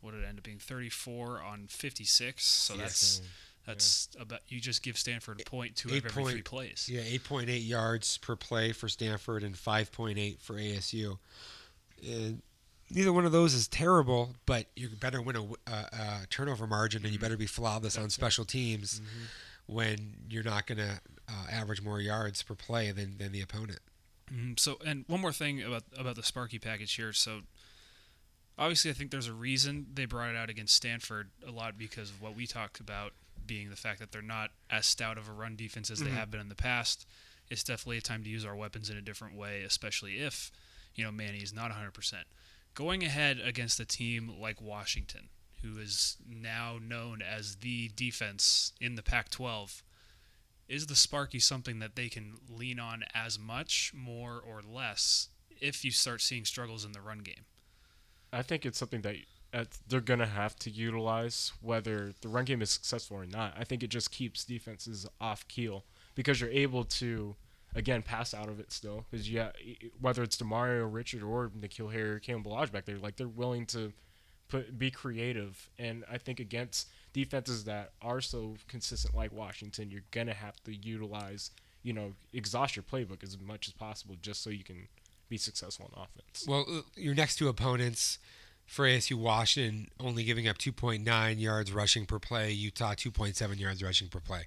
what 0.00 0.12
did 0.12 0.22
it 0.22 0.26
end 0.26 0.38
up 0.38 0.44
being 0.44 0.58
34 0.58 1.42
on 1.42 1.66
56. 1.68 2.44
So 2.44 2.74
yes. 2.74 2.82
that's 2.82 3.22
that's 3.66 4.08
yeah. 4.14 4.22
about 4.22 4.40
you 4.48 4.60
just 4.60 4.82
give 4.82 4.96
Stanford 4.96 5.40
a 5.40 5.50
point 5.50 5.76
two 5.76 5.90
eight 5.90 5.96
every 5.96 6.10
point, 6.10 6.30
three 6.30 6.42
plays. 6.42 6.88
Yeah, 6.90 7.02
eight 7.04 7.24
point 7.24 7.50
eight 7.50 7.62
yards 7.62 8.18
per 8.18 8.36
play 8.36 8.72
for 8.72 8.88
Stanford 8.88 9.42
and 9.42 9.56
five 9.56 9.92
point 9.92 10.18
eight 10.18 10.40
for 10.40 10.54
ASU. 10.54 11.18
And 12.06 12.42
neither 12.90 13.12
one 13.12 13.26
of 13.26 13.32
those 13.32 13.54
is 13.54 13.68
terrible, 13.68 14.34
but 14.46 14.66
you 14.76 14.88
better 14.88 15.20
win 15.20 15.36
a, 15.36 15.42
a, 15.70 15.72
a 15.72 16.26
turnover 16.30 16.66
margin 16.66 17.04
and 17.04 17.12
you 17.12 17.18
better 17.18 17.36
be 17.36 17.46
flawless 17.46 17.94
That's 17.94 17.98
on 17.98 18.10
special 18.10 18.44
teams 18.44 19.00
mm-hmm. 19.00 19.74
when 19.74 20.14
you're 20.28 20.44
not 20.44 20.66
going 20.66 20.78
to 20.78 21.00
uh, 21.28 21.46
average 21.50 21.82
more 21.82 22.00
yards 22.00 22.42
per 22.42 22.54
play 22.54 22.92
than, 22.92 23.18
than 23.18 23.32
the 23.32 23.40
opponent. 23.40 23.80
Mm-hmm. 24.32 24.52
So, 24.58 24.78
and 24.86 25.04
one 25.08 25.20
more 25.20 25.32
thing 25.32 25.62
about 25.62 25.84
about 25.98 26.16
the 26.16 26.22
Sparky 26.22 26.58
package 26.58 26.94
here. 26.94 27.12
So, 27.12 27.42
obviously, 28.58 28.90
I 28.90 28.94
think 28.94 29.10
there's 29.10 29.28
a 29.28 29.32
reason 29.32 29.86
they 29.94 30.04
brought 30.04 30.30
it 30.30 30.36
out 30.36 30.50
against 30.50 30.74
Stanford 30.74 31.30
a 31.46 31.50
lot 31.50 31.78
because 31.78 32.10
of 32.10 32.20
what 32.20 32.34
we 32.36 32.46
talked 32.46 32.80
about 32.80 33.12
being 33.46 33.70
the 33.70 33.76
fact 33.76 34.00
that 34.00 34.12
they're 34.12 34.22
not 34.22 34.50
as 34.70 34.86
stout 34.86 35.18
of 35.18 35.28
a 35.28 35.32
run 35.32 35.56
defense 35.56 35.90
as 35.90 36.00
mm-hmm. 36.00 36.10
they 36.10 36.14
have 36.14 36.30
been 36.30 36.40
in 36.40 36.48
the 36.48 36.54
past. 36.54 37.06
It's 37.48 37.64
definitely 37.64 37.98
a 37.98 38.02
time 38.02 38.24
to 38.24 38.30
use 38.30 38.44
our 38.44 38.56
weapons 38.56 38.90
in 38.90 38.96
a 38.96 39.02
different 39.02 39.36
way, 39.36 39.62
especially 39.62 40.18
if, 40.18 40.50
you 40.94 41.04
know, 41.04 41.12
Manny 41.12 41.38
is 41.38 41.54
not 41.54 41.70
100%. 41.70 42.14
Going 42.74 43.04
ahead 43.04 43.40
against 43.42 43.80
a 43.80 43.84
team 43.84 44.32
like 44.40 44.60
Washington, 44.60 45.28
who 45.62 45.78
is 45.78 46.16
now 46.28 46.78
known 46.82 47.22
as 47.22 47.56
the 47.56 47.90
defense 47.94 48.72
in 48.80 48.96
the 48.96 49.02
Pac 49.02 49.30
12, 49.30 49.82
is 50.68 50.86
the 50.86 50.96
Sparky 50.96 51.38
something 51.38 51.78
that 51.78 51.94
they 51.94 52.08
can 52.08 52.34
lean 52.48 52.80
on 52.80 53.04
as 53.14 53.38
much, 53.38 53.92
more, 53.94 54.40
or 54.44 54.60
less 54.68 55.28
if 55.60 55.84
you 55.84 55.90
start 55.90 56.20
seeing 56.20 56.44
struggles 56.44 56.84
in 56.84 56.92
the 56.92 57.00
run 57.00 57.20
game? 57.20 57.44
I 58.32 58.42
think 58.42 58.66
it's 58.66 58.78
something 58.78 59.02
that 59.02 59.16
they're 59.88 60.00
gonna 60.00 60.26
have 60.26 60.56
to 60.56 60.70
utilize 60.70 61.52
whether 61.60 62.12
the 62.20 62.28
run 62.28 62.44
game 62.44 62.62
is 62.62 62.70
successful 62.70 63.16
or 63.16 63.26
not. 63.26 63.54
I 63.58 63.64
think 63.64 63.82
it 63.82 63.88
just 63.88 64.10
keeps 64.10 64.44
defenses 64.44 65.06
off 65.20 65.46
keel 65.48 65.84
because 66.14 66.40
you're 66.40 66.50
able 66.50 66.84
to 66.84 67.36
again 67.74 68.02
pass 68.02 68.32
out 68.34 68.48
of 68.48 68.58
it 68.58 68.72
still 68.72 69.04
because 69.10 69.30
yeah 69.30 69.50
whether 70.00 70.22
it's 70.22 70.36
Demario 70.36 70.88
Richard 70.90 71.22
or 71.22 71.50
N'Keal 71.50 71.92
Harry 71.92 72.10
or 72.10 72.20
Kalen 72.20 72.44
Ballage 72.44 72.72
back 72.72 72.86
there 72.86 72.98
like 72.98 73.16
they're 73.16 73.28
willing 73.28 73.66
to 73.66 73.92
put 74.48 74.78
be 74.78 74.90
creative 74.90 75.68
and 75.78 76.04
I 76.10 76.18
think 76.18 76.40
against 76.40 76.88
defenses 77.12 77.64
that 77.64 77.92
are 78.00 78.20
so 78.20 78.54
consistent 78.66 79.14
like 79.14 79.32
Washington 79.32 79.90
you're 79.90 80.04
gonna 80.10 80.34
have 80.34 80.56
to 80.64 80.74
utilize 80.74 81.50
you 81.82 81.92
know 81.92 82.12
exhaust 82.32 82.76
your 82.76 82.82
playbook 82.82 83.22
as 83.22 83.38
much 83.38 83.68
as 83.68 83.74
possible 83.74 84.16
just 84.22 84.42
so 84.42 84.50
you 84.50 84.64
can 84.64 84.88
be 85.28 85.36
successful 85.36 85.90
on 85.92 86.04
offense. 86.04 86.44
Well, 86.46 86.64
uh, 86.70 86.80
your 86.96 87.14
next 87.14 87.36
two 87.36 87.48
opponents 87.48 88.18
for 88.66 88.84
ASU 88.84 89.14
Washington 89.14 89.88
only 90.00 90.24
giving 90.24 90.48
up 90.48 90.58
2.9 90.58 91.40
yards 91.40 91.72
rushing 91.72 92.04
per 92.04 92.18
play, 92.18 92.50
Utah 92.50 92.94
2.7 92.94 93.58
yards 93.58 93.82
rushing 93.82 94.08
per 94.08 94.20
play. 94.20 94.46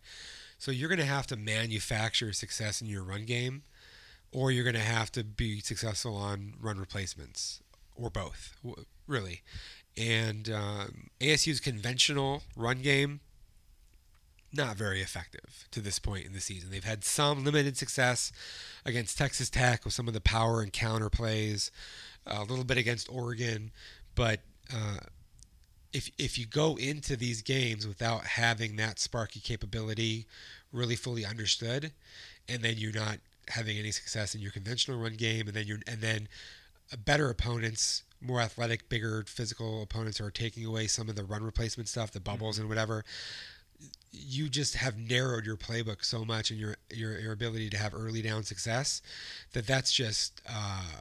So 0.58 0.71
you're 0.71 0.89
going 0.89 0.99
to 0.99 1.05
have 1.05 1.25
to 1.27 1.38
manufacture 1.38 2.34
success 2.34 2.82
in 2.82 2.88
your 2.88 3.03
run 3.03 3.25
game, 3.25 3.63
or 4.32 4.51
you're 4.51 4.65
going 4.65 4.75
to 4.75 4.82
have 4.82 5.12
to 5.13 5.23
be 5.23 5.62
successful 5.62 6.15
on 6.15 6.53
run 6.60 6.77
replacements, 6.77 7.62
or 7.95 8.10
both, 8.10 8.58
really. 9.08 9.41
And 9.97 10.49
um, 10.49 11.10
ASU's 11.21 11.62
conventional 11.62 12.43
run 12.58 12.82
game, 12.82 13.21
not 14.51 14.75
very 14.75 15.01
effective 15.01 15.67
to 15.71 15.79
this 15.79 15.97
point 15.97 16.25
in 16.25 16.34
the 16.34 16.41
season. 16.41 16.71
They've 16.71 16.84
had 16.84 17.05
some 17.05 17.45
limited 17.45 17.77
success 17.77 18.32
against 18.86 19.17
Texas 19.17 19.49
Tech 19.49 19.86
with 19.86 19.93
some 19.93 20.08
of 20.08 20.13
the 20.13 20.21
power 20.21 20.62
and 20.62 20.73
counter 20.73 21.10
plays, 21.10 21.71
a 22.25 22.43
little 22.43 22.65
bit 22.65 22.77
against 22.77 23.10
Oregon, 23.10 23.71
but 24.19 24.41
uh, 24.73 24.97
if 25.93 26.12
if 26.17 26.38
you 26.38 26.45
go 26.45 26.75
into 26.75 27.15
these 27.15 27.41
games 27.41 27.88
without 27.88 28.25
having 28.25 28.75
that 28.75 28.99
Sparky 28.99 29.39
capability 29.39 30.27
really 30.73 30.97
fully 30.97 31.25
understood, 31.25 31.93
and 32.49 32.62
then 32.62 32.73
you're 32.75 32.91
not 32.91 33.19
having 33.47 33.77
any 33.77 33.91
success 33.91 34.36
in 34.36 34.41
your 34.41 34.51
conventional 34.51 34.99
run 34.99 35.13
game, 35.13 35.47
and 35.47 35.55
then 35.55 35.67
you're 35.67 35.79
and 35.88 36.01
then 36.01 36.27
better 37.05 37.29
opponents, 37.29 38.03
more 38.19 38.41
athletic, 38.41 38.89
bigger, 38.89 39.23
physical 39.25 39.82
opponents 39.82 40.19
are 40.19 40.29
taking 40.29 40.65
away 40.65 40.88
some 40.88 41.08
of 41.08 41.15
the 41.15 41.23
run 41.23 41.41
replacement 41.41 41.88
stuff, 41.88 42.12
the 42.12 42.19
bubbles 42.19 42.60
and 42.60 42.67
whatever. 42.67 43.05
You 44.12 44.49
just 44.49 44.75
have 44.75 44.97
narrowed 44.97 45.45
your 45.45 45.55
playbook 45.55 46.03
so 46.03 46.25
much 46.25 46.51
and 46.51 46.60
your 46.60 46.75
your, 46.93 47.17
your 47.17 47.32
ability 47.32 47.69
to 47.69 47.77
have 47.77 47.95
early 47.95 48.21
down 48.21 48.43
success 48.43 49.01
that 49.53 49.65
that's 49.65 49.93
just 49.93 50.41
uh, 50.49 50.99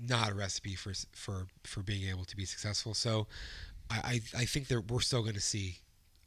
not 0.00 0.30
a 0.30 0.34
recipe 0.34 0.74
for 0.74 0.92
for 1.12 1.46
for 1.64 1.80
being 1.82 2.08
able 2.08 2.24
to 2.24 2.36
be 2.36 2.44
successful. 2.44 2.94
So 2.94 3.26
I 3.90 4.20
I 4.36 4.44
think 4.44 4.68
that 4.68 4.90
we're 4.90 5.00
still 5.00 5.22
going 5.22 5.34
to 5.34 5.40
see 5.40 5.78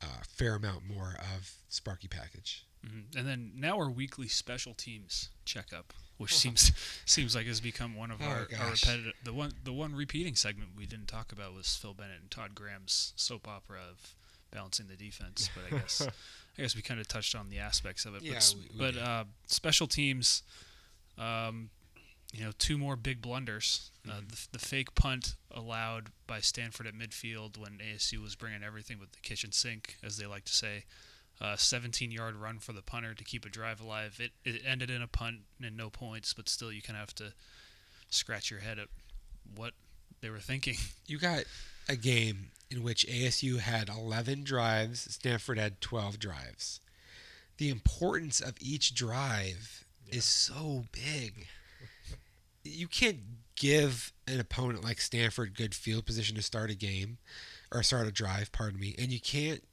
a 0.01 0.23
fair 0.25 0.55
amount 0.55 0.87
more 0.87 1.15
of 1.35 1.51
Sparky 1.69 2.07
package. 2.07 2.65
Mm-hmm. 2.85 3.17
And 3.17 3.27
then 3.27 3.51
now 3.55 3.77
our 3.77 3.89
weekly 3.89 4.27
special 4.27 4.75
teams 4.75 5.29
checkup, 5.45 5.91
which 6.17 6.35
seems 6.35 6.71
seems 7.05 7.35
like 7.35 7.47
has 7.47 7.59
become 7.61 7.95
one 7.95 8.11
of 8.11 8.21
Oh, 8.21 8.25
our, 8.25 8.47
our 8.59 8.71
repetitive. 8.71 9.13
The 9.23 9.33
one 9.33 9.53
the 9.63 9.73
one 9.73 9.95
repeating 9.95 10.35
segment 10.35 10.71
we 10.77 10.85
didn't 10.85 11.07
talk 11.07 11.31
about 11.31 11.55
was 11.55 11.75
Phil 11.75 11.93
Bennett 11.95 12.19
and 12.21 12.29
Todd 12.29 12.53
Graham's 12.53 13.13
soap 13.15 13.47
opera 13.47 13.79
of 13.89 14.13
balancing 14.51 14.87
the 14.87 14.95
defense. 14.95 15.49
But 15.55 15.73
I 15.75 15.79
guess 15.79 16.07
I 16.57 16.61
guess 16.61 16.75
we 16.75 16.83
kind 16.83 16.99
of 16.99 17.07
touched 17.07 17.33
on 17.35 17.49
the 17.49 17.57
aspects 17.57 18.05
of 18.05 18.13
it. 18.15 18.21
Yeah, 18.21 18.33
but 18.33 18.55
we- 18.55 18.85
we 18.85 18.91
but 18.93 19.01
uh, 19.01 19.23
special 19.47 19.87
teams, 19.87 20.43
um, 21.17 21.69
you 22.35 22.43
know, 22.43 22.51
two 22.57 22.77
more 22.77 22.95
big 22.95 23.21
blunders. 23.21 23.91
Uh, 24.07 24.11
Mm-hmm. 24.11 24.27
the, 24.29 24.47
the 24.53 24.59
fake 24.59 24.93
punt 24.93 25.35
allowed 25.51 26.09
by 26.27 26.39
Stanford 26.39 26.85
at 26.85 26.93
midfield 26.93 27.57
when 27.57 27.79
ASU 27.79 28.21
was 28.21 28.35
bringing 28.35 28.61
everything 28.63 28.99
with 28.99 29.11
the 29.13 29.19
kitchen 29.21 29.51
sink, 29.51 29.95
as 30.03 30.17
they 30.17 30.25
like 30.25 30.45
to 30.45 30.53
say. 30.53 30.83
Uh, 31.41 31.55
17 31.55 32.11
yard 32.11 32.35
run 32.35 32.59
for 32.59 32.71
the 32.71 32.81
punter 32.81 33.13
to 33.13 33.23
keep 33.23 33.45
a 33.45 33.49
drive 33.49 33.81
alive. 33.81 34.19
It, 34.21 34.31
it 34.49 34.61
ended 34.65 34.89
in 34.89 35.01
a 35.01 35.07
punt 35.07 35.37
and 35.63 35.75
no 35.75 35.89
points, 35.89 36.33
but 36.33 36.47
still 36.47 36.71
you 36.71 36.81
kind 36.81 36.95
of 36.97 37.01
have 37.01 37.15
to 37.15 37.33
scratch 38.09 38.51
your 38.51 38.59
head 38.61 38.79
at 38.79 38.87
what 39.55 39.73
they 40.21 40.29
were 40.29 40.39
thinking. 40.39 40.75
You 41.07 41.19
got 41.19 41.43
a 41.89 41.95
game 41.95 42.47
in 42.71 42.81
which 42.83 43.05
ASU 43.07 43.59
had 43.59 43.89
11 43.89 44.43
drives, 44.43 45.01
Stanford 45.13 45.57
had 45.59 45.81
12 45.81 46.17
drives. 46.19 46.79
The 47.57 47.69
importance 47.69 48.39
of 48.41 48.55
each 48.59 48.93
drive 48.95 49.85
is 50.09 50.25
so 50.25 50.85
big. 50.91 51.47
You 52.65 52.87
can't 52.87 53.19
give 53.55 54.11
an 54.27 54.39
opponent 54.39 54.83
like 54.83 54.99
Stanford 54.99 55.55
good 55.55 55.73
field 55.73 56.05
position 56.05 56.35
to 56.35 56.41
start 56.41 56.69
a 56.69 56.75
game 56.75 57.19
or 57.71 57.83
start 57.83 58.07
a 58.07 58.11
drive, 58.11 58.51
pardon 58.51 58.79
me, 58.79 58.95
and 58.97 59.11
you 59.11 59.19
can't 59.19 59.63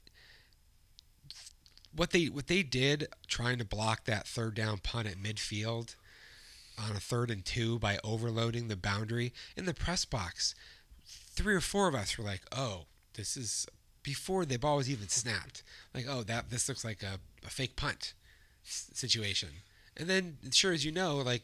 what 1.95 2.11
they 2.11 2.25
what 2.25 2.47
they 2.47 2.63
did 2.63 3.07
trying 3.27 3.57
to 3.57 3.65
block 3.65 4.05
that 4.05 4.27
third 4.27 4.55
down 4.55 4.77
punt 4.79 5.07
at 5.07 5.21
midfield 5.21 5.95
on 6.77 6.95
a 6.95 6.99
third 6.99 7.29
and 7.29 7.45
two 7.45 7.77
by 7.77 7.99
overloading 8.03 8.67
the 8.67 8.75
boundary 8.75 9.31
in 9.55 9.65
the 9.65 9.73
press 9.73 10.05
box 10.05 10.55
three 11.05 11.55
or 11.55 11.61
four 11.61 11.87
of 11.87 11.95
us 11.95 12.17
were 12.17 12.23
like, 12.23 12.41
"Oh, 12.51 12.85
this 13.13 13.35
is 13.37 13.67
before 14.01 14.45
the 14.45 14.57
ball 14.57 14.77
was 14.77 14.89
even 14.89 15.09
snapped. 15.09 15.63
Like, 15.93 16.05
oh, 16.07 16.23
that 16.23 16.49
this 16.49 16.67
looks 16.67 16.83
like 16.83 17.03
a, 17.03 17.19
a 17.45 17.49
fake 17.49 17.75
punt 17.75 18.13
situation." 18.63 19.49
And 19.95 20.09
then, 20.09 20.37
sure 20.51 20.73
as 20.73 20.85
you 20.85 20.91
know, 20.91 21.17
like 21.17 21.43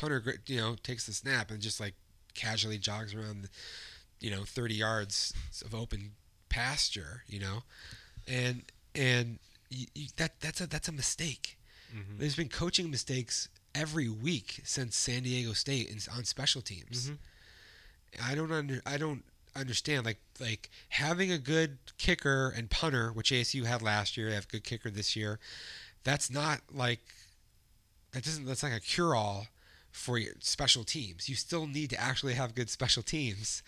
punter, 0.00 0.22
you 0.46 0.56
know, 0.56 0.76
takes 0.82 1.06
the 1.06 1.12
snap 1.12 1.50
and 1.50 1.60
just 1.60 1.80
like 1.80 1.94
casually 2.34 2.78
jogs 2.78 3.14
around, 3.14 3.42
the, 3.44 3.48
you 4.20 4.30
know, 4.30 4.42
thirty 4.44 4.74
yards 4.74 5.32
of 5.64 5.74
open 5.74 6.12
pasture, 6.48 7.22
you 7.26 7.38
know, 7.40 7.62
and 8.26 8.62
and 8.94 9.38
you, 9.68 9.86
you, 9.94 10.06
that 10.16 10.40
that's 10.40 10.60
a 10.60 10.66
that's 10.66 10.88
a 10.88 10.92
mistake. 10.92 11.58
Mhm. 11.94 12.18
There's 12.18 12.36
been 12.36 12.48
coaching 12.48 12.90
mistakes 12.90 13.48
every 13.74 14.08
week 14.08 14.60
since 14.64 14.96
San 14.96 15.22
Diego 15.22 15.52
State 15.52 15.88
in, 15.88 15.98
on 16.16 16.24
special 16.24 16.62
teams. 16.62 17.10
Mhm. 17.10 17.18
I 18.22 18.34
don't 18.34 18.50
under 18.52 18.80
I 18.86 18.96
don't 18.96 19.24
understand 19.56 20.06
like 20.06 20.20
like 20.40 20.70
having 20.90 21.30
a 21.32 21.38
good 21.38 21.78
kicker 21.98 22.48
and 22.56 22.70
punter, 22.70 23.12
which 23.12 23.30
ASU 23.30 23.64
had 23.64 23.82
last 23.82 24.16
year. 24.16 24.28
They 24.28 24.34
have 24.34 24.44
a 24.44 24.48
good 24.52 24.64
kicker 24.64 24.90
this 24.90 25.14
year. 25.16 25.38
That's 26.04 26.30
not 26.30 26.60
like 26.72 27.00
that 28.12 28.24
doesn't 28.24 28.44
that's 28.46 28.62
like 28.62 28.72
a 28.72 28.80
cure 28.80 29.14
all 29.14 29.46
for 29.92 30.18
your 30.18 30.34
special 30.40 30.84
teams. 30.84 31.28
You 31.28 31.34
still 31.34 31.66
need 31.66 31.90
to 31.90 32.00
actually 32.00 32.34
have 32.34 32.54
good 32.54 32.70
special 32.70 33.02
teams. 33.02 33.62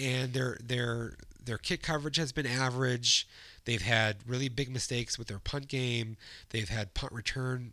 And 0.00 0.32
their 0.32 0.58
their 0.62 1.14
their 1.44 1.58
kick 1.58 1.82
coverage 1.82 2.16
has 2.16 2.30
been 2.32 2.46
average. 2.46 3.26
They've 3.64 3.82
had 3.82 4.18
really 4.26 4.48
big 4.48 4.70
mistakes 4.70 5.18
with 5.18 5.28
their 5.28 5.38
punt 5.40 5.68
game. 5.68 6.16
They've 6.50 6.68
had 6.68 6.94
punt 6.94 7.12
return 7.12 7.72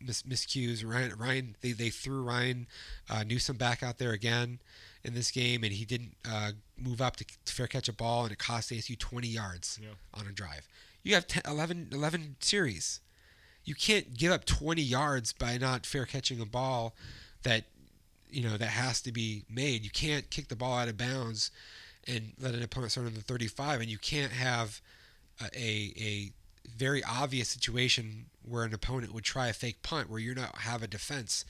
mis- 0.00 0.22
miscues. 0.22 0.84
Ryan 0.84 1.12
Ryan 1.18 1.56
they, 1.60 1.72
they 1.72 1.90
threw 1.90 2.22
Ryan 2.22 2.66
uh, 3.08 3.22
Newsome 3.24 3.56
back 3.56 3.82
out 3.82 3.98
there 3.98 4.12
again 4.12 4.58
in 5.04 5.14
this 5.14 5.30
game, 5.30 5.62
and 5.64 5.72
he 5.72 5.84
didn't 5.84 6.14
uh, 6.28 6.52
move 6.78 7.00
up 7.00 7.16
to, 7.16 7.24
to 7.44 7.52
fair 7.52 7.66
catch 7.66 7.88
a 7.88 7.92
ball, 7.92 8.24
and 8.24 8.32
it 8.32 8.38
cost 8.38 8.70
ASU 8.70 8.98
20 8.98 9.28
yards 9.28 9.78
Yeah. 9.82 9.88
on 10.12 10.26
a 10.26 10.32
drive. 10.32 10.68
You 11.02 11.14
have 11.14 11.26
10, 11.26 11.42
11, 11.46 11.88
11 11.92 12.36
series. 12.40 13.00
You 13.64 13.74
can't 13.74 14.16
give 14.16 14.32
up 14.32 14.44
20 14.44 14.82
yards 14.82 15.32
by 15.32 15.58
not 15.58 15.86
fair 15.86 16.06
catching 16.06 16.40
a 16.40 16.46
ball 16.46 16.94
that 17.42 17.64
you 18.30 18.42
know 18.42 18.56
that 18.56 18.66
has 18.66 19.00
to 19.02 19.12
be 19.12 19.44
made. 19.50 19.84
You 19.84 19.90
can't 19.90 20.28
kick 20.30 20.48
the 20.48 20.56
ball 20.56 20.78
out 20.78 20.88
of 20.88 20.96
bounds 20.96 21.50
and 22.06 22.32
let 22.40 22.54
an 22.54 22.62
opponent 22.62 22.92
start 22.92 23.06
on 23.06 23.14
the 23.14 23.20
35, 23.20 23.80
and 23.80 23.90
you 23.90 23.98
can't 23.98 24.32
have 24.32 24.80
a, 25.40 25.46
a, 25.56 25.92
a 25.98 26.32
very 26.76 27.02
obvious 27.04 27.48
situation 27.48 28.26
where 28.42 28.64
an 28.64 28.74
opponent 28.74 29.12
would 29.12 29.24
try 29.24 29.48
a 29.48 29.52
fake 29.52 29.82
punt 29.82 30.08
where 30.08 30.18
you're 30.18 30.34
not 30.34 30.58
have 30.58 30.82
a 30.82 30.86
defense 30.86 31.44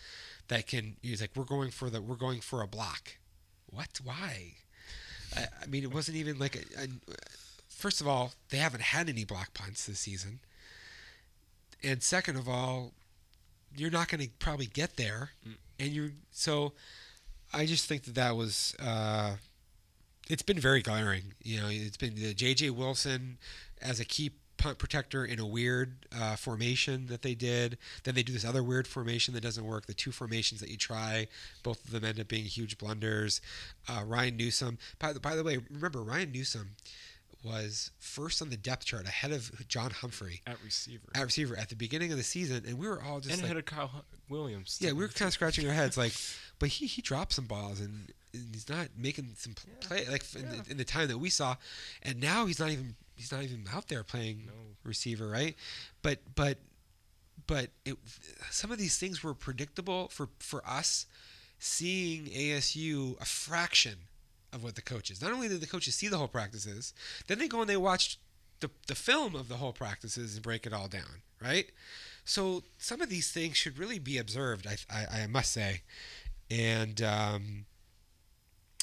that 0.48 0.66
can. 0.66 0.96
He's 1.02 1.20
like, 1.20 1.30
we're 1.34 1.44
going 1.44 1.70
for 1.70 1.90
the 1.90 2.00
we're 2.00 2.16
going 2.16 2.40
for 2.40 2.62
a 2.62 2.66
block. 2.66 3.16
What? 3.66 4.00
Why? 4.02 4.54
I, 5.36 5.46
I 5.62 5.66
mean, 5.66 5.84
it 5.84 5.94
wasn't 5.94 6.16
even 6.16 6.38
like 6.38 6.56
a, 6.56 6.82
a. 6.82 6.88
First 7.68 8.00
of 8.00 8.08
all, 8.08 8.32
they 8.50 8.58
haven't 8.58 8.82
had 8.82 9.08
any 9.08 9.24
block 9.24 9.54
punts 9.54 9.86
this 9.86 10.00
season, 10.00 10.40
and 11.82 12.02
second 12.02 12.36
of 12.36 12.48
all, 12.48 12.92
you're 13.76 13.90
not 13.90 14.08
going 14.08 14.20
to 14.22 14.28
probably 14.38 14.66
get 14.66 14.96
there, 14.96 15.30
and 15.78 15.88
you're 15.90 16.10
so. 16.30 16.72
I 17.52 17.66
just 17.66 17.86
think 17.86 18.04
that 18.04 18.14
that 18.14 18.36
was. 18.36 18.74
Uh, 18.78 19.36
it's 20.28 20.42
been 20.42 20.60
very 20.60 20.82
glaring. 20.82 21.34
You 21.42 21.60
know, 21.60 21.68
it's 21.68 21.96
been 21.96 22.14
the 22.14 22.32
J.J. 22.32 22.70
Wilson 22.70 23.38
as 23.82 23.98
a 23.98 24.04
key 24.04 24.30
punt 24.60 24.78
protector 24.78 25.24
in 25.24 25.40
a 25.40 25.46
weird 25.46 26.06
uh, 26.16 26.36
formation 26.36 27.06
that 27.06 27.22
they 27.22 27.34
did. 27.34 27.78
Then 28.04 28.14
they 28.14 28.22
do 28.22 28.32
this 28.32 28.44
other 28.44 28.62
weird 28.62 28.86
formation 28.86 29.32
that 29.34 29.42
doesn't 29.42 29.64
work. 29.64 29.86
The 29.86 29.94
two 29.94 30.12
formations 30.12 30.60
that 30.60 30.68
you 30.68 30.76
try, 30.76 31.28
both 31.62 31.82
of 31.84 31.90
them 31.90 32.04
end 32.04 32.20
up 32.20 32.28
being 32.28 32.44
huge 32.44 32.76
blunders. 32.78 33.40
Uh, 33.88 34.02
Ryan 34.04 34.36
Newsome. 34.36 34.78
By 34.98 35.14
the, 35.14 35.20
by 35.20 35.34
the 35.34 35.42
way, 35.42 35.58
remember 35.70 36.02
Ryan 36.02 36.30
Newsome 36.30 36.72
was 37.42 37.90
first 37.98 38.42
on 38.42 38.50
the 38.50 38.56
depth 38.56 38.84
chart 38.84 39.06
ahead 39.06 39.32
of 39.32 39.50
John 39.68 39.90
Humphrey 39.90 40.42
At 40.46 40.62
receiver. 40.62 41.08
at 41.14 41.22
receiver 41.24 41.56
at 41.56 41.68
the 41.70 41.76
beginning 41.76 42.12
of 42.12 42.18
the 42.18 42.24
season, 42.24 42.64
and 42.66 42.78
we 42.78 42.86
were 42.86 43.02
all 43.02 43.20
just 43.20 43.32
and 43.32 43.38
like, 43.42 43.44
ahead 43.46 43.56
of 43.56 43.64
Kyle 43.64 44.04
Williams. 44.28 44.78
yeah, 44.80 44.92
we 44.92 44.98
were 45.02 45.08
kind 45.08 45.28
of 45.28 45.32
scratching 45.32 45.66
our 45.66 45.72
heads, 45.74 45.96
like, 45.96 46.12
but 46.58 46.68
he 46.68 46.86
he 46.86 47.00
dropped 47.02 47.32
some 47.32 47.46
balls 47.46 47.80
and, 47.80 48.12
and 48.34 48.48
he's 48.54 48.68
not 48.68 48.88
making 48.96 49.32
some 49.36 49.54
pl- 49.54 49.70
play 49.80 50.06
like 50.10 50.24
in, 50.34 50.42
Yeah. 50.42 50.62
the, 50.64 50.70
in 50.72 50.76
the 50.76 50.84
time 50.84 51.08
that 51.08 51.18
we 51.18 51.30
saw, 51.30 51.56
and 52.02 52.20
now 52.20 52.46
he's 52.46 52.58
not 52.60 52.70
even 52.70 52.94
he's 53.16 53.32
not 53.32 53.42
even 53.42 53.64
out 53.72 53.88
there 53.88 54.04
playing 54.04 54.44
No. 54.46 54.52
receiver, 54.84 55.26
right? 55.28 55.56
But 56.02 56.18
but 56.34 56.58
but 57.46 57.70
it, 57.86 57.96
some 58.50 58.70
of 58.70 58.78
these 58.78 58.98
things 58.98 59.24
were 59.24 59.34
predictable 59.34 60.08
for 60.08 60.28
for 60.40 60.62
us 60.68 61.06
seeing 61.58 62.26
ASU 62.26 63.20
a 63.20 63.24
fraction 63.24 63.96
of 64.52 64.62
what 64.62 64.74
the 64.74 64.82
coaches. 64.82 65.20
Not 65.22 65.32
only 65.32 65.48
did 65.48 65.60
the 65.60 65.66
coaches 65.66 65.94
see 65.94 66.08
the 66.08 66.18
whole 66.18 66.28
practices, 66.28 66.92
then 67.26 67.38
they 67.38 67.48
go 67.48 67.60
and 67.60 67.70
they 67.70 67.76
watch 67.76 68.18
the, 68.60 68.70
the 68.86 68.94
film 68.94 69.34
of 69.34 69.48
the 69.48 69.56
whole 69.56 69.72
practices 69.72 70.34
and 70.34 70.42
break 70.42 70.66
it 70.66 70.72
all 70.72 70.88
down, 70.88 71.22
right? 71.42 71.70
So 72.24 72.62
some 72.78 73.00
of 73.00 73.08
these 73.08 73.32
things 73.32 73.56
should 73.56 73.78
really 73.78 73.98
be 73.98 74.18
observed, 74.18 74.66
I, 74.66 74.76
I, 74.94 75.22
I 75.22 75.26
must 75.26 75.52
say, 75.52 75.82
and 76.50 77.00
um, 77.02 77.64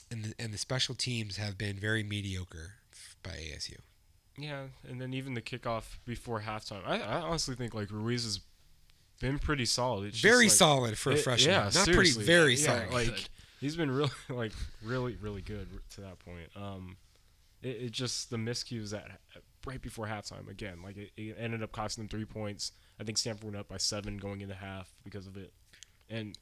and 0.09 0.23
the, 0.25 0.33
and 0.39 0.53
the 0.53 0.57
special 0.57 0.95
teams 0.95 1.37
have 1.37 1.57
been 1.57 1.77
very 1.77 2.03
mediocre 2.03 2.75
by 3.23 3.31
ASU. 3.31 3.77
Yeah, 4.37 4.63
and 4.87 5.01
then 5.01 5.13
even 5.13 5.33
the 5.33 5.41
kickoff 5.41 5.97
before 6.05 6.41
halftime. 6.41 6.81
I, 6.85 6.99
I 6.99 7.21
honestly 7.21 7.55
think 7.55 7.73
like 7.73 7.91
Ruiz 7.91 8.23
has 8.23 8.39
been 9.19 9.39
pretty 9.39 9.65
solid. 9.65 10.09
It's 10.09 10.19
Very 10.21 10.45
like, 10.45 10.51
solid 10.51 10.97
for 10.97 11.11
a 11.11 11.15
it- 11.15 11.21
freshman. 11.23 11.53
Yeah, 11.53 11.63
Not 11.63 11.73
seriously. 11.73 12.23
pretty, 12.23 12.25
very 12.25 12.55
yeah, 12.55 12.65
solid. 12.87 12.93
Like. 12.93 13.29
He's 13.59 13.75
been 13.75 13.91
really 13.91 14.11
like 14.29 14.51
really 14.83 15.15
really 15.21 15.41
good 15.41 15.67
to 15.91 16.01
that 16.01 16.19
point. 16.19 16.49
Um, 16.55 16.97
it, 17.61 17.77
it 17.81 17.91
just 17.91 18.29
the 18.29 18.37
miscues 18.37 18.91
that 18.91 19.19
right 19.65 19.81
before 19.81 20.07
halftime 20.07 20.49
again. 20.49 20.81
Like 20.83 20.97
it, 20.97 21.11
it 21.17 21.35
ended 21.39 21.63
up 21.63 21.71
costing 21.71 22.03
them 22.03 22.09
three 22.09 22.25
points. 22.25 22.71
I 22.99 23.03
think 23.03 23.17
Stanford 23.17 23.43
went 23.45 23.57
up 23.57 23.67
by 23.67 23.77
seven 23.77 24.17
going 24.17 24.41
into 24.41 24.55
half 24.55 24.91
because 25.03 25.27
of 25.27 25.37
it, 25.37 25.53
and 26.09 26.37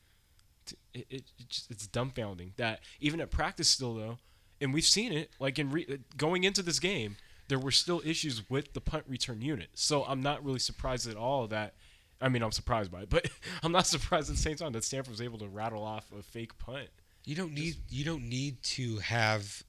t- 0.65 0.77
it, 0.93 1.07
it, 1.09 1.23
it 1.37 1.49
just, 1.49 1.71
it's 1.71 1.87
dumbfounding 1.87 2.55
that 2.57 2.79
even 2.99 3.19
at 3.19 3.31
practice 3.31 3.69
still 3.69 3.95
though, 3.95 4.17
and 4.61 4.73
we've 4.73 4.85
seen 4.85 5.11
it 5.11 5.31
like 5.39 5.59
in 5.59 5.71
re- 5.71 5.99
going 6.17 6.43
into 6.43 6.61
this 6.61 6.79
game. 6.79 7.17
There 7.47 7.59
were 7.59 7.69
still 7.69 8.01
issues 8.03 8.49
with 8.49 8.73
the 8.73 8.81
punt 8.81 9.03
return 9.07 9.39
unit, 9.39 9.69
so 9.75 10.03
I'm 10.03 10.23
not 10.23 10.43
really 10.43 10.57
surprised 10.57 11.07
at 11.07 11.15
all 11.15 11.45
that 11.49 11.75
I 12.21 12.29
mean, 12.29 12.41
I'm 12.41 12.51
surprised 12.51 12.91
by 12.91 13.01
it, 13.01 13.09
but 13.09 13.29
I'm 13.63 13.71
not 13.71 13.87
surprised 13.87 14.29
at 14.29 14.35
the 14.35 14.41
same 14.41 14.55
time 14.55 14.71
that 14.73 14.83
Stanford 14.83 15.11
was 15.11 15.21
able 15.21 15.37
to 15.39 15.47
rattle 15.47 15.83
off 15.83 16.05
a 16.17 16.21
fake 16.21 16.57
punt. 16.57 16.89
You 17.25 17.35
don't 17.35 17.53
need 17.53 17.75
you 17.89 18.05
don't 18.05 18.29
need 18.29 18.61
to 18.63 18.97
have 18.99 19.63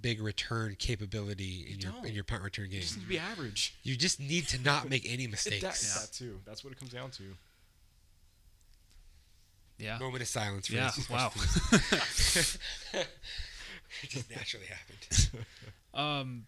big 0.00 0.20
return 0.22 0.76
capability 0.78 1.66
in 1.70 1.78
You 1.80 1.84
your 1.84 1.92
don't. 1.92 2.06
in 2.06 2.14
your 2.14 2.24
punt 2.24 2.42
return 2.42 2.66
You 2.66 2.72
game. 2.72 2.80
just 2.82 2.96
need 2.96 3.02
to 3.04 3.08
be 3.08 3.18
average. 3.18 3.74
You 3.82 3.96
just 3.96 4.20
need 4.20 4.48
to 4.48 4.58
not 4.60 4.88
make 4.88 5.04
any 5.10 5.24
That, 5.26 5.30
mistakes. 5.32 6.00
that 6.00 6.12
too. 6.12 6.40
That's 6.44 6.62
what 6.64 6.72
it 6.72 6.78
comes 6.78 6.92
down 6.92 7.10
to. 7.12 7.22
Yeah. 9.78 9.98
Moment 9.98 10.22
of 10.22 10.28
silence 10.28 10.66
for 10.68 10.74
Yeah. 10.74 10.90
this 10.94 11.08
Wow. 11.10 11.32
it 14.02 14.10
just 14.10 14.30
naturally 14.30 14.66
happened. 14.66 15.30
Um, 15.94 16.46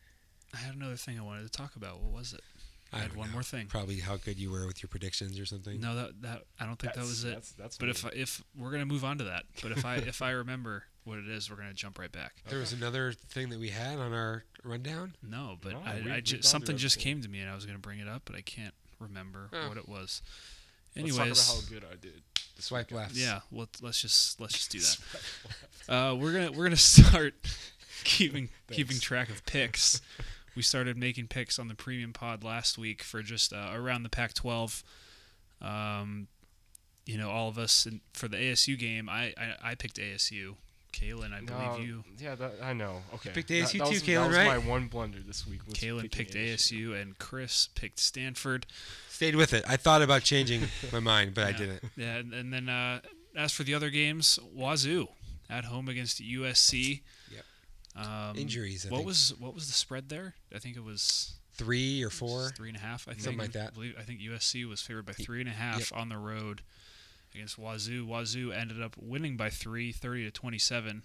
I 0.55 0.57
had 0.57 0.74
another 0.74 0.96
thing 0.96 1.18
I 1.18 1.22
wanted 1.22 1.42
to 1.42 1.50
talk 1.50 1.76
about. 1.76 2.00
What 2.00 2.12
was 2.18 2.32
it? 2.32 2.40
I, 2.95 2.99
had 3.01 3.16
one 3.16 3.28
know. 3.28 3.32
more 3.34 3.42
thing. 3.42 3.66
Probably 3.66 4.01
how 4.01 4.16
good 4.16 4.38
you 4.38 4.51
were 4.51 4.66
with 4.66 4.82
your 4.82 4.88
predictions 4.88 5.38
or 5.38 5.47
something. 5.47 5.80
No, 5.80 5.95
that 5.97 6.22
that 6.22 6.42
I 6.61 6.66
don't 6.66 6.78
think 6.78 6.95
that 6.95 7.01
was 7.03 7.24
it. 7.24 7.34
That's, 7.34 7.53
that's 7.53 7.76
But 7.78 7.88
if. 7.88 8.05
I, 8.05 8.11
if 8.14 8.42
we're 8.57 8.70
gonna 8.70 8.86
move 8.86 9.05
on 9.05 9.18
to 9.18 9.24
that, 9.24 9.45
but 9.62 9.72
if 9.72 9.84
I 9.84 9.97
if 9.97 10.22
I 10.22 10.30
remember 10.42 10.84
what 11.05 11.18
it 11.18 11.28
is, 11.28 11.51
we're 11.51 11.57
gonna 11.57 11.74
jump 11.74 11.99
right 11.99 12.11
back. 12.12 12.34
There 12.49 12.59
was 12.61 12.72
another 12.72 13.12
thing 13.12 13.51
that 13.51 13.59
we 13.61 13.68
had 13.68 13.99
on 13.99 14.12
our 14.12 14.45
rundown. 14.62 15.14
No, 15.22 15.57
but 15.61 15.72
No, 15.72 15.80
I, 15.84 16.01
we- 16.05 16.11
I 16.11 16.14
we've 16.16 16.24
ju- 16.24 16.42
something 16.42 16.76
just 16.76 16.99
came 16.99 17.20
to 17.22 17.28
me 17.28 17.40
and 17.40 17.51
I 17.51 17.55
was 17.55 17.66
gonna 17.66 17.78
bring 17.78 17.99
it 18.01 18.09
up, 18.09 18.22
but 18.24 18.34
I 18.36 18.40
can't 18.40 18.74
remember 18.99 19.49
Oh. 19.53 19.68
what 19.68 19.76
it 19.76 19.88
was. 19.88 20.22
let's 20.97 21.09
Anyways, 21.11 21.16
talk 21.47 21.49
about 21.49 21.64
how 21.64 21.68
good 21.68 21.84
I 21.92 21.97
did. 22.01 22.22
this 22.57 22.66
Swipe 22.66 22.90
left. 22.92 23.14
yeah, 23.14 23.40
let, 23.53 23.68
let's 23.82 24.01
just 24.01 24.40
let's 24.40 24.55
just 24.55 24.70
do 24.70 24.78
that. 24.80 24.99
Uh, 25.86 26.14
we're 26.14 26.32
gonna 26.32 26.51
we're 26.53 26.64
gonna 26.64 26.76
start 26.78 27.34
keeping 28.05 28.49
keeping 28.70 28.99
track 28.99 29.28
of 29.28 29.45
picks. 29.45 30.01
We 30.55 30.62
started 30.62 30.96
making 30.96 31.28
picks 31.28 31.59
on 31.59 31.68
the 31.68 31.74
premium 31.74 32.12
pod 32.12 32.44
last 32.44 32.78
week 32.78 33.02
for 33.02 33.22
just 33.22 33.52
uh, 33.52 33.70
around 33.74 34.02
the 34.05 34.09
Pac-12. 34.09 34.82
Um, 35.61 36.28
you 37.07 37.18
know, 37.18 37.30
all 37.30 37.48
of 37.48 37.59
us 37.59 37.86
and 37.86 38.00
for 38.12 38.28
the 38.28 38.36
ASU 38.36 38.78
game, 38.78 39.09
I, 39.09 39.34
I 39.36 39.70
I 39.70 39.74
picked 39.74 39.98
ASU. 39.98 40.55
Kaylin, 40.92 41.32
I 41.32 41.40
believe 41.40 41.48
No, 41.72 41.76
you. 41.78 42.05
Yeah, 42.18 42.36
that, 42.36 42.52
I 42.62 42.72
know. 42.72 43.02
Okay. 43.14 43.30
picked 43.30 43.50
ASU 43.50 43.78
that 43.78 43.86
too, 43.86 43.90
was, 43.94 44.02
Kalen, 44.02 44.14
That 44.14 44.26
was 44.28 44.36
right? 44.36 44.46
my 44.46 44.59
one 44.59 44.86
blunder 44.86 45.18
this 45.26 45.44
week. 45.46 45.66
Was 45.66 45.74
Kaylin 45.74 46.11
picked 46.12 46.34
ASU 46.34 47.00
and 47.00 47.18
Chris 47.18 47.68
picked 47.74 47.98
Stanford. 47.98 48.66
Stayed 49.09 49.34
with 49.34 49.52
it. 49.52 49.64
I 49.68 49.76
thought 49.76 50.02
about 50.02 50.22
changing 50.22 50.62
my 50.92 51.00
mind, 51.00 51.34
but 51.34 51.44
I 51.44 51.52
didn't. 51.52 51.82
Yeah, 51.96 52.16
and, 52.16 52.32
and 52.32 52.52
then 52.52 52.68
uh, 52.68 53.00
as 53.36 53.52
for 53.52 53.64
the 53.64 53.74
other 53.74 53.90
games, 53.90 54.38
Wazoo 54.57 55.09
at 55.50 55.64
home 55.64 55.88
against 55.88 56.22
USC. 56.22 57.00
Um, 57.97 58.36
Injuries. 58.36 58.86
I 58.86 58.90
what 58.90 58.99
think. 58.99 59.07
was 59.07 59.34
what 59.38 59.55
was 59.55 59.66
the 59.68 59.72
spread 59.72 60.09
there? 60.09 60.34
I 60.55 60.59
think 60.59 60.76
it 60.76 60.82
was 60.84 61.34
three 61.57 62.03
or 62.03 62.11
four? 62.11 62.51
three 62.57 62.68
and 62.68 62.76
a 62.76 62.80
half. 62.80 63.07
I 63.07 63.12
think 63.12 63.22
Something 63.22 63.38
like 63.40 63.53
that. 63.53 63.68
I, 63.68 63.70
believe, 63.74 63.95
I 63.99 64.03
think 64.03 64.20
USC 64.20 64.68
was 64.68 64.80
favored 64.82 65.07
by 65.07 65.12
three 65.12 65.40
and 65.40 65.49
a 65.49 65.53
half 65.53 65.92
Yep. 65.92 66.01
on 66.01 66.09
the 66.09 66.18
road 66.18 66.62
against 67.34 67.57
Wazoo. 67.59 68.05
Wazoo 68.07 68.51
ended 68.53 68.82
up 68.82 68.97
winning 68.99 69.36
by 69.36 69.51
three, 69.51 69.92
30 69.92 70.24
to 70.24 70.30
twenty 70.30 70.59
seven. 70.59 71.03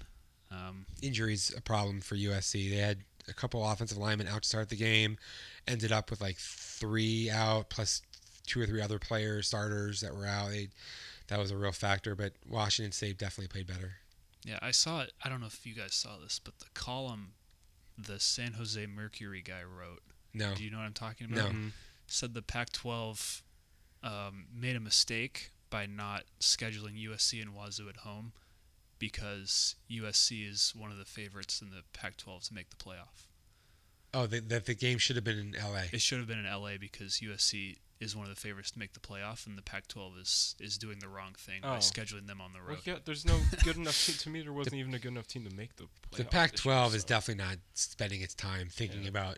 Um, 0.51 0.87
Injuries 1.03 1.53
a 1.55 1.61
problem 1.61 2.01
for 2.01 2.15
USC. 2.15 2.71
They 2.71 2.77
had 2.77 2.99
a 3.27 3.33
couple 3.33 3.63
offensive 3.69 3.97
linemen 3.99 4.27
out 4.27 4.41
to 4.41 4.47
start 4.49 4.69
the 4.69 4.75
game. 4.75 5.17
Ended 5.67 5.91
up 5.91 6.09
with 6.09 6.21
like 6.21 6.37
three 6.37 7.29
out 7.29 7.69
plus 7.69 8.01
two 8.47 8.59
or 8.59 8.65
three 8.65 8.81
other 8.81 8.97
players, 8.97 9.45
starters 9.45 10.01
that 10.01 10.15
were 10.15 10.25
out. 10.25 10.49
They, 10.49 10.69
that 11.27 11.37
was 11.37 11.51
a 11.51 11.57
real 11.57 11.71
factor. 11.71 12.15
But 12.15 12.33
Washington 12.47 12.91
State 12.91 13.19
definitely 13.19 13.49
played 13.49 13.67
better. 13.67 13.97
Yeah, 14.45 14.59
I 14.61 14.71
saw 14.71 15.01
it. 15.01 15.13
I 15.23 15.29
don't 15.29 15.41
know 15.41 15.47
if 15.47 15.65
you 15.65 15.73
guys 15.75 15.93
saw 15.93 16.17
this, 16.17 16.39
but 16.39 16.59
the 16.59 16.65
column 16.73 17.33
the 17.97 18.19
San 18.19 18.53
Jose 18.53 18.85
Mercury 18.87 19.41
guy 19.41 19.61
wrote. 19.63 20.01
No. 20.33 20.55
Do 20.55 20.63
you 20.63 20.71
know 20.71 20.77
what 20.77 20.85
I'm 20.85 20.93
talking 20.93 21.29
No. 21.29 21.41
about? 21.41 21.51
Mhm. 21.53 21.71
said 22.07 22.33
the 22.33 22.41
Pac-12 22.41 23.41
um, 24.01 24.47
made 24.53 24.75
a 24.75 24.79
mistake 24.79 25.51
by 25.69 25.85
not 25.85 26.23
scheduling 26.39 26.97
USC 26.97 27.41
and 27.41 27.53
Wazoo 27.53 27.89
at 27.89 27.97
home 27.97 28.31
because 28.97 29.75
USC 29.89 30.43
is 30.49 30.73
one 30.75 30.91
of 30.91 30.97
the 30.97 31.05
favorites 31.05 31.61
in 31.61 31.69
the 31.69 31.83
Pac-12 31.93 32.47
to 32.47 32.53
make 32.53 32.69
the 32.69 32.75
playoff. 32.77 33.27
Oh, 34.13 34.25
the, 34.25 34.39
that 34.39 34.65
the 34.65 34.73
game 34.73 34.97
should 34.97 35.15
have 35.17 35.25
been 35.25 35.37
in 35.37 35.55
L.A. 35.55 35.89
It 35.91 36.01
should 36.01 36.17
have 36.19 36.27
been 36.27 36.39
in 36.43 36.45
LA 36.51 36.77
because 36.79 37.19
USC 37.21 37.77
is 37.99 38.15
one 38.15 38.27
of 38.29 38.33
the 38.33 38.39
favorites 38.39 38.71
to 38.71 38.79
make 38.79 38.93
the 38.93 38.99
playoff, 38.99 39.45
and 39.45 39.57
the 39.57 39.61
Pac-12 39.61 40.21
is 40.21 40.55
is 40.59 40.77
doing 40.77 40.99
the 40.99 41.07
wrong 41.09 41.33
thing 41.37 41.61
by 41.61 41.75
Oh. 41.75 41.79
scheduling 41.79 42.27
them 42.27 42.39
on 42.39 42.53
the 42.53 42.59
Well, 42.59 42.69
road. 42.75 42.79
yeah, 42.85 42.99
there's 43.03 43.25
no 43.25 43.39
good 43.63 43.75
enough 43.75 44.05
team. 44.05 44.15
To 44.15 44.29
me, 44.29 44.41
there 44.41 44.53
wasn't 44.53 44.75
even 44.75 44.93
a 44.93 44.99
good 44.99 45.11
enough 45.11 45.27
team 45.27 45.43
to 45.47 45.53
make 45.53 45.75
the 45.75 45.83
playoff. 46.11 46.17
The 46.17 46.25
Pac-12 46.25 46.87
year, 46.89 46.95
is 46.97 47.01
so. 47.01 47.07
definitely 47.09 47.43
not 47.43 47.57
spending 47.73 48.21
its 48.21 48.33
time 48.33 48.69
thinking 48.69 49.03
Yeah. 49.03 49.09
about 49.09 49.37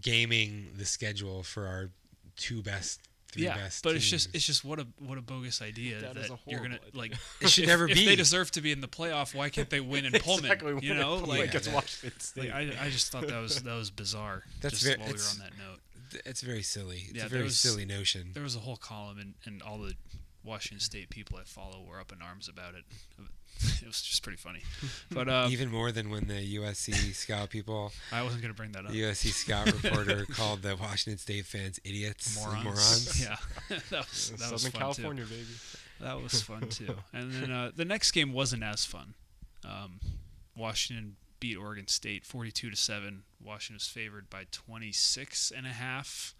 gaming 0.00 0.72
the 0.76 0.84
schedule 0.84 1.42
for 1.42 1.66
our 1.66 1.90
two 2.36 2.62
best, 2.62 3.00
three 3.32 3.44
yeah, 3.44 3.56
best. 3.56 3.82
but 3.82 3.96
it's 3.96 4.08
just 4.08 4.28
it's 4.34 4.44
just 4.46 4.64
what 4.64 4.78
a 4.78 4.86
what 4.98 5.18
a 5.18 5.22
bogus 5.22 5.60
idea 5.62 6.00
That 6.00 6.14
that, 6.14 6.24
is 6.24 6.30
a 6.30 6.38
you're 6.46 6.60
gonna 6.60 6.76
horrible 6.76 6.98
like. 6.98 7.12
It 7.40 7.50
should 7.50 7.64
if, 7.64 7.68
never 7.68 7.88
if 7.88 7.94
be. 7.96 8.04
they 8.06 8.16
deserve 8.16 8.50
to 8.52 8.60
be 8.60 8.72
in 8.72 8.80
the 8.80 8.88
playoff, 8.88 9.34
why 9.34 9.48
can't 9.50 9.68
they 9.70 9.80
win 9.80 10.04
in 10.04 10.12
Pullman? 10.20 10.44
exactly. 10.44 10.78
You 10.86 10.94
know, 10.94 11.16
like 11.16 11.40
like 11.40 11.54
it's 11.54 11.66
that- 11.66 11.74
Washington 11.74 12.12
Like, 12.36 12.50
I, 12.52 12.86
I 12.86 12.90
just 12.90 13.10
thought 13.10 13.26
that 13.26 13.40
was 13.40 13.62
that 13.62 13.74
was 13.74 13.90
bizarre. 13.90 14.44
That's 14.60 14.74
just 14.80 14.84
very- 14.84 14.98
while 14.98 15.08
we 15.08 15.14
were 15.14 15.28
on 15.28 15.38
that 15.38 15.58
note, 15.58 15.80
it's 16.24 16.40
very 16.42 16.62
silly. 16.62 17.04
It's 17.08 17.14
Yeah, 17.14 17.26
a 17.26 17.28
very 17.28 17.44
was- 17.44 17.58
silly 17.58 17.84
notion. 17.84 18.30
there 18.34 18.42
was 18.42 18.56
a 18.56 18.60
whole 18.60 18.76
column, 18.76 19.18
and, 19.18 19.34
and 19.44 19.62
all 19.62 19.78
the 19.78 19.94
Washington 20.44 20.80
State 20.80 21.10
people 21.10 21.38
I 21.38 21.44
follow 21.44 21.82
were 21.82 22.00
up 22.00 22.12
in 22.12 22.22
arms 22.22 22.48
about 22.48 22.74
it. 22.74 22.84
It 23.82 23.86
was 23.86 24.00
just 24.00 24.22
pretty 24.22 24.38
funny. 24.38 24.62
But 25.10 25.28
um, 25.28 25.50
Even 25.52 25.68
more 25.70 25.92
than 25.92 26.08
when 26.08 26.28
the 26.28 26.56
USC 26.56 26.94
scout 27.14 27.50
people, 27.50 27.92
I 28.10 28.22
wasn't 28.22 28.40
gonna 28.40 28.54
bring 28.54 28.72
that 28.72 28.86
up. 28.86 28.92
the 28.92 29.02
USC 29.02 29.32
scout 29.32 29.66
reporter 29.66 30.24
called 30.32 30.62
the 30.62 30.76
Washington 30.76 31.18
State 31.18 31.44
fans 31.44 31.78
idiots, 31.84 32.36
Morons. 32.42 32.64
morons. 32.64 33.20
Yeah, 33.22 33.36
that 33.68 34.08
was 34.08 34.30
that 34.38 34.50
was 34.52 34.62
Southern 34.62 34.72
fun 34.72 34.80
California, 34.80 35.24
baby. 35.24 35.42
too. 35.44 35.78
That 36.04 36.22
was 36.22 36.40
fun 36.40 36.68
too. 36.70 36.94
And 37.12 37.32
then 37.32 37.50
uh, 37.50 37.70
the 37.76 37.84
next 37.84 38.12
game 38.12 38.32
wasn't 38.32 38.62
as 38.62 38.86
fun. 38.86 39.12
Um, 39.64 40.00
Washington 40.56 41.16
beat 41.40 41.56
Oregon 41.56 41.88
State 41.88 42.24
42 42.24 42.70
to 42.70 42.76
seven. 42.76 43.22
Washington 43.42 43.76
was 43.76 43.86
favored 43.88 44.28
by 44.30 44.44
26 44.52 45.50
and 45.56 45.66
a 45.66 45.70
half. 45.70 46.34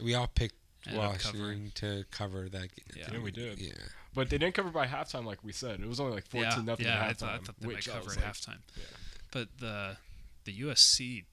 We 0.00 0.14
all 0.14 0.28
picked 0.28 0.54
Ended. 0.86 0.98
Washington 1.00 1.72
to 1.76 2.04
cover 2.10 2.48
that. 2.48 2.74
g- 2.74 2.82
Yeah. 2.96 3.08
Yeah, 3.12 3.18
we 3.20 3.30
did. 3.30 3.58
Yeah, 3.58 3.72
But 4.14 4.30
they 4.30 4.38
didn't 4.38 4.54
cover 4.54 4.68
by 4.70 4.86
halftime, 4.86 5.24
like 5.24 5.42
we 5.42 5.52
said. 5.52 5.80
It 5.80 5.88
was 5.88 5.98
only 5.98 6.14
like 6.14 6.26
fourteen 6.26 6.50
yeah, 6.58 6.62
nothing 6.62 6.86
yeah, 6.86 6.92
at 6.94 7.00
halftime. 7.00 7.08
I 7.08 7.12
thought, 7.14 7.34
I 7.34 7.38
thought 7.38 7.54
they 7.60 7.66
might 7.68 7.84
cover 7.86 8.10
at 8.12 8.16
like, 8.16 8.24
halftime. 8.26 8.58
yeah. 8.76 8.82
But 9.30 9.48
the 9.58 9.96
the 10.44 10.60
USC 10.60 11.24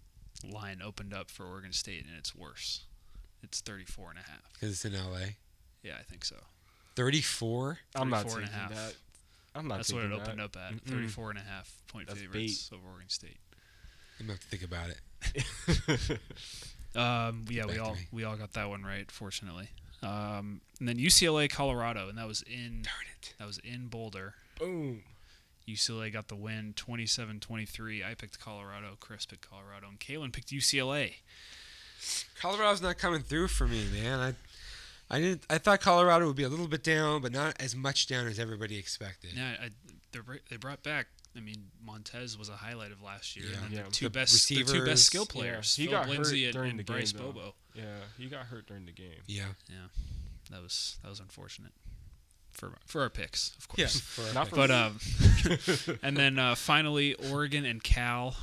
line 0.50 0.82
opened 0.82 1.14
up 1.14 1.30
for 1.30 1.46
Oregon 1.46 1.74
State, 1.74 2.06
and 2.08 2.16
it's 2.18 2.34
worse. 2.36 2.84
It's 3.44 3.60
34 3.60 4.12
and 4.12 4.20
a 4.20 4.22
half. 4.24 4.54
because 4.54 4.72
it's 4.72 4.86
in 4.86 4.94
LA. 4.94 5.34
Yeah, 5.84 5.96
I 6.00 6.04
think 6.04 6.24
so. 6.24 6.38
Thirty-four. 6.96 7.80
I'm 7.96 8.10
not 8.10 8.24
34 8.24 8.40
and 8.40 8.48
taking 8.50 8.60
a 8.60 8.62
half. 8.62 8.72
that. 8.74 8.96
I'm 9.56 9.68
not 9.68 9.78
That's 9.78 9.92
what 9.94 10.02
taking 10.02 10.16
it 10.18 10.22
opened 10.22 10.40
that. 10.40 10.44
up 10.44 10.58
at. 10.58 10.74
Mm-mm. 10.86 10.90
34 10.90 11.30
and 11.32 11.40
a 11.40 11.42
half 11.42 11.72
point 11.88 12.08
That's 12.08 12.20
favorites 12.22 12.70
over 12.74 12.88
Oregon 12.90 13.10
State. 13.10 13.38
I'm 14.20 14.28
gonna 14.28 14.34
have 14.34 14.42
to 14.42 14.48
think 14.48 14.64
about 14.64 14.90
it. 14.90 16.20
Um, 16.94 17.46
yeah, 17.50 17.64
we 17.66 17.68
Back 17.68 17.76
to 17.78 17.84
all 17.84 17.98
we 18.12 18.24
all 18.26 18.36
got 18.36 18.52
that 18.54 18.68
one 18.68 18.84
right, 18.84 19.10
fortunately. 19.10 19.70
Um, 20.04 20.60
and 20.80 20.90
then 20.90 20.98
UCLA, 20.98 21.50
Colorado, 21.50 22.10
and 22.10 22.18
that 22.18 22.28
was 22.28 22.42
in 22.42 22.82
Darn 22.82 23.06
it. 23.18 23.34
that 23.40 23.48
was 23.48 23.60
in 23.60 23.88
Boulder. 23.88 24.34
Boom. 24.60 25.04
UCLA 25.68 26.12
got 26.12 26.28
the 26.28 26.36
win, 26.36 26.74
27-23. 26.76 28.04
I 28.06 28.16
picked 28.16 28.40
Colorado. 28.40 28.98
Chris 29.00 29.26
picked 29.26 29.48
Colorado, 29.50 29.88
and 29.88 30.00
Kalen 30.00 30.34
picked 30.34 30.50
UCLA. 30.50 31.14
Colorado's 32.42 32.82
not 32.82 32.98
coming 32.98 33.22
through 33.22 33.48
for 33.48 33.68
me, 33.68 33.86
man. 33.94 34.20
I, 34.20 34.34
I 35.12 35.20
didn't. 35.20 35.44
I 35.50 35.58
thought 35.58 35.82
Colorado 35.82 36.26
would 36.28 36.36
be 36.38 36.44
a 36.44 36.50
little 36.50 36.68
bit 36.68 36.84
down, 36.84 37.22
but 37.22 37.32
not 37.34 37.56
as 37.60 37.76
much 37.76 38.08
down 38.08 38.28
as 38.28 38.40
everybody 38.40 38.78
expected. 38.78 39.34
Yeah, 39.36 39.56
I, 39.62 39.70
they're, 40.12 40.24
they 40.50 40.56
brought 40.56 40.82
back. 40.84 41.08
I 41.36 41.40
mean, 41.42 41.66
Montez 41.86 42.38
was 42.38 42.50
a 42.50 42.54
highlight 42.54 42.92
of 42.92 43.02
last 43.02 43.36
year. 43.36 43.46
Yeah. 43.52 43.66
And 43.66 43.74
Yeah. 43.74 43.84
the 43.84 43.92
two 43.92 44.06
The 44.06 44.10
best, 44.10 44.48
the 44.50 44.64
two 44.64 44.86
best 44.86 45.06
skill 45.06 45.26
yeah, 45.30 45.34
players, 45.40 45.76
he 45.76 45.86
Philip 45.86 46.00
got 46.02 46.08
hurt 46.08 46.16
Lindsay 46.16 46.46
and, 46.46 46.54
during 46.54 46.70
and 46.72 46.80
the 46.80 46.84
game, 46.84 46.96
Bryce 46.98 47.12
though. 47.12 47.32
Bobo. 47.32 47.54
Yeah, 47.74 47.84
he 48.18 48.28
got 48.28 48.46
hurt 48.48 48.68
during 48.68 48.86
the 48.86 48.92
game. 48.92 49.22
Yeah. 49.28 49.44
yeah, 49.70 49.76
That 50.50 50.62
was 50.62 50.98
that 51.04 51.10
was 51.10 51.20
unfortunate 51.20 51.72
for 52.52 52.74
for 52.86 53.02
our 53.02 53.10
picks, 53.10 53.52
of 53.58 53.68
Yeah. 53.78 53.86
course. 53.86 54.00
for- 54.02 54.34
Not 54.34 54.48
for 54.50 54.56
But 54.58 54.72
um, 54.72 55.00
and 56.04 56.18
then 56.18 56.38
uh, 56.46 56.56
finally 56.56 57.14
Oregon 57.16 57.66
and 57.66 57.82
Cal. 57.84 58.36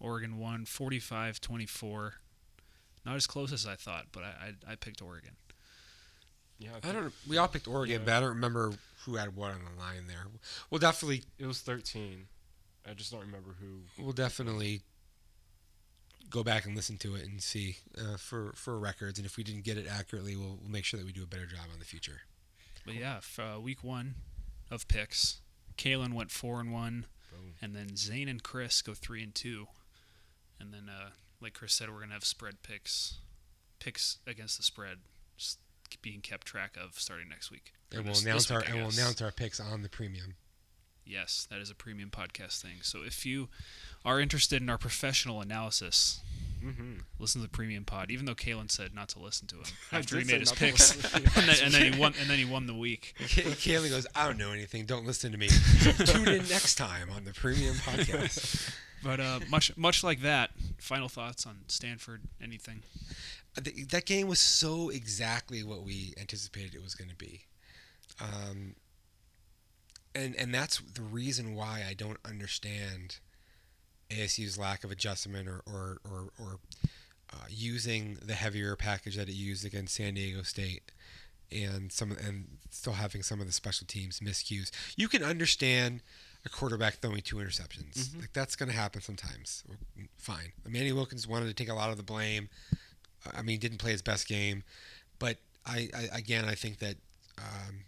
Oregon 0.00 0.36
won 0.38 0.64
45-24. 0.66 2.12
not 3.06 3.14
as 3.16 3.26
close 3.28 3.52
as 3.52 3.66
I 3.66 3.76
thought, 3.76 4.06
but 4.12 4.24
I 4.24 4.52
I, 4.68 4.72
I 4.72 4.74
picked 4.74 5.00
Oregon. 5.02 5.36
Yeah, 6.64 6.70
I 6.82 6.92
don't. 6.92 7.12
We 7.28 7.36
all 7.38 7.48
picked 7.48 7.66
Oregon, 7.68 8.00
Yeah. 8.00 8.04
but 8.04 8.14
I 8.14 8.20
don't 8.20 8.28
remember 8.30 8.72
who 9.04 9.16
had 9.16 9.34
what 9.34 9.50
on 9.52 9.60
the 9.64 9.80
line 9.80 10.06
there. 10.06 10.26
We'll 10.70 10.78
definitely, 10.78 11.24
It 11.38 11.46
was 11.46 11.60
13. 11.60 12.26
I 12.88 12.94
just 12.94 13.10
don't 13.10 13.20
remember 13.20 13.50
who. 13.60 13.82
we'll 14.02 14.12
definitely 14.12 14.82
go 16.30 16.42
back 16.42 16.64
and 16.64 16.74
listen 16.74 16.96
to 16.98 17.14
it 17.14 17.24
and 17.24 17.42
see 17.42 17.76
uh, 17.98 18.16
for 18.16 18.52
for 18.54 18.78
records. 18.78 19.18
And 19.18 19.26
if 19.26 19.36
we 19.36 19.44
didn't 19.44 19.64
get 19.64 19.76
it 19.76 19.86
accurately, 19.88 20.36
we'll, 20.36 20.58
we'll 20.60 20.70
make 20.70 20.84
sure 20.84 20.98
that 20.98 21.06
we 21.06 21.12
do 21.12 21.22
a 21.22 21.26
better 21.26 21.46
job 21.46 21.66
on 21.72 21.78
the 21.78 21.84
future. 21.84 22.22
But 22.84 22.94
yeah, 22.94 23.16
f- 23.18 23.38
uh, 23.38 23.60
week 23.60 23.84
one 23.84 24.14
of 24.70 24.88
picks, 24.88 25.40
Kalen 25.76 26.14
went 26.14 26.30
four 26.30 26.58
and 26.60 26.72
one, 26.72 27.06
Boom. 27.30 27.54
and 27.60 27.76
then 27.76 27.96
Zane 27.96 28.28
and 28.28 28.42
Chris 28.42 28.82
go 28.82 28.94
three 28.94 29.22
and 29.22 29.34
two, 29.34 29.66
and 30.58 30.72
then 30.72 30.88
uh, 30.88 31.10
like 31.40 31.54
Chris 31.54 31.74
said, 31.74 31.90
we're 31.90 32.00
gonna 32.00 32.14
have 32.14 32.24
spread 32.24 32.62
picks, 32.62 33.18
picks 33.78 34.18
against 34.26 34.56
the 34.56 34.62
spread, 34.64 34.98
just 34.98 35.11
being 36.00 36.20
kept 36.20 36.46
track 36.46 36.76
of 36.82 36.98
starting 36.98 37.28
next 37.28 37.50
week. 37.50 37.72
And 37.92 38.04
we'll 38.04 38.14
this- 38.14 38.24
announce 38.24 38.44
this 38.44 38.50
our 38.52 38.58
week, 38.60 38.68
I 38.70 38.72
and 38.72 38.80
we'll 38.82 38.90
announce 38.94 39.20
our 39.20 39.32
picks 39.32 39.60
on 39.60 39.82
the 39.82 39.88
premium. 39.88 40.34
Yes, 41.04 41.46
that 41.50 41.58
is 41.60 41.68
a 41.68 41.74
premium 41.74 42.10
podcast 42.10 42.62
thing. 42.62 42.76
So 42.82 43.00
if 43.04 43.26
you 43.26 43.48
are 44.04 44.20
interested 44.20 44.62
in 44.62 44.70
our 44.70 44.78
professional 44.78 45.40
analysis, 45.40 46.20
Mm-hmm. 46.64 46.92
listen 47.18 47.40
to 47.40 47.48
the 47.48 47.50
premium 47.50 47.84
pod. 47.84 48.12
Even 48.12 48.24
though 48.24 48.36
Kalen 48.36 48.70
said 48.70 48.94
not 48.94 49.08
to 49.08 49.18
listen 49.18 49.48
to 49.48 49.56
him 49.56 49.64
after 49.92 50.16
he 50.16 50.24
made 50.24 50.38
his 50.38 50.50
say 50.50 50.52
not 50.52 50.58
to 50.58 50.64
picks, 50.64 51.14
and, 51.14 51.24
then, 51.48 51.56
and 51.64 51.74
then 51.74 51.92
he 51.92 51.98
won, 51.98 52.14
and 52.20 52.30
then 52.30 52.38
he 52.38 52.44
won 52.44 52.68
the 52.68 52.74
week. 52.74 53.14
Kaylee 53.18 53.90
goes, 53.90 54.06
I 54.14 54.28
don't 54.28 54.38
know 54.38 54.52
anything. 54.52 54.86
Don't 54.86 55.04
listen 55.04 55.32
to 55.32 55.38
me. 55.38 55.48
Tune 55.48 56.28
in 56.28 56.46
next 56.48 56.76
time 56.76 57.08
on 57.10 57.24
the 57.24 57.32
premium 57.32 57.74
podcast. 57.74 58.72
But 59.02 59.18
uh, 59.18 59.40
much 59.50 59.76
much 59.76 60.04
like 60.04 60.20
that, 60.22 60.50
final 60.78 61.08
thoughts 61.08 61.46
on 61.46 61.62
Stanford? 61.66 62.20
Anything? 62.40 62.82
Th- 63.62 63.88
that 63.88 64.06
game 64.06 64.28
was 64.28 64.38
so 64.38 64.88
exactly 64.88 65.62
what 65.62 65.82
we 65.82 66.14
anticipated 66.18 66.74
it 66.74 66.82
was 66.82 66.94
going 66.94 67.10
to 67.10 67.16
be. 67.16 67.42
Um, 68.20 68.76
and 70.14 70.34
and 70.36 70.54
that's 70.54 70.78
the 70.78 71.02
reason 71.02 71.54
why 71.54 71.84
I 71.88 71.94
don't 71.94 72.18
understand 72.24 73.18
ASU's 74.10 74.58
lack 74.58 74.84
of 74.84 74.90
adjustment 74.90 75.48
or 75.48 75.62
or 75.66 75.98
or, 76.04 76.28
or 76.38 76.58
uh, 77.32 77.46
using 77.48 78.18
the 78.24 78.34
heavier 78.34 78.76
package 78.76 79.16
that 79.16 79.28
it 79.28 79.34
used 79.34 79.64
against 79.64 79.94
San 79.94 80.14
Diego 80.14 80.42
State 80.42 80.92
and 81.50 81.92
some 81.92 82.12
and 82.12 82.46
still 82.70 82.94
having 82.94 83.22
some 83.22 83.40
of 83.40 83.46
the 83.46 83.52
special 83.52 83.86
teams 83.86 84.20
miscues. 84.20 84.70
You 84.96 85.08
can 85.08 85.22
understand 85.22 86.02
a 86.44 86.48
quarterback 86.48 86.94
throwing 86.94 87.20
two 87.20 87.36
interceptions. 87.36 88.18
Like 88.18 88.32
that's 88.32 88.56
going 88.56 88.70
to 88.70 88.74
happen 88.76 89.00
sometimes. 89.00 89.62
Fine. 90.18 90.52
Manny 90.68 90.92
Wilkins 90.92 91.26
wanted 91.28 91.46
to 91.46 91.54
take 91.54 91.68
a 91.68 91.74
lot 91.74 91.90
of 91.90 91.96
the 91.96 92.02
blame. 92.02 92.48
I 93.34 93.42
mean, 93.42 93.58
didn't 93.58 93.78
play 93.78 93.92
his 93.92 94.02
best 94.02 94.28
game, 94.28 94.62
but 95.18 95.38
I, 95.66 95.88
I 95.94 96.18
again 96.18 96.44
I 96.44 96.54
think 96.54 96.78
that 96.78 96.96
um, 97.38 97.84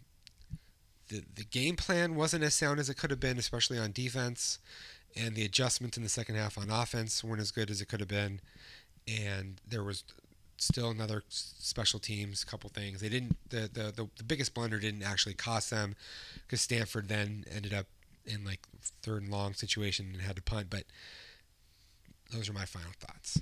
the 1.09 1.22
the 1.35 1.45
game 1.45 1.76
plan 1.76 2.14
wasn't 2.14 2.45
as 2.45 2.55
sound 2.55 2.80
as 2.80 2.89
it 2.89 2.97
could 2.97 3.11
have 3.11 3.20
been, 3.20 3.39
especially 3.39 3.78
on 3.78 3.93
defense, 3.93 4.59
and 5.16 5.35
the 5.35 5.45
adjustments 5.45 5.97
in 5.97 6.03
the 6.03 6.09
second 6.09 6.37
half 6.37 6.59
on 6.59 6.70
offense 6.70 7.22
weren't 7.24 7.41
as 7.41 7.51
good 7.51 7.70
as 7.70 7.80
it 7.80 7.87
could 7.87 8.01
have 8.01 8.09
been, 8.09 8.41
and 9.09 9.61
there 9.66 9.82
was 9.82 10.05
still 10.57 10.91
another 10.91 11.22
special 11.28 11.99
teams 11.99 12.45
couple 12.45 12.70
things. 12.70 13.01
They 13.01 13.09
didn't 13.09 13.37
the 13.51 13.68
the, 13.72 13.93
the, 13.95 14.09
the 14.16 14.24
biggest 14.24 14.55
blunder 14.55 14.78
didn't 14.78 15.03
actually 15.03 15.35
cost 15.35 15.70
them 15.70 15.97
because 16.43 16.61
stanford 16.61 17.09
then 17.09 17.45
ended 17.55 17.74
up 17.74 17.87
in 18.26 18.45
like 18.45 18.61
third 19.03 19.22
and 19.22 19.30
long 19.30 19.53
situation 19.55 20.11
and 20.12 20.22
had 20.22 20.37
to 20.37 20.43
punt 20.43 20.68
but 20.70 20.85
those 22.32 22.49
are 22.49 22.53
my 22.53 22.64
final 22.64 22.93
thoughts 22.99 23.41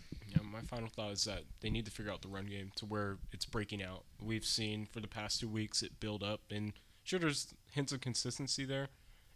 my 0.53 0.61
final 0.61 0.89
thought 0.89 1.13
is 1.13 1.25
that 1.25 1.43
they 1.61 1.71
need 1.71 1.85
to 1.87 1.91
figure 1.91 2.13
out 2.13 2.23
the 2.23 2.29
run 2.29 2.47
game 2.47 2.71
to 2.77 2.87
where 2.87 3.19
it's 3.33 3.45
breaking 3.45 3.83
out. 3.83 4.05
We've 4.23 4.45
seen 4.45 4.87
for 4.87 5.01
the 5.01 5.09
past 5.09 5.41
two 5.41 5.49
weeks 5.49 5.83
it 5.83 5.99
build 6.01 6.23
up, 6.23 6.41
and 6.51 6.73
sure, 7.03 7.19
there's 7.19 7.55
hints 7.73 7.93
of 7.93 8.01
consistency 8.01 8.65
there. 8.65 8.89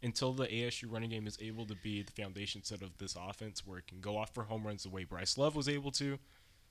Until 0.02 0.34
the 0.34 0.46
ASU 0.46 0.84
running 0.92 1.08
game 1.10 1.26
is 1.26 1.38
able 1.40 1.64
to 1.66 1.74
be 1.74 2.02
the 2.02 2.12
foundation 2.12 2.62
set 2.62 2.82
of 2.82 2.98
this 2.98 3.16
offense, 3.18 3.66
where 3.66 3.78
it 3.78 3.86
can 3.86 4.00
go 4.00 4.18
off 4.18 4.32
for 4.34 4.44
home 4.44 4.66
runs 4.66 4.82
the 4.82 4.90
way 4.90 5.04
Bryce 5.04 5.38
Love 5.38 5.56
was 5.56 5.68
able 5.70 5.90
to, 5.92 6.18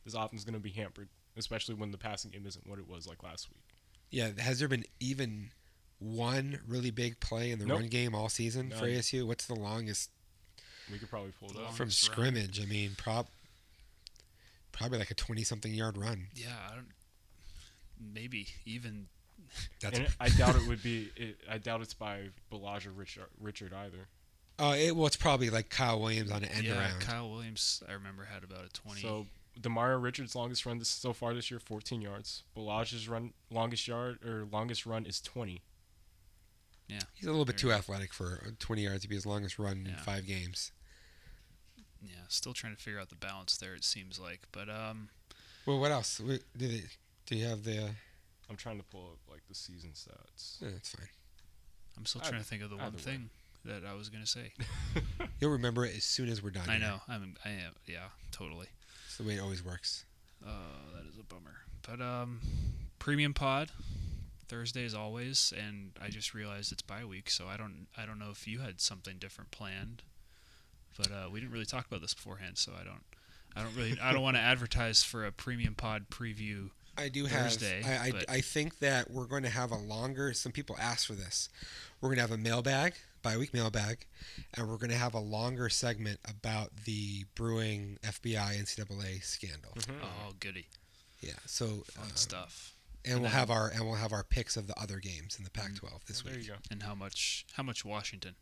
this 0.05 0.13
offense 0.13 0.41
is 0.41 0.45
going 0.45 0.53
to 0.53 0.59
be 0.59 0.69
hampered, 0.69 1.09
especially 1.35 1.73
when 1.73 1.89
the 1.91 1.97
passing 1.97 2.29
game 2.29 2.45
isn't 2.45 2.67
what 2.67 2.77
it 2.77 2.87
was 2.87 3.07
like 3.07 3.23
last 3.23 3.49
week. 3.49 3.63
Yeah, 4.11 4.29
has 4.39 4.59
there 4.59 4.67
been 4.67 4.85
even 4.99 5.49
one 5.97 6.59
really 6.67 6.91
big 6.91 7.19
play 7.19 7.49
in 7.51 7.57
the 7.59 7.65
Nope. 7.65 7.79
run 7.79 7.87
game 7.89 8.13
all 8.13 8.29
season 8.29 8.69
for 8.69 8.85
ASU? 8.85 9.25
What's 9.25 9.47
the 9.47 9.55
longest 9.55 10.11
We 10.91 10.99
could 10.99 11.09
probably 11.09 11.31
pull 11.39 11.49
it 11.49 11.55
The 11.55 11.63
up. 11.63 11.73
from 11.73 11.85
Longest 11.85 12.07
run. 12.09 12.15
scrimmage? 12.15 12.61
I 12.61 12.65
mean, 12.65 12.91
prob 12.95 13.25
probably 14.75 14.99
like 14.99 15.11
a 15.11 15.15
twenty-something 15.15 15.73
yard 15.73 15.97
run. 15.97 16.27
Yeah, 16.35 16.49
I 16.71 16.75
don't. 16.75 16.87
Maybe 18.13 18.47
even. 18.65 19.07
That's 19.81 19.99
and 19.99 20.07
I 20.19 20.29
doubt 20.29 20.55
it 20.55 20.67
would 20.67 20.83
be. 20.83 21.09
It, 21.15 21.37
I 21.49 21.57
doubt 21.57 21.81
it's 21.81 21.93
by 21.93 22.29
Ballage 22.51 22.87
or 22.87 22.91
Richard, 22.91 23.25
Richard 23.39 23.73
either. 23.73 24.07
oh, 24.59 24.73
it, 24.73 24.95
well, 24.95 25.07
it's 25.07 25.15
probably 25.15 25.49
like 25.49 25.69
Kyle 25.69 25.99
Williams 25.99 26.31
on 26.31 26.43
an 26.43 26.49
end 26.49 26.65
yeah, 26.65 26.79
around. 26.79 26.99
Kyle 27.01 27.29
Williams. 27.29 27.83
I 27.87 27.93
remember 27.93 28.25
had 28.25 28.43
about 28.43 28.65
a 28.65 28.69
twenty. 28.69 29.01
So 29.01 29.27
Demario 29.59 30.01
Richard's 30.01 30.35
longest 30.35 30.65
run 30.65 30.79
this 30.79 30.89
so 30.89 31.13
far 31.13 31.33
this 31.33 31.49
year, 31.49 31.59
14 31.59 32.01
yards. 32.01 32.43
Ballage's 32.57 33.07
run 33.07 33.33
longest 33.49 33.87
yard 33.87 34.19
or 34.25 34.45
longest 34.51 34.85
run 34.85 35.05
is 35.05 35.21
20. 35.21 35.61
yeah, 36.89 36.99
He's 37.13 37.25
a 37.25 37.31
little 37.31 37.45
bit 37.45 37.57
too 37.57 37.71
athletic 37.71 38.13
for 38.13 38.43
uh, 38.45 38.49
twenty 38.59 38.83
yards 38.83 39.03
to 39.03 39.09
be 39.09 39.15
his 39.15 39.25
longest 39.25 39.57
run 39.57 39.87
in 39.87 39.95
five 40.03 40.27
games. 40.27 40.71
Yeah. 42.09 42.23
Still 42.27 42.53
trying 42.53 42.75
to 42.75 42.81
figure 42.81 42.99
out 42.99 43.09
the 43.09 43.15
balance 43.15 43.57
there. 43.57 43.73
It 43.75 43.83
seems 43.83 44.19
like, 44.19 44.41
but 44.51 44.69
um, 44.69 45.09
Well, 45.65 45.79
what 45.79 45.91
else? 45.91 46.19
Wait, 46.19 46.43
Did 46.57 46.71
it, 46.71 46.83
do 47.25 47.35
you 47.35 47.45
have 47.45 47.63
the? 47.63 47.83
Uh, 47.85 47.89
I'm 48.49 48.55
trying 48.55 48.77
to 48.77 48.83
pull 48.83 49.05
up 49.13 49.19
like 49.31 49.41
the 49.47 49.55
season 49.55 49.91
stats. 49.95 50.61
yeah, 50.61 50.69
that's 50.71 50.89
fine. 50.95 51.07
I'm 51.97 52.05
still 52.05 52.21
Either- 52.21 52.31
trying 52.31 52.41
to 52.43 52.47
think 52.47 52.61
of 52.63 52.69
the 52.69 52.75
one 52.77 52.85
either 52.87 52.97
way. 52.97 53.01
thing 53.03 53.29
that 53.65 53.83
I 53.89 53.93
was 53.95 54.09
gonna 54.09 54.25
say. 54.27 54.51
You'll 55.39 55.51
remember 55.51 55.85
it 55.85 55.95
as 55.97 56.03
soon 56.03 56.29
as 56.29 56.43
we're 56.43 56.51
done. 56.51 56.69
I 56.69 56.73
here. 56.77 56.81
know. 56.87 57.01
I'm. 57.07 57.35
I 57.43 57.49
am. 57.49 57.73
Yeah, 57.87 58.07
totally. 58.31 58.67
It's 59.07 59.17
the 59.17 59.23
way 59.23 59.35
it 59.35 59.39
always 59.41 59.63
works. 59.65 60.03
Oh, 60.45 60.49
that 60.95 61.09
is 61.09 61.17
a 61.19 61.23
bummer. 61.23 61.55
But 61.87 62.01
um, 62.03 62.41
premium 62.99 63.33
pod 63.33 63.71
Thursday 64.47 64.85
as 64.85 64.93
always, 64.93 65.51
and 65.57 65.91
I 65.99 66.09
just 66.09 66.33
realized 66.35 66.71
it's 66.71 66.81
bye 66.83 67.05
week, 67.05 67.29
so 67.31 67.47
I 67.47 67.57
don't. 67.57 67.87
I 67.97 68.05
don't 68.05 68.19
know 68.19 68.29
if 68.29 68.47
you 68.47 68.59
had 68.59 68.79
something 68.81 69.15
different 69.17 69.49
planned, 69.51 70.03
but 70.97 71.11
uh, 71.11 71.29
we 71.31 71.39
didn't 71.39 71.51
really 71.53 71.65
talk 71.65 71.85
about 71.87 72.01
this 72.01 72.13
beforehand, 72.13 72.57
so 72.57 72.71
I 72.79 72.83
don't. 72.83 73.01
I 73.55 73.63
don't 73.63 73.75
really. 73.75 73.97
I 74.01 74.11
don't 74.13 74.21
want 74.21 74.35
to 74.37 74.41
advertise 74.53 75.03
for 75.03 75.25
a 75.25 75.31
premium 75.31 75.75
pod 75.75 76.09
preview. 76.09 76.69
I 76.97 77.09
do 77.09 77.27
Thursday, 77.27 77.81
have. 77.81 78.01
I, 78.01 78.17
I, 78.31 78.35
I 78.37 78.41
think 78.41 78.79
that 78.79 79.11
we're 79.11 79.25
going 79.25 79.43
to 79.43 79.49
have 79.49 79.71
a 79.71 79.77
longer. 79.77 80.31
Some 80.33 80.51
people 80.53 80.77
asked 80.79 81.07
for 81.07 81.13
this. 81.13 81.49
We're 81.99 82.07
going 82.09 82.17
to 82.17 82.21
have 82.21 82.31
a 82.31 82.37
mailbag, 82.37 82.93
bye-week 83.21 83.53
mailbag, 83.53 84.05
and 84.53 84.69
we're 84.69 84.77
going 84.77 84.91
to 84.91 84.95
have 84.97 85.13
a 85.13 85.19
longer 85.19 85.67
segment 85.67 86.19
about 86.29 86.69
the 86.85 87.25
brewing 87.35 87.97
FBI 88.03 88.57
NCAA 88.61 89.23
scandal. 89.23 89.73
Oh, 90.01 90.31
goody, 90.39 90.67
Yeah. 91.21 91.31
So 91.45 91.83
fun 91.91 92.05
uh, 92.11 92.15
stuff. 92.15 92.73
and 93.03 93.15
we'll 93.15 93.23
then- 93.23 93.39
have 93.39 93.49
our 93.51 93.67
and 93.69 93.85
we'll 93.85 93.95
have 93.95 94.13
our 94.13 94.23
picks 94.23 94.55
of 94.55 94.67
the 94.67 94.79
other 94.79 94.99
games 94.99 95.37
in 95.37 95.43
the 95.43 95.51
Pac-12 95.51 96.05
this 96.05 96.21
There 96.21 96.33
week. 96.33 96.43
you 96.43 96.49
go. 96.51 96.57
And 96.71 96.83
how 96.83 96.95
much? 96.95 97.45
How 97.53 97.63
much 97.63 97.83
Washington 97.83 98.35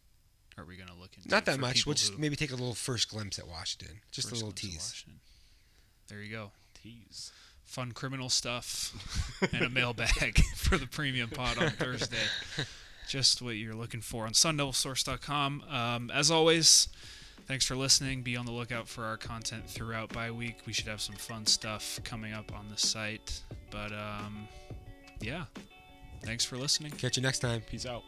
are 0.57 0.65
we 0.65 0.75
going 0.75 0.89
to 0.89 0.95
look 0.95 1.11
into? 1.17 1.29
Not 1.29 1.45
that 1.45 1.59
much. 1.59 1.85
We'll 1.85 1.95
just 1.95 2.17
maybe 2.17 2.35
take 2.35 2.51
a 2.51 2.55
little 2.55 2.73
first 2.75 3.09
glimpse 3.09 3.39
at 3.39 3.47
Washington. 3.47 3.99
Just 4.11 4.29
a 4.31 4.33
little 4.33 4.49
ones 4.49 4.61
tease. 4.61 5.05
There 6.07 6.21
you 6.21 6.31
go. 6.31 6.51
Tease. 6.81 7.31
fun 7.65 7.91
criminal 7.93 8.29
stuff 8.29 8.93
and 9.53 9.63
a 9.63 9.69
mailbag 9.69 10.39
for 10.55 10.77
the 10.77 10.85
premium 10.87 11.29
pod 11.29 11.57
on 11.57 11.71
Thursday. 11.71 12.17
Just 13.07 13.41
what 13.41 13.55
you're 13.55 13.73
looking 13.75 14.01
for 14.01 14.25
on 14.25 14.33
SunDevilSource.com. 14.33 15.63
Um, 15.69 16.11
as 16.11 16.29
always, 16.29 16.87
thanks 17.47 17.65
for 17.65 17.75
listening. 17.75 18.21
Be 18.21 18.35
on 18.37 18.45
the 18.45 18.51
lookout 18.51 18.87
for 18.87 19.05
our 19.05 19.17
content 19.17 19.69
throughout 19.69 20.09
bye 20.13 20.31
week. 20.31 20.57
We 20.65 20.73
should 20.73 20.87
have 20.87 21.01
some 21.01 21.15
fun 21.15 21.45
stuff 21.45 21.99
coming 22.03 22.33
up 22.33 22.53
on 22.53 22.67
the 22.69 22.77
site. 22.77 23.41
But 23.71 23.91
um, 23.91 24.47
yeah, 25.21 25.45
thanks 26.23 26.45
for 26.45 26.57
listening. 26.57 26.91
Catch 26.91 27.17
you 27.17 27.23
next 27.23 27.39
time. 27.39 27.61
Peace 27.61 27.85
out. 27.85 28.03